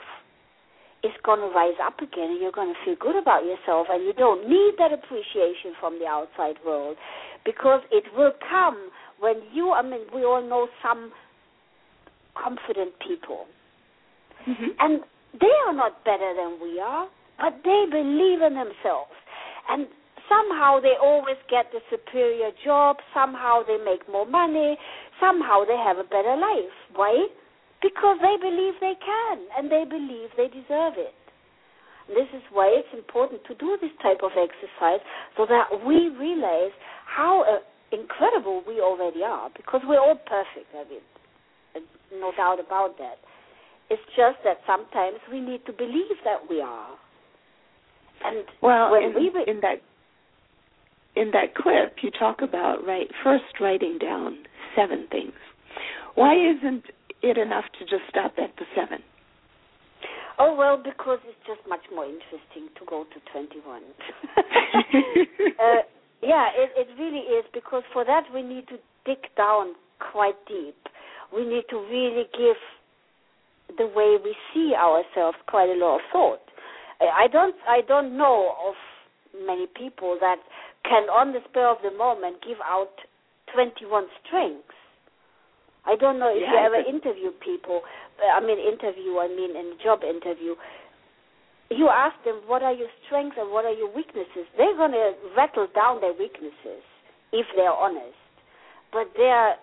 is 1.02 1.12
going 1.24 1.40
to 1.40 1.50
rise 1.54 1.78
up 1.82 1.98
again 1.98 2.30
and 2.30 2.40
you're 2.40 2.54
going 2.54 2.72
to 2.72 2.78
feel 2.84 2.96
good 2.98 3.16
about 3.16 3.44
yourself 3.44 3.86
and 3.90 4.04
you 4.04 4.12
don't 4.12 4.48
need 4.48 4.74
that 4.78 4.92
appreciation 4.92 5.74
from 5.80 5.98
the 5.98 6.06
outside 6.06 6.56
world 6.64 6.96
because 7.44 7.82
it 7.90 8.04
will 8.16 8.32
come 8.48 8.90
when 9.18 9.42
you 9.52 9.72
I 9.72 9.82
mean 9.82 10.06
we 10.14 10.24
all 10.24 10.42
know 10.42 10.68
some 10.82 11.12
confident 12.38 12.92
people. 13.06 13.46
Mm-hmm. 14.42 14.74
and 14.80 15.00
they 15.38 15.54
are 15.68 15.72
not 15.72 16.04
better 16.04 16.34
than 16.34 16.58
we 16.60 16.80
are 16.80 17.06
but 17.38 17.54
they 17.62 17.84
believe 17.90 18.42
in 18.42 18.54
themselves. 18.54 19.14
And 19.70 19.86
somehow 20.28 20.80
they 20.80 20.94
always 21.00 21.38
get 21.48 21.66
the 21.70 21.78
superior 21.90 22.50
job 22.64 22.96
somehow 23.14 23.62
they 23.66 23.78
make 23.84 24.02
more 24.10 24.26
money 24.26 24.76
somehow 25.20 25.62
they 25.64 25.76
have 25.76 25.98
a 25.98 26.04
better 26.04 26.36
life. 26.36 26.74
Why 26.94 27.26
because 27.82 28.16
they 28.22 28.38
believe 28.38 28.74
they 28.80 28.94
can 28.96 29.38
and 29.58 29.70
they 29.70 29.84
believe 29.84 30.30
they 30.38 30.48
deserve 30.48 30.94
it. 30.96 31.14
This 32.08 32.30
is 32.34 32.42
why 32.50 32.70
it's 32.70 32.90
important 32.94 33.42
to 33.46 33.54
do 33.54 33.76
this 33.80 33.90
type 34.02 34.22
of 34.22 34.32
exercise 34.38 35.02
so 35.36 35.46
that 35.46 35.84
we 35.86 36.08
realize 36.14 36.74
how 37.06 37.42
uh, 37.42 37.62
incredible 37.94 38.62
we 38.66 38.80
already 38.80 39.22
are 39.22 39.50
because 39.56 39.80
we're 39.86 40.00
all 40.00 40.18
perfect. 40.26 40.70
I 40.74 40.88
mean, 40.88 41.04
no 42.20 42.32
doubt 42.36 42.58
about 42.60 42.98
that. 42.98 43.18
It's 43.90 44.02
just 44.16 44.38
that 44.44 44.58
sometimes 44.66 45.18
we 45.30 45.40
need 45.40 45.66
to 45.66 45.72
believe 45.72 46.16
that 46.24 46.48
we 46.48 46.60
are. 46.60 46.96
And 48.24 48.44
well, 48.62 48.92
when 48.92 49.02
in, 49.02 49.14
we 49.14 49.30
in 49.46 49.60
that 49.60 49.82
in 51.14 51.30
that 51.32 51.54
clip, 51.54 51.96
you 52.02 52.10
talk 52.10 52.40
about 52.40 52.86
right 52.86 53.08
first 53.22 53.60
writing 53.60 53.98
down 53.98 54.38
seven 54.76 55.06
things. 55.10 55.32
Why 56.14 56.34
isn't 56.34 56.84
it 57.22 57.38
enough 57.38 57.64
to 57.78 57.84
just 57.84 58.02
stop 58.08 58.32
at 58.38 58.54
the 58.56 58.66
seven? 58.74 59.02
Oh 60.38 60.54
well, 60.56 60.76
because 60.76 61.18
it's 61.28 61.38
just 61.46 61.60
much 61.68 61.84
more 61.94 62.04
interesting 62.04 62.72
to 62.78 62.84
go 62.86 63.04
to 63.04 63.18
twenty-one. 63.30 63.82
uh, 64.38 65.82
yeah, 66.22 66.48
it, 66.54 66.70
it 66.76 66.88
really 66.98 67.26
is 67.38 67.44
because 67.52 67.82
for 67.92 68.04
that 68.04 68.24
we 68.32 68.42
need 68.42 68.66
to 68.68 68.76
dig 69.04 69.18
down 69.36 69.74
quite 70.12 70.36
deep. 70.48 70.76
We 71.34 71.44
need 71.44 71.64
to 71.70 71.76
really 71.76 72.26
give 72.32 72.58
the 73.78 73.86
way 73.86 74.16
we 74.22 74.34
see 74.52 74.74
ourselves 74.74 75.38
quite 75.48 75.68
a 75.68 75.78
lot 75.78 75.96
of 75.96 76.00
thought. 76.12 76.40
I 77.00 77.26
don't 77.26 77.56
I 77.68 77.80
don't 77.86 78.16
know 78.16 78.54
of 78.66 78.74
many 79.46 79.66
people 79.66 80.18
that 80.20 80.36
can 80.84 81.08
on 81.08 81.32
the 81.32 81.40
spur 81.48 81.66
of 81.66 81.78
the 81.82 81.96
moment 81.96 82.36
give 82.46 82.58
out 82.64 82.92
21 83.54 84.06
strengths 84.24 84.81
I 85.84 85.96
don't 85.96 86.18
know 86.18 86.30
if 86.30 86.42
yeah, 86.42 86.52
you 86.52 86.58
ever 86.62 86.80
interview 86.86 87.30
people. 87.42 87.82
Uh, 88.22 88.38
I 88.38 88.40
mean, 88.40 88.58
interview. 88.58 89.18
I 89.18 89.28
mean, 89.28 89.56
in 89.56 89.74
a 89.74 89.78
job 89.82 90.06
interview. 90.06 90.54
You 91.70 91.88
ask 91.88 92.14
them 92.24 92.42
what 92.46 92.62
are 92.62 92.72
your 92.72 92.92
strengths 93.06 93.36
and 93.40 93.50
what 93.50 93.64
are 93.64 93.72
your 93.72 93.88
weaknesses. 93.90 94.46
They're 94.56 94.76
going 94.76 94.92
to 94.92 95.14
rattle 95.36 95.66
down 95.74 96.00
their 96.00 96.12
weaknesses 96.12 96.84
if 97.32 97.46
they're 97.56 97.72
honest. 97.72 98.18
But 98.92 99.08
there, 99.16 99.56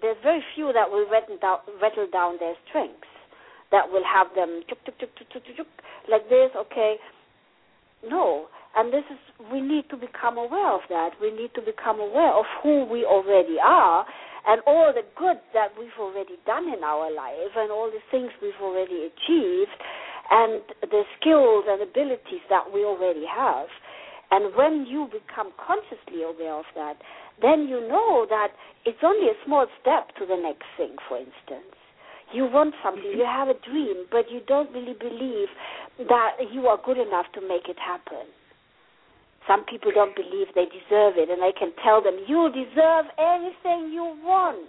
there's 0.00 0.20
very 0.22 0.44
few 0.54 0.70
that 0.72 0.90
will 0.90 1.08
rattle 1.10 1.38
down, 1.40 1.58
rattle 1.80 2.06
down 2.12 2.36
their 2.38 2.54
strengths. 2.68 3.08
That 3.72 3.90
will 3.90 4.04
have 4.04 4.28
them 4.36 4.62
tuk, 4.68 4.84
tuk, 4.84 4.98
tuk, 4.98 5.10
tuk, 5.16 5.28
tuk, 5.32 5.56
tuk, 5.56 5.66
like 6.10 6.28
this. 6.28 6.50
Okay, 6.56 6.96
no. 8.08 8.46
And 8.76 8.92
this 8.92 9.04
is, 9.10 9.18
we 9.50 9.60
need 9.60 9.88
to 9.90 9.96
become 9.96 10.36
aware 10.38 10.72
of 10.72 10.82
that. 10.88 11.10
We 11.20 11.32
need 11.32 11.50
to 11.54 11.62
become 11.62 12.00
aware 12.00 12.32
of 12.32 12.44
who 12.62 12.84
we 12.84 13.04
already 13.04 13.56
are 13.62 14.06
and 14.48 14.62
all 14.66 14.90
the 14.96 15.04
good 15.12 15.36
that 15.52 15.76
we've 15.78 15.94
already 16.00 16.40
done 16.46 16.72
in 16.72 16.82
our 16.82 17.12
life 17.12 17.52
and 17.54 17.70
all 17.70 17.92
the 17.92 18.00
things 18.10 18.32
we've 18.40 18.56
already 18.62 19.12
achieved 19.12 19.76
and 20.30 20.64
the 20.88 21.04
skills 21.20 21.64
and 21.68 21.82
abilities 21.84 22.40
that 22.48 22.64
we 22.72 22.80
already 22.80 23.24
have. 23.28 23.68
And 24.30 24.56
when 24.56 24.86
you 24.88 25.08
become 25.12 25.52
consciously 25.60 26.24
aware 26.24 26.56
of 26.56 26.64
that, 26.74 26.96
then 27.40 27.68
you 27.68 27.80
know 27.88 28.26
that 28.28 28.48
it's 28.84 28.98
only 29.04 29.28
a 29.28 29.36
small 29.44 29.66
step 29.80 30.16
to 30.16 30.26
the 30.26 30.36
next 30.36 30.64
thing, 30.76 30.96
for 31.08 31.18
instance. 31.18 31.76
You 32.32 32.44
want 32.44 32.74
something, 32.84 33.04
you 33.04 33.24
have 33.24 33.48
a 33.48 33.56
dream, 33.68 34.04
but 34.10 34.30
you 34.30 34.40
don't 34.46 34.72
really 34.72 34.96
believe 34.98 35.48
that 36.08 36.36
you 36.52 36.66
are 36.68 36.78
good 36.84 36.98
enough 36.98 37.26
to 37.34 37.40
make 37.40 37.68
it 37.68 37.78
happen. 37.80 38.28
Some 39.48 39.64
people 39.64 39.90
don't 39.90 40.14
believe 40.14 40.52
they 40.54 40.68
deserve 40.68 41.16
it, 41.16 41.32
and 41.32 41.40
I 41.42 41.56
can 41.56 41.72
tell 41.82 42.04
them, 42.04 42.20
you 42.28 42.52
deserve 42.52 43.08
anything 43.16 43.90
you 43.90 44.14
want. 44.20 44.68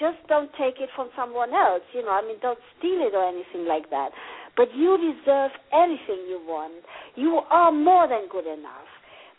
Just 0.00 0.16
don't 0.26 0.48
take 0.56 0.80
it 0.80 0.88
from 0.96 1.10
someone 1.14 1.52
else. 1.52 1.84
You 1.92 2.02
know, 2.02 2.16
I 2.16 2.22
mean, 2.22 2.40
don't 2.40 2.58
steal 2.78 3.04
it 3.04 3.12
or 3.12 3.28
anything 3.28 3.68
like 3.68 3.90
that. 3.90 4.10
But 4.56 4.72
you 4.74 4.96
deserve 4.96 5.50
anything 5.70 6.24
you 6.30 6.40
want. 6.48 6.80
You 7.14 7.42
are 7.50 7.70
more 7.70 8.08
than 8.08 8.26
good 8.32 8.46
enough. 8.46 8.88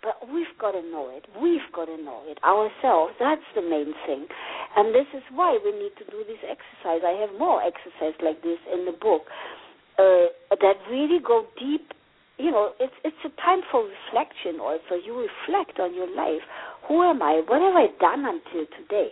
But 0.04 0.30
we've 0.32 0.54
got 0.60 0.72
to 0.72 0.84
know 0.84 1.12
it. 1.12 1.26
We've 1.42 1.66
got 1.74 1.86
to 1.86 1.98
know 1.98 2.24
it 2.28 2.40
ourselves. 2.44 3.16
That's 3.20 3.44
the 3.56 3.62
main 3.62 3.92
thing. 4.06 4.28
And 4.78 4.96
this 4.96 5.08
is 5.12 5.24
why 5.34 5.58
we 5.64 5.72
need 5.72 5.92
to 5.98 6.06
do 6.08 6.24
this 6.24 6.40
exercise. 6.44 7.02
I 7.04 7.20
have 7.20 7.36
more 7.40 7.60
exercise 7.64 8.16
like 8.24 8.44
this 8.44 8.60
in 8.72 8.86
the 8.86 8.96
book 8.96 9.28
uh, 9.98 10.32
that 10.56 10.78
really 10.88 11.20
go 11.20 11.48
deep 11.60 11.92
you 12.40 12.52
know, 12.52 12.72
it's 12.80 12.96
it's 13.04 13.20
a 13.28 13.42
time 13.42 13.60
for 13.70 13.84
reflection 13.84 14.60
also. 14.64 14.96
You 14.96 15.28
reflect 15.28 15.78
on 15.80 15.94
your 15.94 16.08
life. 16.08 16.42
Who 16.88 17.04
am 17.04 17.22
I? 17.22 17.44
What 17.46 17.62
have 17.62 17.76
I 17.76 17.92
done 18.00 18.24
until 18.26 18.66
today? 18.80 19.12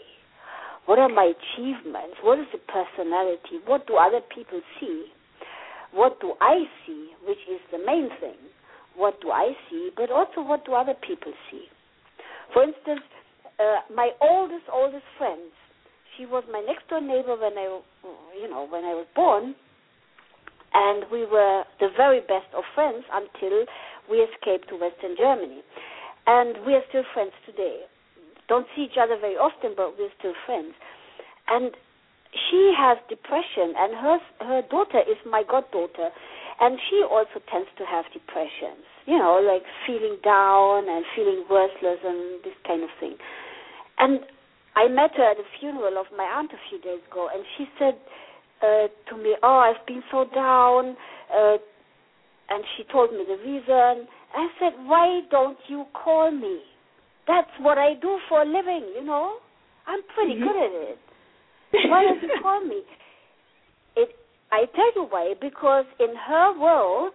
What 0.87 0.97
are 0.97 1.09
my 1.09 1.35
achievements? 1.35 2.23
What 2.23 2.39
is 2.39 2.47
the 2.55 2.63
personality? 2.71 3.59
What 3.67 3.85
do 3.85 3.97
other 3.97 4.21
people 4.33 4.61
see? 4.79 5.11
What 5.91 6.19
do 6.21 6.33
I 6.39 6.63
see, 6.85 7.11
which 7.27 7.43
is 7.51 7.59
the 7.71 7.79
main 7.79 8.09
thing? 8.21 8.39
What 8.95 9.19
do 9.21 9.31
I 9.31 9.51
see? 9.69 9.91
But 9.95 10.09
also, 10.09 10.41
what 10.41 10.65
do 10.65 10.73
other 10.73 10.95
people 10.95 11.33
see? 11.51 11.65
For 12.53 12.63
instance, 12.63 13.03
uh, 13.59 13.83
my 13.93 14.11
oldest, 14.21 14.63
oldest 14.71 15.03
friend, 15.17 15.51
she 16.15 16.25
was 16.25 16.43
my 16.51 16.63
next 16.65 16.87
door 16.87 17.01
neighbor 17.01 17.35
when 17.35 17.57
I, 17.57 17.79
you 18.41 18.49
know, 18.49 18.67
when 18.69 18.85
I 18.85 18.95
was 18.95 19.05
born 19.15 19.55
and 20.73 21.05
we 21.11 21.25
were 21.25 21.63
the 21.79 21.89
very 21.95 22.19
best 22.21 22.49
of 22.55 22.63
friends 22.75 23.05
until 23.11 23.65
we 24.09 24.17
escaped 24.23 24.69
to 24.69 24.75
Western 24.75 25.15
Germany. 25.17 25.61
And 26.27 26.65
we 26.65 26.75
are 26.75 26.83
still 26.89 27.03
friends 27.13 27.31
today. 27.45 27.87
Don't 28.47 28.67
see 28.75 28.83
each 28.83 28.99
other 28.99 29.17
very 29.19 29.35
often, 29.35 29.73
but 29.75 29.97
we're 29.97 30.11
still 30.19 30.35
friends. 30.45 30.73
And 31.47 31.71
she 32.31 32.73
has 32.75 32.97
depression, 33.07 33.73
and 33.75 33.95
her 33.95 34.17
her 34.43 34.61
daughter 34.69 34.99
is 34.99 35.17
my 35.25 35.43
goddaughter, 35.47 36.11
and 36.59 36.79
she 36.89 37.03
also 37.03 37.39
tends 37.51 37.69
to 37.77 37.85
have 37.85 38.05
depressions. 38.11 38.83
You 39.05 39.17
know, 39.17 39.39
like 39.39 39.63
feeling 39.87 40.19
down 40.23 40.89
and 40.89 41.05
feeling 41.15 41.47
worthless 41.49 41.99
and 42.03 42.43
this 42.43 42.55
kind 42.67 42.83
of 42.83 42.91
thing. 42.99 43.15
And 43.97 44.19
I 44.75 44.87
met 44.87 45.15
her 45.15 45.31
at 45.31 45.37
the 45.37 45.47
funeral 45.59 45.97
of 45.97 46.07
my 46.15 46.27
aunt 46.27 46.51
a 46.51 46.61
few 46.69 46.79
days 46.79 47.01
ago, 47.09 47.29
and 47.33 47.43
she 47.57 47.65
said 47.79 47.95
uh, 48.61 48.87
to 49.09 49.17
me, 49.17 49.35
"Oh, 49.43 49.57
I've 49.57 49.85
been 49.85 50.03
so 50.11 50.25
down," 50.33 50.95
uh, 51.33 51.57
and 52.49 52.63
she 52.75 52.83
told 52.91 53.11
me 53.11 53.23
the 53.27 53.37
reason. 53.37 54.07
I 54.35 54.47
said, 54.59 54.73
"Why 54.85 55.21
don't 55.29 55.57
you 55.67 55.85
call 55.93 56.31
me? 56.31 56.61
That's 57.27 57.51
what 57.59 57.77
I 57.77 57.93
do 58.01 58.19
for 58.29 58.41
a 58.41 58.45
living, 58.45 58.87
you 58.95 59.03
know. 59.03 59.37
I'm 59.85 60.01
pretty 60.15 60.35
mm-hmm. 60.35 60.47
good 60.47 60.57
at 60.57 60.71
it. 60.91 60.99
Why 61.89 62.03
don't 62.03 62.21
you 62.21 62.29
call 62.41 62.61
me?" 62.63 62.81
It. 63.97 64.15
I 64.51 64.65
tell 64.75 64.91
you 64.95 65.07
why. 65.09 65.33
Because 65.41 65.85
in 65.99 66.13
her 66.15 66.59
world, 66.59 67.13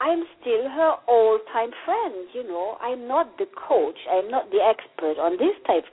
I'm 0.00 0.22
still 0.40 0.68
her 0.70 0.94
old-time 1.08 1.70
friend. 1.84 2.28
You 2.32 2.46
know, 2.46 2.76
I'm 2.80 3.08
not 3.08 3.36
the 3.36 3.46
coach. 3.68 3.98
I'm 4.10 4.30
not 4.30 4.50
the 4.50 4.62
expert 4.62 5.18
on 5.20 5.32
this 5.32 5.58
type. 5.66 5.84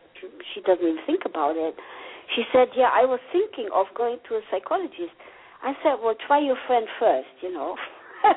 She 0.53 0.61
doesn't 0.61 0.86
even 0.86 1.01
think 1.05 1.24
about 1.26 1.55
it. 1.57 1.76
She 2.36 2.44
said, 2.52 2.68
Yeah, 2.76 2.92
I 2.92 3.06
was 3.06 3.20
thinking 3.32 3.70
of 3.74 3.88
going 3.96 4.20
to 4.30 4.36
a 4.36 4.42
psychologist. 4.52 5.16
I 5.64 5.74
said, 5.82 6.04
Well, 6.04 6.16
try 6.28 6.40
your 6.40 6.58
friend 6.68 6.86
first, 7.00 7.32
you 7.42 7.54
know. 7.54 7.76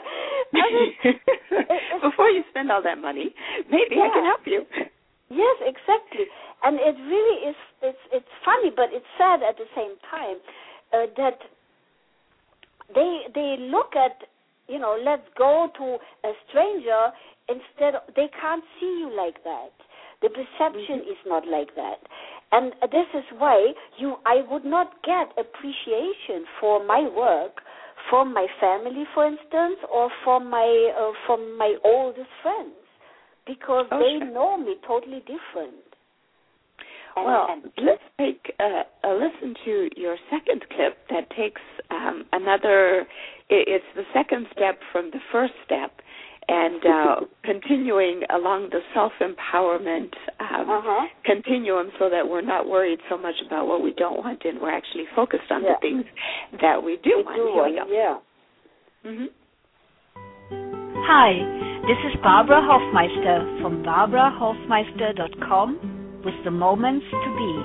Before 2.03 2.30
you 2.30 2.42
spend 2.51 2.70
all 2.70 2.82
that 2.82 2.99
money, 2.99 3.34
maybe 3.70 3.96
yeah. 3.96 4.07
I 4.07 4.09
can 4.14 4.24
help 4.24 4.46
you. 4.46 4.64
Yes, 5.30 5.57
exactly. 5.61 6.24
And 6.62 6.76
it 6.80 6.96
really 7.05 7.51
is. 7.51 7.57
It's 7.82 8.05
it's 8.12 8.32
funny, 8.44 8.70
but 8.74 8.88
it's 8.92 9.07
sad 9.18 9.42
at 9.42 9.57
the 9.57 9.68
same 9.76 9.94
time 10.11 10.38
uh, 10.92 11.07
that 11.16 11.38
they 12.94 13.28
they 13.34 13.57
look 13.61 13.94
at 13.94 14.26
you 14.68 14.78
know 14.78 14.96
let's 15.03 15.26
go 15.36 15.68
to 15.76 15.99
a 16.24 16.32
stranger 16.49 17.12
instead. 17.49 17.96
Of, 17.96 18.03
they 18.16 18.28
can't 18.40 18.64
see 18.80 19.05
you 19.05 19.12
like 19.14 19.44
that. 19.44 19.72
The 20.22 20.30
perception 20.30 21.05
mm-hmm. 21.05 21.14
is 21.14 21.22
not 21.26 21.46
like 21.46 21.74
that. 21.76 22.01
And 22.51 22.72
this 22.90 23.07
is 23.14 23.24
why 23.36 23.72
you 23.99 24.16
I 24.24 24.42
would 24.51 24.64
not 24.64 25.03
get 25.05 25.32
appreciation 25.36 26.46
for 26.61 26.84
my 26.84 27.09
work 27.14 27.61
from 28.09 28.32
my 28.32 28.46
family, 28.61 29.05
for 29.14 29.26
instance, 29.26 29.78
or 29.92 30.11
from 30.24 30.49
my 30.51 30.92
uh, 30.99 31.12
from 31.26 31.59
my 31.59 31.76
oldest 31.84 32.30
friends, 32.42 32.74
because 33.46 33.86
oh, 33.90 33.99
they 33.99 34.24
sure. 34.24 34.32
know 34.32 34.57
me 34.57 34.76
totally 34.86 35.20
different. 35.20 35.84
And, 37.16 37.26
well, 37.26 37.46
and 37.51 37.64
let's 37.84 38.03
take 38.18 38.53
a, 38.61 38.82
a, 39.05 39.11
listen 39.12 39.55
to 39.64 39.88
your 39.96 40.16
second 40.30 40.64
clip 40.74 40.99
that 41.11 41.28
takes 41.36 41.61
um, 41.90 42.24
another. 42.32 43.07
It's 43.51 43.84
the 43.96 44.05
second 44.12 44.46
step 44.53 44.78
from 44.92 45.11
the 45.11 45.20
first 45.32 45.55
step, 45.64 46.01
and 46.49 46.84
uh, 46.84 47.20
continuing 47.44 48.22
along 48.34 48.70
the 48.70 48.80
self 48.94 49.12
empowerment 49.20 50.12
um, 50.40 50.68
uh-huh. 50.68 51.07
continuum 51.24 51.90
so 51.99 52.11
that 52.11 52.28
we're 52.28 52.42
not 52.42 52.68
worried 52.68 53.01
so 53.09 53.16
much 53.18 53.36
about 53.46 53.66
what 53.66 53.82
we 53.82 53.92
don't 53.92 54.18
want 54.18 54.44
and 54.44 54.61
we're 54.61 54.74
actually 54.74 55.05
focused 55.14 55.51
on 55.51 55.62
yeah. 55.62 55.74
the 55.74 55.80
things 55.80 56.05
that 56.61 56.82
we 56.82 56.96
do 57.05 57.18
we 57.18 57.24
want. 57.24 57.36
Do 57.36 57.53
Here 57.53 57.64
we 57.64 57.76
go. 57.76 57.86
Yeah. 57.94 58.18
Mm-hmm. 59.11 59.26
Hi, 61.11 61.30
this 61.86 61.99
is 62.05 62.12
Barbara 62.22 62.61
Hofmeister 62.61 63.38
from 63.62 63.82
barbarahofmeister.com 63.82 65.68
with 66.24 66.34
the 66.44 66.51
moments 66.51 67.07
to 67.11 67.36
be. 67.36 67.62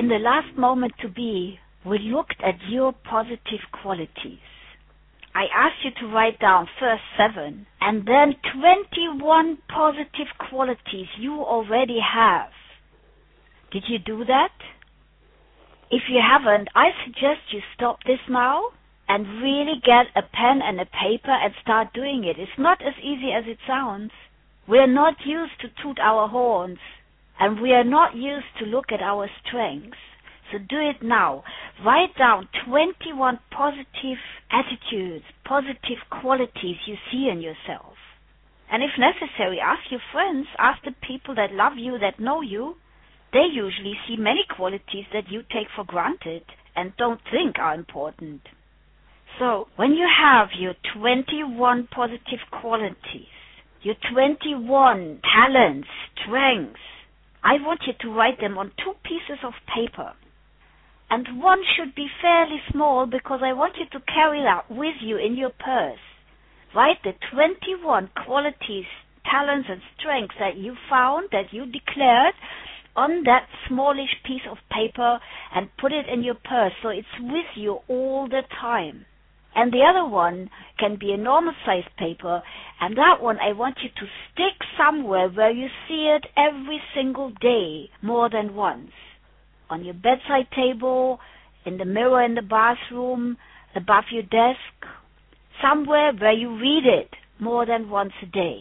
In 0.00 0.08
the 0.08 0.18
last 0.18 0.56
moment 0.56 0.92
to 1.02 1.08
be, 1.08 1.58
we 1.84 1.98
looked 1.98 2.40
at 2.44 2.54
your 2.68 2.92
positive 3.08 3.60
qualities. 3.82 4.38
I 5.36 5.48
asked 5.54 5.84
you 5.84 5.90
to 6.00 6.14
write 6.14 6.40
down 6.40 6.66
first 6.80 7.02
seven 7.14 7.66
and 7.78 8.06
then 8.06 8.36
21 8.54 9.58
positive 9.68 10.32
qualities 10.48 11.08
you 11.18 11.42
already 11.42 11.98
have. 12.00 12.48
Did 13.70 13.84
you 13.86 13.98
do 13.98 14.24
that? 14.24 14.56
If 15.90 16.04
you 16.08 16.22
haven't, 16.26 16.68
I 16.74 16.86
suggest 17.04 17.52
you 17.52 17.60
stop 17.74 17.98
this 18.06 18.24
now 18.30 18.70
and 19.10 19.42
really 19.42 19.76
get 19.84 20.06
a 20.16 20.22
pen 20.22 20.62
and 20.64 20.80
a 20.80 20.86
paper 20.86 21.32
and 21.32 21.52
start 21.60 21.92
doing 21.92 22.24
it. 22.24 22.40
It's 22.40 22.58
not 22.58 22.80
as 22.80 22.94
easy 23.04 23.30
as 23.36 23.44
it 23.46 23.58
sounds. 23.66 24.12
We're 24.66 24.86
not 24.86 25.16
used 25.26 25.60
to 25.60 25.68
toot 25.82 25.98
our 26.00 26.28
horns 26.28 26.78
and 27.38 27.60
we 27.60 27.74
are 27.74 27.84
not 27.84 28.16
used 28.16 28.56
to 28.60 28.64
look 28.64 28.86
at 28.90 29.02
our 29.02 29.28
strengths. 29.44 29.98
So 30.52 30.58
do 30.58 30.78
it 30.78 31.02
now. 31.02 31.42
Write 31.84 32.16
down 32.18 32.48
21 32.66 33.38
positive 33.50 34.18
attitudes, 34.50 35.24
positive 35.44 35.98
qualities 36.10 36.76
you 36.86 36.96
see 37.10 37.28
in 37.30 37.40
yourself. 37.40 37.94
And 38.70 38.82
if 38.82 38.90
necessary, 38.98 39.58
ask 39.60 39.90
your 39.90 40.00
friends, 40.12 40.46
ask 40.58 40.82
the 40.84 40.94
people 41.06 41.34
that 41.36 41.52
love 41.52 41.74
you, 41.76 41.98
that 41.98 42.20
know 42.20 42.40
you. 42.40 42.76
They 43.32 43.46
usually 43.52 43.94
see 44.06 44.16
many 44.16 44.44
qualities 44.48 45.06
that 45.12 45.30
you 45.30 45.42
take 45.42 45.68
for 45.74 45.84
granted 45.84 46.42
and 46.74 46.96
don't 46.96 47.20
think 47.30 47.58
are 47.58 47.74
important. 47.74 48.42
So, 49.38 49.68
when 49.76 49.92
you 49.92 50.06
have 50.08 50.48
your 50.58 50.74
21 50.94 51.88
positive 51.94 52.40
qualities, 52.50 53.28
your 53.82 53.96
21 54.12 55.20
talents, 55.22 55.88
strengths, 56.16 56.80
I 57.44 57.54
want 57.60 57.80
you 57.86 57.92
to 58.00 58.10
write 58.10 58.40
them 58.40 58.58
on 58.58 58.72
two 58.82 58.94
pieces 59.04 59.38
of 59.44 59.52
paper 59.74 60.14
and 61.08 61.40
one 61.40 61.62
should 61.76 61.94
be 61.94 62.08
fairly 62.20 62.60
small 62.70 63.06
because 63.06 63.40
I 63.42 63.52
want 63.52 63.74
you 63.78 63.86
to 63.92 64.04
carry 64.12 64.42
that 64.42 64.70
with 64.70 64.96
you 65.00 65.16
in 65.16 65.36
your 65.36 65.50
purse. 65.50 66.00
Write 66.74 67.02
the 67.04 67.12
21 67.32 68.10
qualities, 68.24 68.86
talents, 69.24 69.68
and 69.70 69.80
strengths 69.98 70.34
that 70.38 70.56
you 70.56 70.74
found, 70.90 71.28
that 71.30 71.52
you 71.52 71.64
declared, 71.66 72.34
on 72.96 73.22
that 73.24 73.46
smallish 73.68 74.16
piece 74.24 74.46
of 74.50 74.56
paper 74.70 75.20
and 75.54 75.68
put 75.78 75.92
it 75.92 76.06
in 76.12 76.24
your 76.24 76.34
purse 76.34 76.72
so 76.82 76.88
it's 76.88 77.06
with 77.20 77.46
you 77.54 77.78
all 77.88 78.26
the 78.28 78.42
time. 78.60 79.04
And 79.54 79.72
the 79.72 79.84
other 79.88 80.06
one 80.06 80.50
can 80.78 80.96
be 80.98 81.12
a 81.12 81.16
normal 81.16 81.54
sized 81.64 81.94
paper, 81.96 82.42
and 82.80 82.96
that 82.96 83.22
one 83.22 83.38
I 83.38 83.52
want 83.52 83.78
you 83.82 83.88
to 83.88 84.06
stick 84.32 84.60
somewhere 84.76 85.28
where 85.28 85.50
you 85.50 85.68
see 85.88 86.14
it 86.14 86.26
every 86.36 86.80
single 86.94 87.30
day 87.30 87.90
more 88.02 88.28
than 88.28 88.54
once. 88.54 88.90
On 89.68 89.84
your 89.84 89.94
bedside 89.94 90.48
table, 90.54 91.18
in 91.64 91.78
the 91.78 91.84
mirror 91.84 92.22
in 92.22 92.34
the 92.34 92.42
bathroom, 92.42 93.36
above 93.74 94.04
your 94.12 94.22
desk, 94.22 94.86
somewhere 95.60 96.12
where 96.12 96.32
you 96.32 96.56
read 96.58 96.84
it 96.86 97.10
more 97.40 97.66
than 97.66 97.90
once 97.90 98.12
a 98.22 98.26
day. 98.26 98.60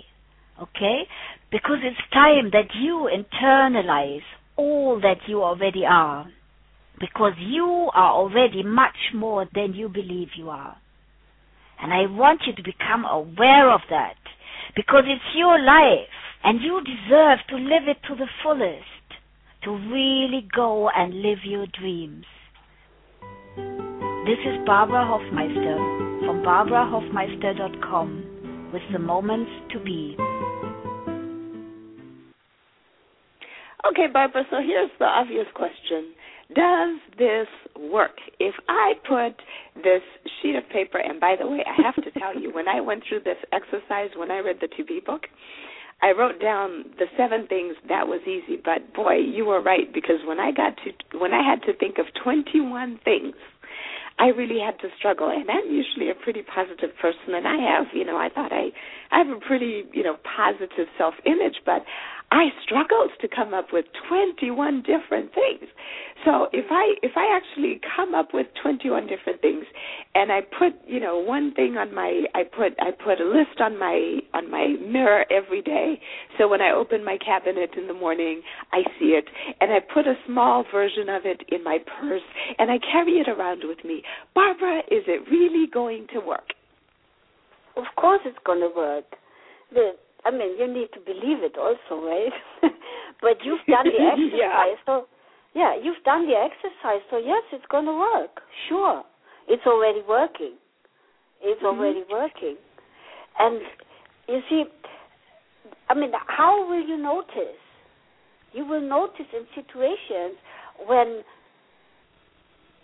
Okay? 0.61 1.03
Because 1.51 1.77
it's 1.83 2.13
time 2.13 2.51
that 2.51 2.73
you 2.75 3.09
internalize 3.11 4.25
all 4.57 4.99
that 5.01 5.27
you 5.27 5.43
already 5.43 5.83
are. 5.85 6.27
Because 6.99 7.33
you 7.39 7.89
are 7.93 8.13
already 8.13 8.63
much 8.63 9.13
more 9.13 9.45
than 9.53 9.73
you 9.73 9.89
believe 9.89 10.29
you 10.37 10.49
are. 10.49 10.77
And 11.81 11.93
I 11.93 12.11
want 12.11 12.41
you 12.47 12.53
to 12.53 12.63
become 12.63 13.05
aware 13.05 13.69
of 13.69 13.81
that. 13.89 14.15
Because 14.75 15.03
it's 15.05 15.35
your 15.35 15.59
life 15.59 16.07
and 16.43 16.61
you 16.61 16.81
deserve 16.81 17.39
to 17.49 17.57
live 17.57 17.87
it 17.87 17.97
to 18.07 18.15
the 18.15 18.27
fullest. 18.41 18.94
To 19.65 19.71
really 19.71 20.47
go 20.55 20.89
and 20.95 21.21
live 21.23 21.39
your 21.43 21.65
dreams. 21.79 22.25
This 24.27 24.37
is 24.45 24.63
Barbara 24.63 25.03
Hofmeister 25.03 25.77
from 26.23 26.43
barbarahofmeister.com 26.45 28.69
with 28.71 28.83
the 28.93 28.99
moments 28.99 29.49
to 29.73 29.79
be. 29.79 30.15
Okay, 33.89 34.05
Barbara, 34.13 34.43
so 34.51 34.57
here's 34.63 34.91
the 34.99 35.05
obvious 35.05 35.47
question. 35.55 36.13
Does 36.55 36.99
this 37.17 37.47
work? 37.91 38.17
If 38.39 38.53
I 38.69 38.93
put 39.07 39.33
this 39.83 40.03
sheet 40.41 40.55
of 40.55 40.69
paper, 40.69 40.99
and 40.99 41.19
by 41.19 41.35
the 41.39 41.47
way, 41.47 41.63
I 41.65 41.81
have 41.81 41.95
to 42.03 42.11
tell 42.19 42.39
you, 42.39 42.53
when 42.53 42.67
I 42.67 42.81
went 42.81 43.03
through 43.09 43.21
this 43.21 43.37
exercise, 43.51 44.11
when 44.15 44.29
I 44.29 44.37
read 44.39 44.57
the 44.61 44.67
Be 44.83 45.01
book, 45.03 45.23
I 46.05 46.11
wrote 46.11 46.39
down 46.39 46.85
the 46.99 47.07
seven 47.17 47.47
things 47.47 47.73
that 47.89 48.05
was 48.05 48.21
easy, 48.29 48.61
but 48.63 48.93
boy, 48.93 49.15
you 49.15 49.45
were 49.45 49.59
right 49.59 49.91
because 49.91 50.21
when 50.27 50.39
I 50.39 50.51
got 50.51 50.77
to 50.85 51.17
when 51.17 51.33
I 51.33 51.41
had 51.41 51.63
to 51.63 51.73
think 51.73 51.97
of 51.97 52.05
21 52.23 52.99
things 53.03 53.33
I 54.17 54.27
really 54.27 54.59
had 54.63 54.79
to 54.79 54.87
struggle. 54.97 55.29
And 55.29 55.49
I'm 55.49 55.69
usually 55.69 56.09
a 56.09 56.15
pretty 56.15 56.41
positive 56.41 56.95
person, 57.01 57.35
and 57.35 57.47
I 57.47 57.57
have, 57.57 57.87
you 57.93 58.05
know, 58.05 58.15
I 58.15 58.29
thought 58.29 58.51
I, 58.51 58.71
I 59.11 59.19
have 59.19 59.27
a 59.27 59.39
pretty, 59.45 59.83
you 59.91 60.03
know, 60.03 60.15
positive 60.23 60.87
self-image, 60.97 61.57
but 61.65 61.83
I 62.31 62.49
struggled 62.63 63.11
to 63.21 63.27
come 63.27 63.53
up 63.53 63.67
with 63.71 63.85
21 64.09 64.81
different 64.81 65.33
things. 65.33 65.69
So 66.25 66.47
if 66.51 66.65
I 66.71 66.95
if 67.03 67.11
I 67.15 67.37
actually 67.37 67.79
come 67.95 68.15
up 68.15 68.29
with 68.33 68.47
21 68.61 69.07
different 69.07 69.41
things 69.41 69.65
and 70.15 70.31
I 70.31 70.41
put, 70.41 70.73
you 70.87 70.99
know, 70.99 71.19
one 71.19 71.53
thing 71.53 71.77
on 71.77 71.93
my 71.93 72.23
I 72.33 72.43
put 72.43 72.73
I 72.79 72.91
put 72.91 73.21
a 73.21 73.25
list 73.25 73.61
on 73.61 73.77
my 73.77 74.19
on 74.33 74.49
my 74.49 74.75
mirror 74.81 75.25
every 75.31 75.61
day. 75.61 75.99
So 76.37 76.47
when 76.47 76.61
I 76.61 76.71
open 76.71 77.05
my 77.05 77.17
cabinet 77.23 77.71
in 77.77 77.87
the 77.87 77.93
morning, 77.93 78.41
I 78.73 78.81
see 78.99 79.13
it 79.17 79.25
and 79.61 79.71
I 79.71 79.79
put 79.79 80.07
a 80.07 80.15
small 80.25 80.65
version 80.71 81.09
of 81.09 81.25
it 81.25 81.43
in 81.49 81.63
my 81.63 81.77
purse 81.99 82.25
and 82.57 82.71
I 82.71 82.79
carry 82.79 83.13
it 83.13 83.29
around 83.29 83.61
with 83.65 83.83
me. 83.85 84.01
Barbara, 84.33 84.79
is 84.89 85.03
it 85.07 85.29
really 85.29 85.67
going 85.71 86.07
to 86.13 86.19
work? 86.19 86.53
Of 87.77 87.85
course 87.97 88.21
it's 88.25 88.37
going 88.45 88.61
to 88.61 88.71
work. 88.75 89.05
The 89.71 89.91
I 90.25 90.31
mean, 90.31 90.57
you 90.57 90.67
need 90.67 90.89
to 90.93 90.99
believe 90.99 91.45
it 91.45 91.55
also, 91.57 92.01
right? 92.03 92.33
but 93.21 93.37
you've 93.45 93.63
done 93.69 93.85
the 93.85 94.01
exercise, 94.11 94.33
yeah. 94.33 94.75
so 94.85 95.05
yeah, 95.53 95.75
you've 95.81 96.03
done 96.03 96.27
the 96.27 96.33
exercise, 96.33 97.05
so 97.11 97.17
yes, 97.17 97.43
it's 97.53 97.65
going 97.69 97.85
to 97.85 97.93
work. 97.93 98.41
Sure, 98.67 99.03
it's 99.47 99.65
already 99.67 100.01
working. 100.07 100.57
It's 101.41 101.61
mm-hmm. 101.61 101.79
already 101.79 102.03
working, 102.09 102.57
and 103.37 103.61
you 104.27 104.39
see, 104.49 104.63
I 105.89 105.93
mean, 105.93 106.11
how 106.27 106.67
will 106.67 106.85
you 106.85 106.97
notice? 106.97 107.61
You 108.51 108.65
will 108.65 108.81
notice 108.81 109.29
in 109.31 109.45
situations 109.53 110.37
when 110.87 111.21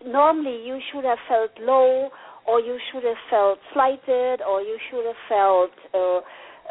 normally 0.05 0.63
you 0.65 0.79
should 0.91 1.05
have 1.05 1.17
felt 1.27 1.51
low, 1.59 2.09
or 2.47 2.59
you 2.59 2.77
should 2.91 3.03
have 3.03 3.17
felt 3.31 3.57
slighted, 3.73 4.41
or 4.41 4.61
you 4.61 4.77
should 4.91 5.05
have 5.07 5.15
felt. 5.27 5.71
Uh, 5.91 6.17
uh, 6.17 6.21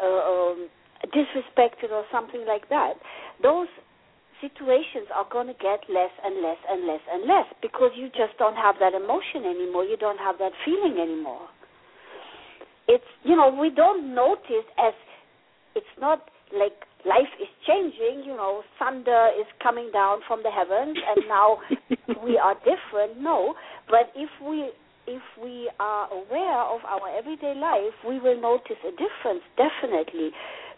um, 0.01 0.69
disrespected 1.09 1.91
or 1.91 2.03
something 2.11 2.45
like 2.47 2.69
that, 2.69 2.93
those 3.41 3.67
situations 4.41 5.07
are 5.13 5.25
going 5.31 5.47
to 5.47 5.53
get 5.53 5.85
less 5.87 6.11
and 6.25 6.41
less 6.41 6.57
and 6.67 6.87
less 6.87 7.01
and 7.11 7.23
less 7.27 7.45
because 7.61 7.91
you 7.95 8.09
just 8.09 8.37
don't 8.37 8.55
have 8.55 8.75
that 8.79 8.93
emotion 8.93 9.45
anymore. 9.45 9.85
You 9.85 9.97
don't 9.97 10.17
have 10.17 10.37
that 10.39 10.51
feeling 10.65 10.97
anymore. 10.99 11.47
It's, 12.87 13.05
you 13.23 13.35
know, 13.35 13.53
we 13.53 13.69
don't 13.69 14.13
notice 14.13 14.67
as 14.77 14.93
it's 15.75 15.95
not 15.99 16.27
like 16.51 16.73
life 17.05 17.31
is 17.39 17.47
changing, 17.65 18.25
you 18.25 18.35
know, 18.35 18.63
thunder 18.77 19.29
is 19.39 19.47
coming 19.63 19.89
down 19.93 20.19
from 20.27 20.41
the 20.43 20.51
heavens 20.51 20.97
and 20.97 21.27
now 21.27 21.57
we 22.25 22.37
are 22.37 22.55
different. 22.65 23.21
No, 23.21 23.53
but 23.87 24.11
if 24.15 24.29
we 24.43 24.71
if 25.07 25.21
we 25.41 25.69
are 25.79 26.07
aware 26.11 26.61
of 26.61 26.81
our 26.85 27.17
everyday 27.17 27.55
life, 27.55 27.93
we 28.07 28.19
will 28.19 28.39
notice 28.39 28.77
a 28.85 28.91
difference 28.91 29.43
definitely, 29.57 30.31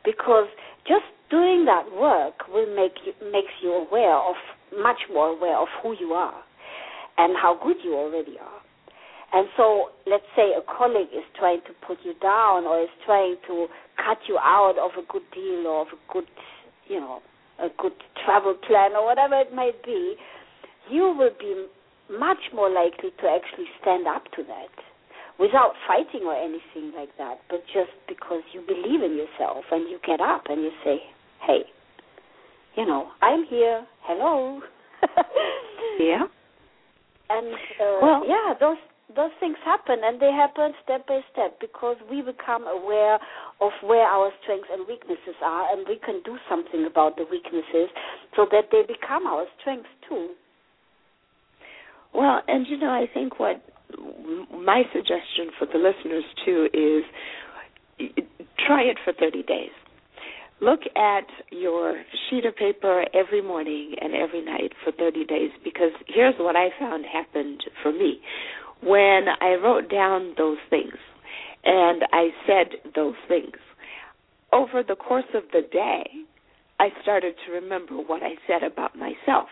because 0.06 0.48
just 0.88 1.06
doing 1.30 1.66
that 1.66 1.92
work 1.92 2.48
will 2.48 2.74
make 2.76 2.94
you, 3.06 3.14
makes 3.32 3.52
you 3.62 3.72
aware 3.74 4.16
of 4.16 4.36
much 4.82 5.00
more 5.12 5.30
aware 5.30 5.58
of 5.58 5.68
who 5.82 5.96
you 6.00 6.14
are 6.14 6.42
and 7.18 7.36
how 7.38 7.60
good 7.64 7.78
you 7.84 7.96
already 7.96 8.38
are. 8.40 8.62
And 9.34 9.48
so, 9.58 9.90
let's 10.06 10.30
say 10.36 10.54
a 10.54 10.62
colleague 10.62 11.10
is 11.12 11.26
trying 11.38 11.62
to 11.66 11.74
put 11.86 11.98
you 12.04 12.14
down 12.22 12.66
or 12.66 12.84
is 12.84 12.94
trying 13.06 13.38
to 13.48 13.68
cut 13.98 14.20
you 14.30 14.38
out 14.38 14.78
of 14.78 14.92
a 15.02 15.06
good 15.12 15.24
deal 15.34 15.66
or 15.66 15.82
of 15.82 15.88
a 15.88 16.14
good, 16.14 16.30
you 16.88 17.00
know, 17.00 17.20
a 17.60 17.70
good 17.82 17.94
travel 18.24 18.56
plan 18.68 18.92
or 18.94 19.06
whatever 19.06 19.40
it 19.40 19.54
might 19.54 19.84
be, 19.84 20.16
you 20.92 21.16
will 21.18 21.34
be 21.40 21.66
much 22.20 22.52
more 22.54 22.70
likely 22.70 23.12
to 23.22 23.26
actually 23.28 23.68
stand 23.82 24.08
up 24.08 24.24
to 24.36 24.44
that 24.44 24.74
without 25.40 25.74
fighting 25.88 26.26
or 26.26 26.36
anything 26.36 26.94
like 26.96 27.10
that, 27.18 27.40
but 27.50 27.64
just 27.74 27.92
because 28.08 28.42
you 28.54 28.62
believe 28.62 29.02
in 29.02 29.18
yourself 29.18 29.66
and 29.72 29.90
you 29.90 30.00
get 30.06 30.22
up 30.22 30.44
and 30.50 30.62
you 30.62 30.72
say, 30.84 30.98
hey, 31.46 31.64
you 32.76 32.86
know, 32.86 33.10
I'm 33.22 33.46
here. 33.46 33.86
Hello. 34.02 34.62
yeah. 36.00 36.24
And 37.30 37.54
uh, 37.54 38.00
well, 38.02 38.24
yeah, 38.28 38.54
those 38.60 38.78
those 39.16 39.32
things 39.40 39.58
happen, 39.64 40.00
and 40.04 40.20
they 40.20 40.32
happen 40.32 40.74
step 40.84 41.06
by 41.08 41.22
step 41.32 41.60
because 41.60 41.98
we 42.10 42.22
become 42.22 42.66
aware 42.66 43.20
of 43.62 43.72
where 43.84 44.06
our 44.06 44.32
strengths 44.42 44.70
and 44.72 44.88
weaknesses 44.88 45.38
are, 45.44 45.72
and 45.72 45.86
we 45.88 46.00
can 46.04 46.22
do 46.26 46.38
something 46.50 46.86
about 46.86 47.16
the 47.18 47.26
weaknesses 47.30 47.90
so 48.36 48.48
that 48.52 48.70
they 48.72 48.82
become 48.82 49.28
our 49.28 49.46
strengths 49.60 49.90
too. 50.10 50.30
Well, 52.14 52.42
and 52.48 52.68
you 52.68 52.78
know, 52.78 52.90
I 52.90 53.06
think 53.14 53.40
what 53.40 53.62
my 54.52 54.84
suggestion 54.94 55.52
for 55.58 55.66
the 55.66 55.78
listeners 55.78 56.24
too 56.46 56.68
is 56.74 57.04
try 58.66 58.84
it 58.84 58.98
for 59.04 59.14
30 59.14 59.44
days. 59.44 59.70
Look 60.62 60.82
at 60.96 61.26
your 61.52 62.04
sheet 62.30 62.46
of 62.46 62.56
paper 62.56 63.06
every 63.14 63.42
morning 63.42 63.96
and 64.00 64.14
every 64.14 64.44
night 64.44 64.72
for 64.84 64.92
30 64.92 65.26
days 65.26 65.52
because 65.64 65.92
here's 66.08 66.36
what 66.38 66.56
I 66.56 66.70
found 66.80 67.06
happened 67.06 67.62
for 67.82 67.92
me. 67.92 68.22
When 68.82 69.26
I 69.42 69.56
wrote 69.62 69.90
down 69.90 70.34
those 70.38 70.58
things 70.70 70.94
and 71.66 72.04
I 72.12 72.30
said 72.48 72.94
those 72.96 73.16
things, 73.28 73.58
over 74.54 74.84
the 74.84 74.96
course 74.96 75.26
of 75.34 75.44
the 75.52 75.62
day, 75.70 76.06
I 76.80 76.90
started 77.02 77.36
to 77.46 77.52
remember 77.54 77.96
what 77.96 78.22
I 78.24 78.36
said 78.48 78.64
about 78.64 78.96
myself. 78.96 79.50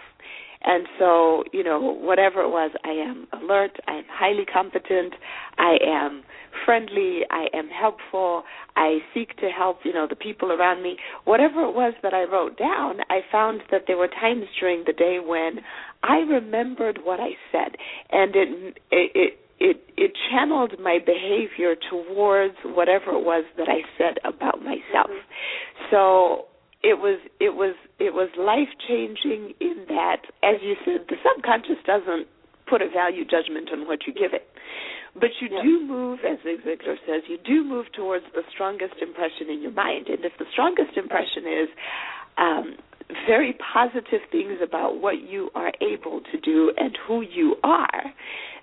And 0.64 0.86
so, 0.99 1.43
you 1.51 1.64
know, 1.64 1.80
whatever 1.80 2.41
it 2.41 2.49
was, 2.49 2.72
I 2.84 2.91
am 2.91 3.28
alert, 3.34 3.78
I 3.88 3.93
am 3.93 4.03
highly 4.09 4.45
competent, 4.45 5.14
I 5.57 5.78
am 5.86 6.24
friendly, 6.66 7.22
I 7.32 7.47
am 7.53 7.68
helpful, 7.70 8.43
I 8.76 8.99
seek 9.14 9.38
to 9.38 9.49
help, 9.49 9.80
you 9.84 9.93
know, 9.93 10.05
the 10.07 10.16
people 10.16 10.51
around 10.51 10.84
me. 10.84 10.97
Whatever 11.26 11.64
it 11.64 11.74
was 11.74 11.93
that 12.03 12.14
I 12.14 12.24
wrote 12.24 12.57
down, 12.57 12.99
I 13.09 13.22
found 13.32 13.62
that 13.72 13.84
there 13.88 13.97
were 13.97 14.07
times 14.07 14.45
during 14.59 14.84
the 14.86 14.93
day 14.93 15.20
when 15.26 15.62
I 16.03 16.18
remembered 16.18 16.99
what 17.03 17.20
I 17.20 17.32
said 17.51 17.76
and 18.12 18.36
it 18.36 18.78
it 18.91 19.39
it 19.59 19.78
it 19.97 20.12
channeled 20.30 20.74
my 20.80 20.97
behavior 21.05 21.76
towards 21.89 22.55
whatever 22.64 23.12
it 23.12 23.24
was 23.24 23.45
that 23.57 23.68
I 23.70 23.82
said 23.97 24.18
about 24.24 24.59
myself. 24.64 25.09
Mm-hmm. 25.09 25.86
So 25.91 26.45
it 26.84 26.97
was 26.97 27.19
it 27.39 27.53
was 27.53 27.75
it 27.99 28.13
was 28.13 28.29
life 28.38 28.73
changing 28.88 29.53
in 29.59 29.86
that 29.88 30.25
as 30.43 30.61
you 30.61 30.75
said 30.86 31.05
the 31.09 31.15
subconscious 31.21 31.77
doesn't 31.86 32.27
put 32.69 32.82
a 32.82 32.89
value 32.89 33.25
judgment 33.25 33.69
on 33.71 33.88
what 33.88 34.07
you 34.07 34.13
give 34.13 34.34
it. 34.34 34.47
But 35.13 35.32
you 35.41 35.49
do 35.49 35.86
move 35.86 36.19
as 36.23 36.39
Zig 36.41 36.63
Ziglar 36.63 36.95
says 37.05 37.23
you 37.27 37.38
do 37.43 37.67
move 37.67 37.88
towards 37.93 38.23
the 38.34 38.43
strongest 38.49 38.95
impression 39.01 39.49
in 39.51 39.61
your 39.61 39.73
mind. 39.73 40.07
And 40.07 40.23
if 40.23 40.32
the 40.39 40.45
strongest 40.51 40.95
impression 40.95 41.43
is 41.45 41.69
um 42.38 42.75
very 43.27 43.53
positive 43.73 44.21
things 44.32 44.59
about 44.63 45.01
what 45.01 45.19
you 45.19 45.49
are 45.53 45.73
able 45.82 46.21
to 46.32 46.39
do 46.39 46.71
and 46.77 46.97
who 47.05 47.21
you 47.21 47.57
are, 47.63 48.03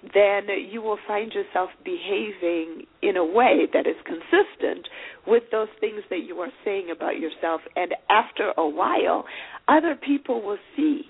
then 0.02 0.46
you 0.70 0.80
will 0.80 0.98
find 1.06 1.32
yourself 1.32 1.70
behaving 1.84 2.86
in 3.02 3.16
a 3.16 3.24
way 3.24 3.66
that 3.72 3.86
is 3.86 3.96
consistent 4.04 4.86
with 5.26 5.42
those 5.50 5.68
things 5.80 6.02
that 6.10 6.24
you 6.24 6.38
are 6.38 6.52
saying 6.64 6.88
about 6.94 7.18
yourself. 7.18 7.60
And 7.76 7.94
after 8.08 8.52
a 8.56 8.68
while, 8.68 9.24
other 9.66 9.96
people 9.96 10.40
will 10.42 10.58
see 10.76 11.02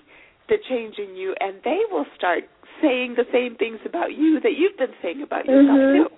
the 0.47 0.57
change 0.67 0.95
in 0.97 1.15
you 1.15 1.35
and 1.39 1.57
they 1.63 1.81
will 1.91 2.05
start 2.17 2.43
saying 2.81 3.15
the 3.15 3.25
same 3.31 3.55
things 3.55 3.79
about 3.85 4.13
you 4.13 4.39
that 4.41 4.53
you've 4.57 4.77
been 4.77 4.95
saying 5.01 5.21
about 5.21 5.45
yourself 5.45 5.77
mm-hmm. 5.77 6.03
too. 6.03 6.15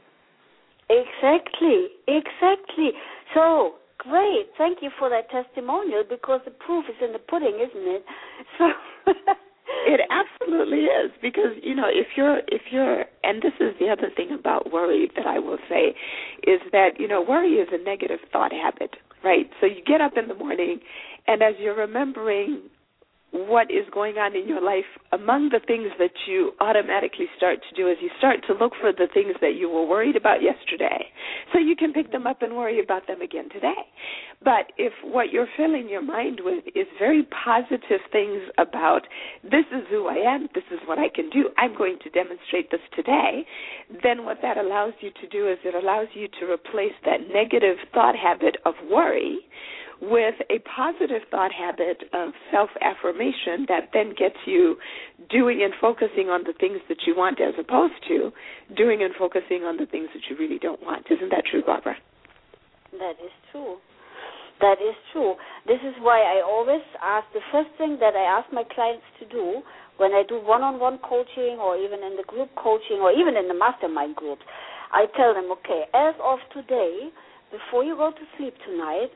Exactly, 0.89 1.87
exactly. 2.07 2.91
So 3.33 3.75
great, 3.97 4.47
thank 4.57 4.79
you 4.81 4.89
for 4.97 5.09
that 5.09 5.29
testimonial 5.29 6.03
because 6.09 6.41
the 6.45 6.51
proof 6.51 6.85
is 6.89 6.95
in 7.03 7.13
the 7.13 7.19
pudding, 7.19 7.55
isn't 7.55 7.87
it? 7.87 8.05
So 8.57 9.13
it 9.67 10.01
absolutely 10.09 10.85
is 10.85 11.11
because 11.21 11.55
you 11.61 11.75
know 11.75 11.87
if 11.87 12.07
you're 12.15 12.39
if 12.47 12.61
you're 12.71 13.05
and 13.23 13.41
this 13.41 13.53
is 13.59 13.73
the 13.79 13.89
other 13.89 14.09
thing 14.15 14.31
about 14.31 14.71
worry 14.71 15.09
that 15.15 15.25
I 15.25 15.39
will 15.39 15.57
say 15.69 15.95
is 16.43 16.61
that 16.71 16.99
you 16.99 17.07
know 17.07 17.21
worry 17.21 17.53
is 17.53 17.69
a 17.71 17.83
negative 17.83 18.19
thought 18.31 18.51
habit, 18.51 18.95
right? 19.23 19.49
So 19.59 19.67
you 19.67 19.81
get 19.85 20.01
up 20.01 20.13
in 20.17 20.27
the 20.27 20.35
morning 20.35 20.79
and 21.27 21.41
as 21.41 21.55
you're 21.59 21.75
remembering 21.75 22.61
what 23.31 23.71
is 23.71 23.87
going 23.93 24.17
on 24.17 24.35
in 24.35 24.47
your 24.47 24.61
life, 24.61 24.87
among 25.13 25.49
the 25.49 25.61
things 25.65 25.87
that 25.99 26.11
you 26.27 26.51
automatically 26.59 27.27
start 27.37 27.59
to 27.69 27.75
do 27.75 27.89
is 27.89 27.97
you 28.01 28.09
start 28.17 28.39
to 28.47 28.53
look 28.53 28.73
for 28.79 28.91
the 28.91 29.07
things 29.13 29.35
that 29.39 29.55
you 29.55 29.69
were 29.69 29.87
worried 29.87 30.17
about 30.17 30.43
yesterday 30.43 31.07
so 31.53 31.59
you 31.59 31.75
can 31.75 31.93
pick 31.93 32.11
them 32.11 32.27
up 32.27 32.41
and 32.41 32.55
worry 32.55 32.83
about 32.83 33.07
them 33.07 33.21
again 33.21 33.47
today. 33.49 33.87
But 34.43 34.73
if 34.77 34.91
what 35.03 35.31
you're 35.31 35.47
filling 35.55 35.87
your 35.87 36.01
mind 36.01 36.41
with 36.43 36.65
is 36.75 36.87
very 36.99 37.23
positive 37.31 38.03
things 38.11 38.41
about 38.57 39.07
this 39.43 39.65
is 39.71 39.87
who 39.89 40.07
I 40.07 40.15
am, 40.15 40.49
this 40.53 40.67
is 40.71 40.79
what 40.85 40.99
I 40.99 41.07
can 41.07 41.29
do, 41.29 41.49
I'm 41.57 41.77
going 41.77 41.99
to 42.03 42.09
demonstrate 42.09 42.69
this 42.69 42.83
today, 42.95 43.45
then 44.03 44.25
what 44.25 44.39
that 44.41 44.57
allows 44.57 44.93
you 44.99 45.09
to 45.21 45.27
do 45.27 45.47
is 45.49 45.57
it 45.63 45.75
allows 45.75 46.07
you 46.13 46.27
to 46.39 46.51
replace 46.51 46.95
that 47.05 47.31
negative 47.31 47.77
thought 47.93 48.15
habit 48.15 48.57
of 48.65 48.73
worry 48.89 49.39
with 50.01 50.35
a 50.49 50.57
positive 50.65 51.21
thought 51.29 51.51
habit 51.53 52.03
of 52.11 52.33
self 52.51 52.69
affirmation 52.81 53.69
that 53.69 53.89
then 53.93 54.13
gets 54.17 54.37
you 54.45 54.75
doing 55.29 55.61
and 55.61 55.73
focusing 55.79 56.29
on 56.33 56.41
the 56.43 56.53
things 56.59 56.81
that 56.89 57.05
you 57.05 57.15
want 57.15 57.39
as 57.39 57.53
opposed 57.59 57.93
to 58.07 58.31
doing 58.75 59.03
and 59.03 59.13
focusing 59.13 59.61
on 59.61 59.77
the 59.77 59.85
things 59.85 60.09
that 60.13 60.25
you 60.29 60.35
really 60.37 60.57
don't 60.57 60.81
want. 60.81 61.05
Isn't 61.09 61.29
that 61.29 61.45
true, 61.45 61.61
Barbara? 61.63 61.95
That 62.97 63.21
is 63.21 63.31
true. 63.51 63.77
That 64.59 64.77
is 64.81 64.97
true. 65.13 65.35
This 65.65 65.81
is 65.85 65.93
why 66.01 66.21
I 66.21 66.41
always 66.45 66.81
ask 67.01 67.25
the 67.33 67.41
first 67.51 67.69
thing 67.77 67.97
that 67.99 68.13
I 68.13 68.25
ask 68.25 68.51
my 68.53 68.63
clients 68.73 69.05
to 69.21 69.25
do 69.29 69.61
when 69.97 70.13
I 70.13 70.23
do 70.27 70.41
one 70.41 70.61
on 70.61 70.79
one 70.79 70.97
coaching 71.05 71.61
or 71.61 71.77
even 71.77 72.01
in 72.01 72.17
the 72.17 72.25
group 72.25 72.49
coaching 72.57 73.01
or 73.01 73.11
even 73.11 73.37
in 73.37 73.47
the 73.47 73.57
mastermind 73.57 74.15
groups. 74.15 74.41
I 74.91 75.05
tell 75.17 75.33
them, 75.33 75.49
okay, 75.61 75.85
as 75.93 76.13
of 76.21 76.39
today, 76.53 77.09
before 77.49 77.83
you 77.83 77.95
go 77.95 78.11
to 78.11 78.23
sleep 78.37 78.53
tonight, 78.65 79.09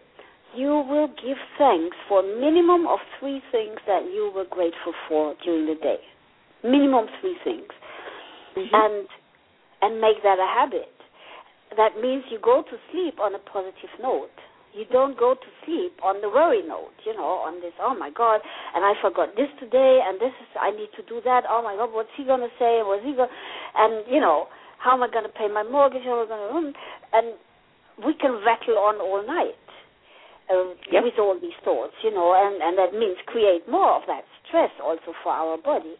you 0.55 0.83
will 0.87 1.07
give 1.07 1.37
thanks 1.57 1.95
for 2.07 2.19
a 2.19 2.39
minimum 2.39 2.87
of 2.87 2.99
three 3.19 3.41
things 3.51 3.77
that 3.87 4.03
you 4.13 4.31
were 4.33 4.45
grateful 4.49 4.93
for 5.07 5.35
during 5.43 5.67
the 5.67 5.75
day. 5.75 5.99
Minimum 6.63 7.05
three 7.21 7.37
things. 7.43 7.69
Mm-hmm. 8.57 8.73
And 8.73 9.07
and 9.81 10.01
make 10.01 10.23
that 10.23 10.39
a 10.39 10.47
habit. 10.47 10.89
That 11.77 11.99
means 12.01 12.23
you 12.31 12.39
go 12.41 12.63
to 12.63 12.75
sleep 12.91 13.19
on 13.19 13.35
a 13.35 13.39
positive 13.39 13.91
note. 14.01 14.33
You 14.73 14.83
don't 14.91 15.17
go 15.17 15.35
to 15.35 15.49
sleep 15.63 15.99
on 16.03 16.19
the 16.19 16.27
worry 16.27 16.59
note, 16.65 16.95
you 17.05 17.15
know, 17.15 17.39
on 17.47 17.63
this, 17.63 17.71
oh 17.79 17.95
my 17.95 18.11
God, 18.11 18.43
and 18.75 18.83
I 18.83 18.91
forgot 18.99 19.31
this 19.39 19.47
today, 19.55 20.03
and 20.03 20.19
this 20.19 20.35
is, 20.35 20.51
I 20.59 20.71
need 20.71 20.91
to 20.99 21.03
do 21.07 21.23
that, 21.23 21.47
oh 21.47 21.63
my 21.63 21.79
God, 21.79 21.95
what's 21.95 22.11
he 22.17 22.27
going 22.27 22.43
to 22.43 22.51
say, 22.59 22.83
what's 22.83 22.99
he 22.99 23.15
gonna 23.15 23.31
and, 23.31 24.03
you 24.11 24.19
know, 24.19 24.51
how 24.83 24.91
am 24.91 25.03
I 25.03 25.07
going 25.07 25.23
to 25.23 25.31
pay 25.31 25.47
my 25.47 25.63
mortgage, 25.63 26.03
how 26.03 26.19
am 26.19 26.27
I 26.27 26.51
to, 26.51 26.75
and 27.15 27.39
we 28.03 28.19
can 28.19 28.43
rattle 28.43 28.75
on 28.75 28.99
all 28.99 29.23
night 29.23 29.55
uh, 30.49 30.73
yep. 30.91 31.03
with 31.03 31.17
all 31.17 31.37
these 31.39 31.57
thoughts, 31.63 31.93
you 32.03 32.11
know, 32.11 32.33
and, 32.35 32.61
and 32.61 32.77
that 32.77 32.97
means 32.97 33.17
create 33.25 33.67
more 33.69 33.97
of 33.97 34.03
that 34.07 34.23
stress 34.47 34.71
also 34.83 35.13
for 35.23 35.31
our 35.31 35.57
body. 35.57 35.95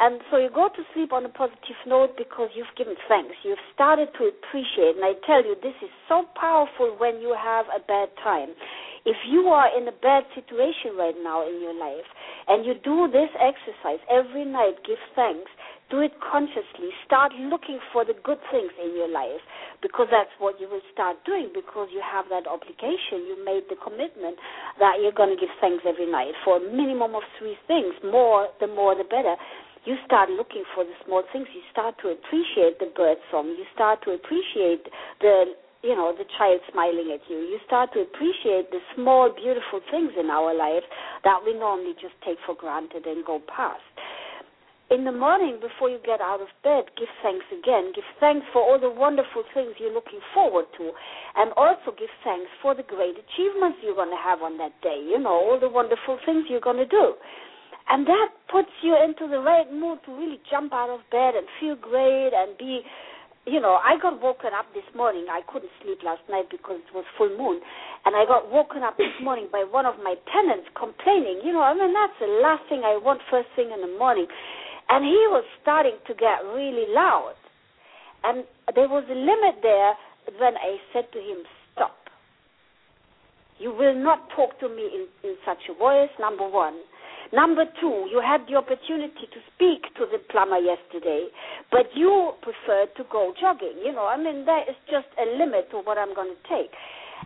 And 0.00 0.20
so 0.30 0.38
you 0.38 0.48
go 0.48 0.68
to 0.72 0.82
sleep 0.94 1.12
on 1.12 1.24
a 1.24 1.28
positive 1.28 1.78
note 1.86 2.16
because 2.16 2.48
you've 2.56 2.74
given 2.76 2.96
thanks. 3.08 3.36
You've 3.44 3.60
started 3.74 4.08
to 4.18 4.32
appreciate. 4.32 4.96
And 4.96 5.04
I 5.04 5.14
tell 5.26 5.44
you, 5.44 5.54
this 5.62 5.76
is 5.82 5.92
so 6.08 6.24
powerful 6.34 6.96
when 6.98 7.20
you 7.20 7.36
have 7.38 7.66
a 7.68 7.78
bad 7.78 8.08
time. 8.24 8.56
If 9.04 9.16
you 9.28 9.50
are 9.52 9.68
in 9.76 9.86
a 9.86 9.92
bad 9.92 10.24
situation 10.34 10.96
right 10.96 11.14
now 11.22 11.46
in 11.46 11.60
your 11.60 11.74
life 11.74 12.06
and 12.48 12.64
you 12.64 12.74
do 12.82 13.10
this 13.10 13.30
exercise 13.36 14.00
every 14.08 14.46
night, 14.46 14.78
give 14.86 14.98
thanks, 15.14 15.50
do 15.92 16.00
it 16.00 16.16
consciously. 16.24 16.88
Start 17.04 17.36
looking 17.36 17.76
for 17.92 18.00
the 18.00 18.16
good 18.24 18.40
things 18.48 18.72
in 18.80 18.96
your 18.96 19.12
life 19.12 19.44
because 19.84 20.08
that's 20.08 20.32
what 20.40 20.56
you 20.56 20.64
will 20.64 20.82
start 20.88 21.20
doing 21.28 21.52
because 21.52 21.92
you 21.92 22.00
have 22.00 22.24
that 22.32 22.48
obligation. 22.48 23.28
You 23.28 23.36
made 23.44 23.68
the 23.68 23.76
commitment 23.76 24.40
that 24.80 25.04
you're 25.04 25.12
going 25.12 25.36
to 25.36 25.38
give 25.38 25.52
thanks 25.60 25.84
every 25.84 26.08
night 26.08 26.32
for 26.48 26.56
a 26.56 26.64
minimum 26.64 27.12
of 27.12 27.22
three 27.36 27.60
things. 27.68 27.92
More, 28.00 28.48
the 28.56 28.72
more, 28.72 28.96
the 28.96 29.04
better. 29.04 29.36
You 29.84 30.00
start 30.08 30.32
looking 30.32 30.64
for 30.72 30.88
the 30.88 30.96
small 31.04 31.28
things. 31.28 31.44
You 31.52 31.60
start 31.68 32.00
to 32.00 32.16
appreciate 32.16 32.80
the 32.80 32.88
bird 32.96 33.20
song. 33.28 33.52
You 33.52 33.68
start 33.76 34.00
to 34.08 34.16
appreciate 34.16 34.88
the 35.20 35.52
you 35.82 35.98
know 35.98 36.14
the 36.16 36.24
child 36.38 36.62
smiling 36.70 37.10
at 37.10 37.18
you 37.28 37.42
you 37.42 37.58
start 37.66 37.90
to 37.92 37.98
appreciate 38.06 38.70
the 38.70 38.78
small 38.94 39.34
beautiful 39.34 39.82
things 39.90 40.12
in 40.14 40.30
our 40.30 40.54
lives 40.54 40.86
that 41.24 41.42
we 41.44 41.58
normally 41.58 41.90
just 42.00 42.14
take 42.24 42.38
for 42.46 42.54
granted 42.54 43.04
and 43.04 43.26
go 43.26 43.42
past 43.50 43.82
in 44.92 45.08
the 45.08 45.12
morning 45.12 45.56
before 45.56 45.88
you 45.88 45.96
get 46.04 46.20
out 46.20 46.44
of 46.44 46.52
bed, 46.60 46.84
give 47.00 47.08
thanks 47.24 47.48
again. 47.48 47.96
Give 47.96 48.04
thanks 48.20 48.44
for 48.52 48.60
all 48.60 48.76
the 48.76 48.92
wonderful 48.92 49.40
things 49.56 49.72
you're 49.80 49.92
looking 49.92 50.20
forward 50.36 50.68
to. 50.76 50.92
And 51.36 51.48
also 51.56 51.96
give 51.96 52.12
thanks 52.20 52.52
for 52.60 52.76
the 52.76 52.84
great 52.84 53.16
achievements 53.16 53.80
you're 53.80 53.96
going 53.96 54.12
to 54.12 54.20
have 54.20 54.44
on 54.44 54.60
that 54.60 54.76
day. 54.84 55.00
You 55.00 55.16
know, 55.16 55.32
all 55.32 55.56
the 55.56 55.72
wonderful 55.72 56.20
things 56.28 56.44
you're 56.52 56.60
going 56.60 56.76
to 56.76 56.86
do. 56.86 57.16
And 57.88 58.04
that 58.06 58.36
puts 58.52 58.70
you 58.84 58.92
into 59.00 59.32
the 59.32 59.40
right 59.40 59.66
mood 59.72 60.04
to 60.04 60.12
really 60.12 60.38
jump 60.52 60.76
out 60.76 60.92
of 60.92 61.00
bed 61.08 61.40
and 61.40 61.48
feel 61.56 61.74
great 61.74 62.36
and 62.36 62.52
be, 62.60 62.84
you 63.48 63.64
know, 63.64 63.80
I 63.80 63.96
got 63.96 64.20
woken 64.20 64.52
up 64.52 64.68
this 64.76 64.86
morning. 64.94 65.24
I 65.32 65.40
couldn't 65.48 65.72
sleep 65.80 66.04
last 66.04 66.22
night 66.28 66.52
because 66.52 66.84
it 66.84 66.92
was 66.92 67.08
full 67.16 67.32
moon. 67.32 67.64
And 68.04 68.12
I 68.12 68.28
got 68.28 68.52
woken 68.52 68.84
up 68.84 69.00
this 69.00 69.16
morning 69.24 69.48
by 69.48 69.64
one 69.64 69.88
of 69.88 69.96
my 70.04 70.20
tenants 70.28 70.68
complaining. 70.76 71.40
You 71.42 71.56
know, 71.56 71.64
I 71.64 71.72
mean, 71.72 71.96
that's 71.96 72.18
the 72.20 72.28
last 72.44 72.68
thing 72.68 72.84
I 72.84 73.00
want 73.00 73.24
first 73.32 73.48
thing 73.56 73.72
in 73.72 73.80
the 73.80 73.96
morning 73.96 74.28
and 74.88 75.04
he 75.04 75.20
was 75.30 75.44
starting 75.62 75.96
to 76.06 76.14
get 76.14 76.44
really 76.54 76.86
loud. 76.92 77.34
And 78.24 78.44
there 78.74 78.88
was 78.88 79.04
a 79.10 79.14
limit 79.14 79.62
there 79.62 79.94
when 80.38 80.54
I 80.56 80.78
said 80.92 81.10
to 81.12 81.18
him, 81.18 81.38
Stop. 81.72 81.96
You 83.58 83.72
will 83.72 83.94
not 83.94 84.28
talk 84.36 84.58
to 84.60 84.68
me 84.68 84.82
in, 84.82 85.06
in 85.28 85.36
such 85.44 85.70
a 85.70 85.74
voice, 85.74 86.10
number 86.20 86.48
one. 86.48 86.78
Number 87.32 87.64
two, 87.80 88.08
you 88.12 88.20
had 88.20 88.44
the 88.46 88.56
opportunity 88.56 89.24
to 89.24 89.40
speak 89.54 89.88
to 89.96 90.04
the 90.04 90.18
plumber 90.30 90.58
yesterday, 90.58 91.28
but 91.70 91.88
you 91.94 92.32
preferred 92.42 92.92
to 92.96 93.04
go 93.10 93.32
jogging. 93.40 93.80
You 93.82 93.92
know, 93.92 94.04
I 94.04 94.18
mean, 94.18 94.44
there 94.44 94.68
is 94.68 94.76
just 94.90 95.08
a 95.16 95.24
limit 95.38 95.70
to 95.70 95.78
what 95.78 95.96
I'm 95.96 96.14
going 96.14 96.34
to 96.36 96.42
take. 96.44 96.70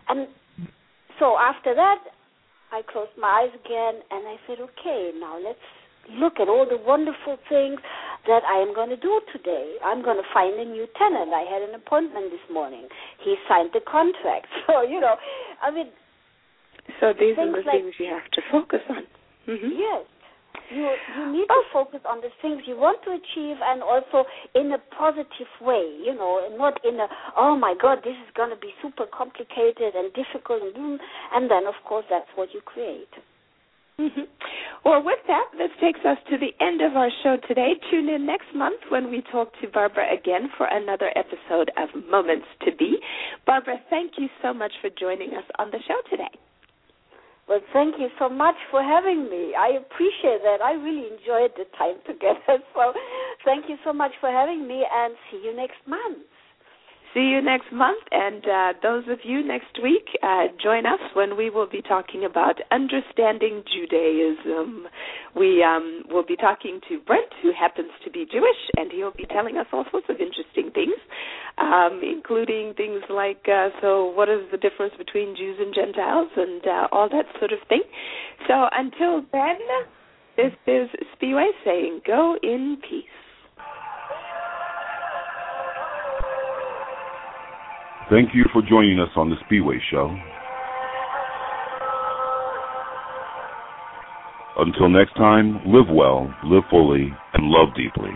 And 0.07 0.27
so 1.19 1.35
after 1.37 1.75
that, 1.75 1.99
I 2.71 2.81
closed 2.87 3.11
my 3.19 3.47
eyes 3.47 3.53
again 3.65 4.01
and 4.11 4.27
I 4.27 4.35
said, 4.47 4.59
okay, 4.59 5.11
now 5.19 5.39
let's 5.43 5.59
look 6.15 6.39
at 6.39 6.47
all 6.47 6.65
the 6.67 6.77
wonderful 6.77 7.37
things 7.49 7.79
that 8.27 8.43
I 8.43 8.59
am 8.59 8.75
going 8.75 8.89
to 8.89 8.97
do 8.97 9.21
today. 9.31 9.75
I'm 9.83 10.03
going 10.03 10.17
to 10.17 10.27
find 10.33 10.59
a 10.59 10.65
new 10.65 10.87
tenant. 10.97 11.31
I 11.33 11.43
had 11.47 11.61
an 11.63 11.75
appointment 11.75 12.31
this 12.31 12.43
morning. 12.51 12.87
He 13.23 13.35
signed 13.47 13.71
the 13.73 13.81
contract. 13.81 14.47
So, 14.67 14.81
you 14.83 14.99
know, 14.99 15.15
I 15.63 15.71
mean. 15.71 15.87
So 16.99 17.13
these 17.17 17.37
are 17.39 17.47
the 17.47 17.63
like, 17.63 17.71
things 17.71 17.95
you 17.99 18.07
have 18.11 18.29
to 18.31 18.41
focus 18.51 18.83
on. 18.89 19.03
Mm-hmm. 19.47 19.79
Yes. 19.79 20.03
You, 20.69 20.91
you 21.15 21.31
need 21.31 21.47
to 21.47 21.61
focus 21.71 22.01
on 22.03 22.19
the 22.19 22.27
things 22.41 22.63
you 22.67 22.75
want 22.75 22.99
to 23.07 23.15
achieve 23.15 23.55
and 23.63 23.81
also 23.81 24.27
in 24.53 24.73
a 24.73 24.79
positive 24.91 25.47
way, 25.61 25.87
you 26.03 26.13
know, 26.13 26.43
not 26.57 26.83
in 26.83 26.99
a, 26.99 27.07
oh 27.37 27.55
my 27.55 27.73
God, 27.81 27.99
this 28.03 28.19
is 28.27 28.31
going 28.35 28.49
to 28.49 28.59
be 28.59 28.75
super 28.81 29.05
complicated 29.07 29.95
and 29.95 30.11
difficult. 30.11 30.63
And, 30.63 30.99
and 31.33 31.49
then, 31.49 31.67
of 31.67 31.75
course, 31.87 32.03
that's 32.09 32.27
what 32.35 32.49
you 32.53 32.59
create. 32.59 33.07
Mm-hmm. 33.99 34.29
Well, 34.85 35.03
with 35.03 35.19
that, 35.27 35.45
this 35.57 35.71
takes 35.81 35.99
us 36.05 36.17
to 36.29 36.37
the 36.37 36.53
end 36.63 36.81
of 36.81 36.95
our 36.95 37.09
show 37.23 37.37
today. 37.47 37.73
Tune 37.89 38.09
in 38.09 38.25
next 38.25 38.47
month 38.55 38.79
when 38.89 39.09
we 39.09 39.23
talk 39.31 39.51
to 39.61 39.67
Barbara 39.67 40.13
again 40.13 40.49
for 40.55 40.67
another 40.69 41.11
episode 41.17 41.71
of 41.77 41.89
Moments 42.09 42.45
to 42.63 42.71
Be. 42.75 42.97
Barbara, 43.45 43.77
thank 43.89 44.13
you 44.17 44.27
so 44.41 44.53
much 44.53 44.73
for 44.81 44.89
joining 44.99 45.33
us 45.33 45.43
on 45.57 45.71
the 45.71 45.79
show 45.87 45.97
today. 46.11 46.29
Well, 47.49 47.61
thank 47.73 47.95
you 47.97 48.09
so 48.19 48.29
much 48.29 48.55
for 48.69 48.83
having 48.83 49.29
me. 49.29 49.55
I 49.57 49.79
appreciate 49.79 50.43
that. 50.43 50.61
I 50.61 50.73
really 50.73 51.07
enjoyed 51.07 51.51
the 51.57 51.65
time 51.77 51.97
together. 52.05 52.61
So, 52.75 52.93
thank 53.45 53.65
you 53.69 53.77
so 53.83 53.93
much 53.93 54.11
for 54.21 54.29
having 54.29 54.67
me, 54.67 54.85
and 54.85 55.15
see 55.31 55.41
you 55.43 55.55
next 55.55 55.81
month. 55.87 56.19
See 57.17 57.33
you 57.33 57.41
next 57.41 57.73
month, 57.73 58.03
and 58.11 58.45
uh, 58.45 58.73
those 58.83 59.03
of 59.09 59.17
you 59.23 59.43
next 59.43 59.81
week, 59.81 60.05
uh, 60.21 60.45
join 60.61 60.85
us 60.85 60.99
when 61.15 61.35
we 61.35 61.49
will 61.49 61.67
be 61.67 61.81
talking 61.81 62.23
about 62.23 62.61
understanding 62.69 63.63
Judaism. 63.65 64.85
We 65.35 65.63
um, 65.63 66.03
will 66.09 66.25
be 66.25 66.35
talking 66.35 66.79
to 66.89 66.99
Brent, 66.99 67.33
who 67.41 67.51
happens 67.57 67.89
to 68.05 68.11
be 68.11 68.27
Jewish, 68.31 68.61
and 68.77 68.91
he'll 68.91 69.17
be 69.17 69.25
telling 69.33 69.57
us 69.57 69.65
all 69.73 69.85
sorts 69.89 70.05
of 70.09 70.17
interesting 70.21 70.69
things, 70.73 70.93
um, 71.57 72.01
including 72.03 72.75
things 72.77 73.01
like 73.09 73.45
uh, 73.51 73.69
so, 73.81 74.05
what 74.11 74.29
is 74.29 74.45
the 74.51 74.57
difference 74.57 74.93
between 74.95 75.35
Jews 75.35 75.57
and 75.59 75.73
Gentiles, 75.73 76.29
and 76.37 76.61
uh, 76.67 76.87
all 76.91 77.09
that 77.09 77.25
sort 77.39 77.51
of 77.51 77.59
thing. 77.67 77.81
So, 78.47 78.69
until 78.71 79.25
then, 79.33 79.57
this 80.37 80.53
is 80.67 80.89
Spiwe 81.17 81.49
saying, 81.65 82.01
"Go 82.05 82.37
in 82.43 82.77
peace." 82.87 83.26
Thank 88.09 88.33
you 88.33 88.45
for 88.53 88.61
joining 88.61 89.01
us 89.01 89.09
on 89.17 89.29
the 89.29 89.35
Spiwe 89.35 89.79
Show. 89.91 90.17
Until 94.57 94.87
next 94.87 95.13
time, 95.15 95.59
live 95.65 95.87
well, 95.91 96.33
live 96.45 96.63
fully, 96.69 97.11
and 97.33 97.43
love 97.43 97.75
deeply. 97.75 98.11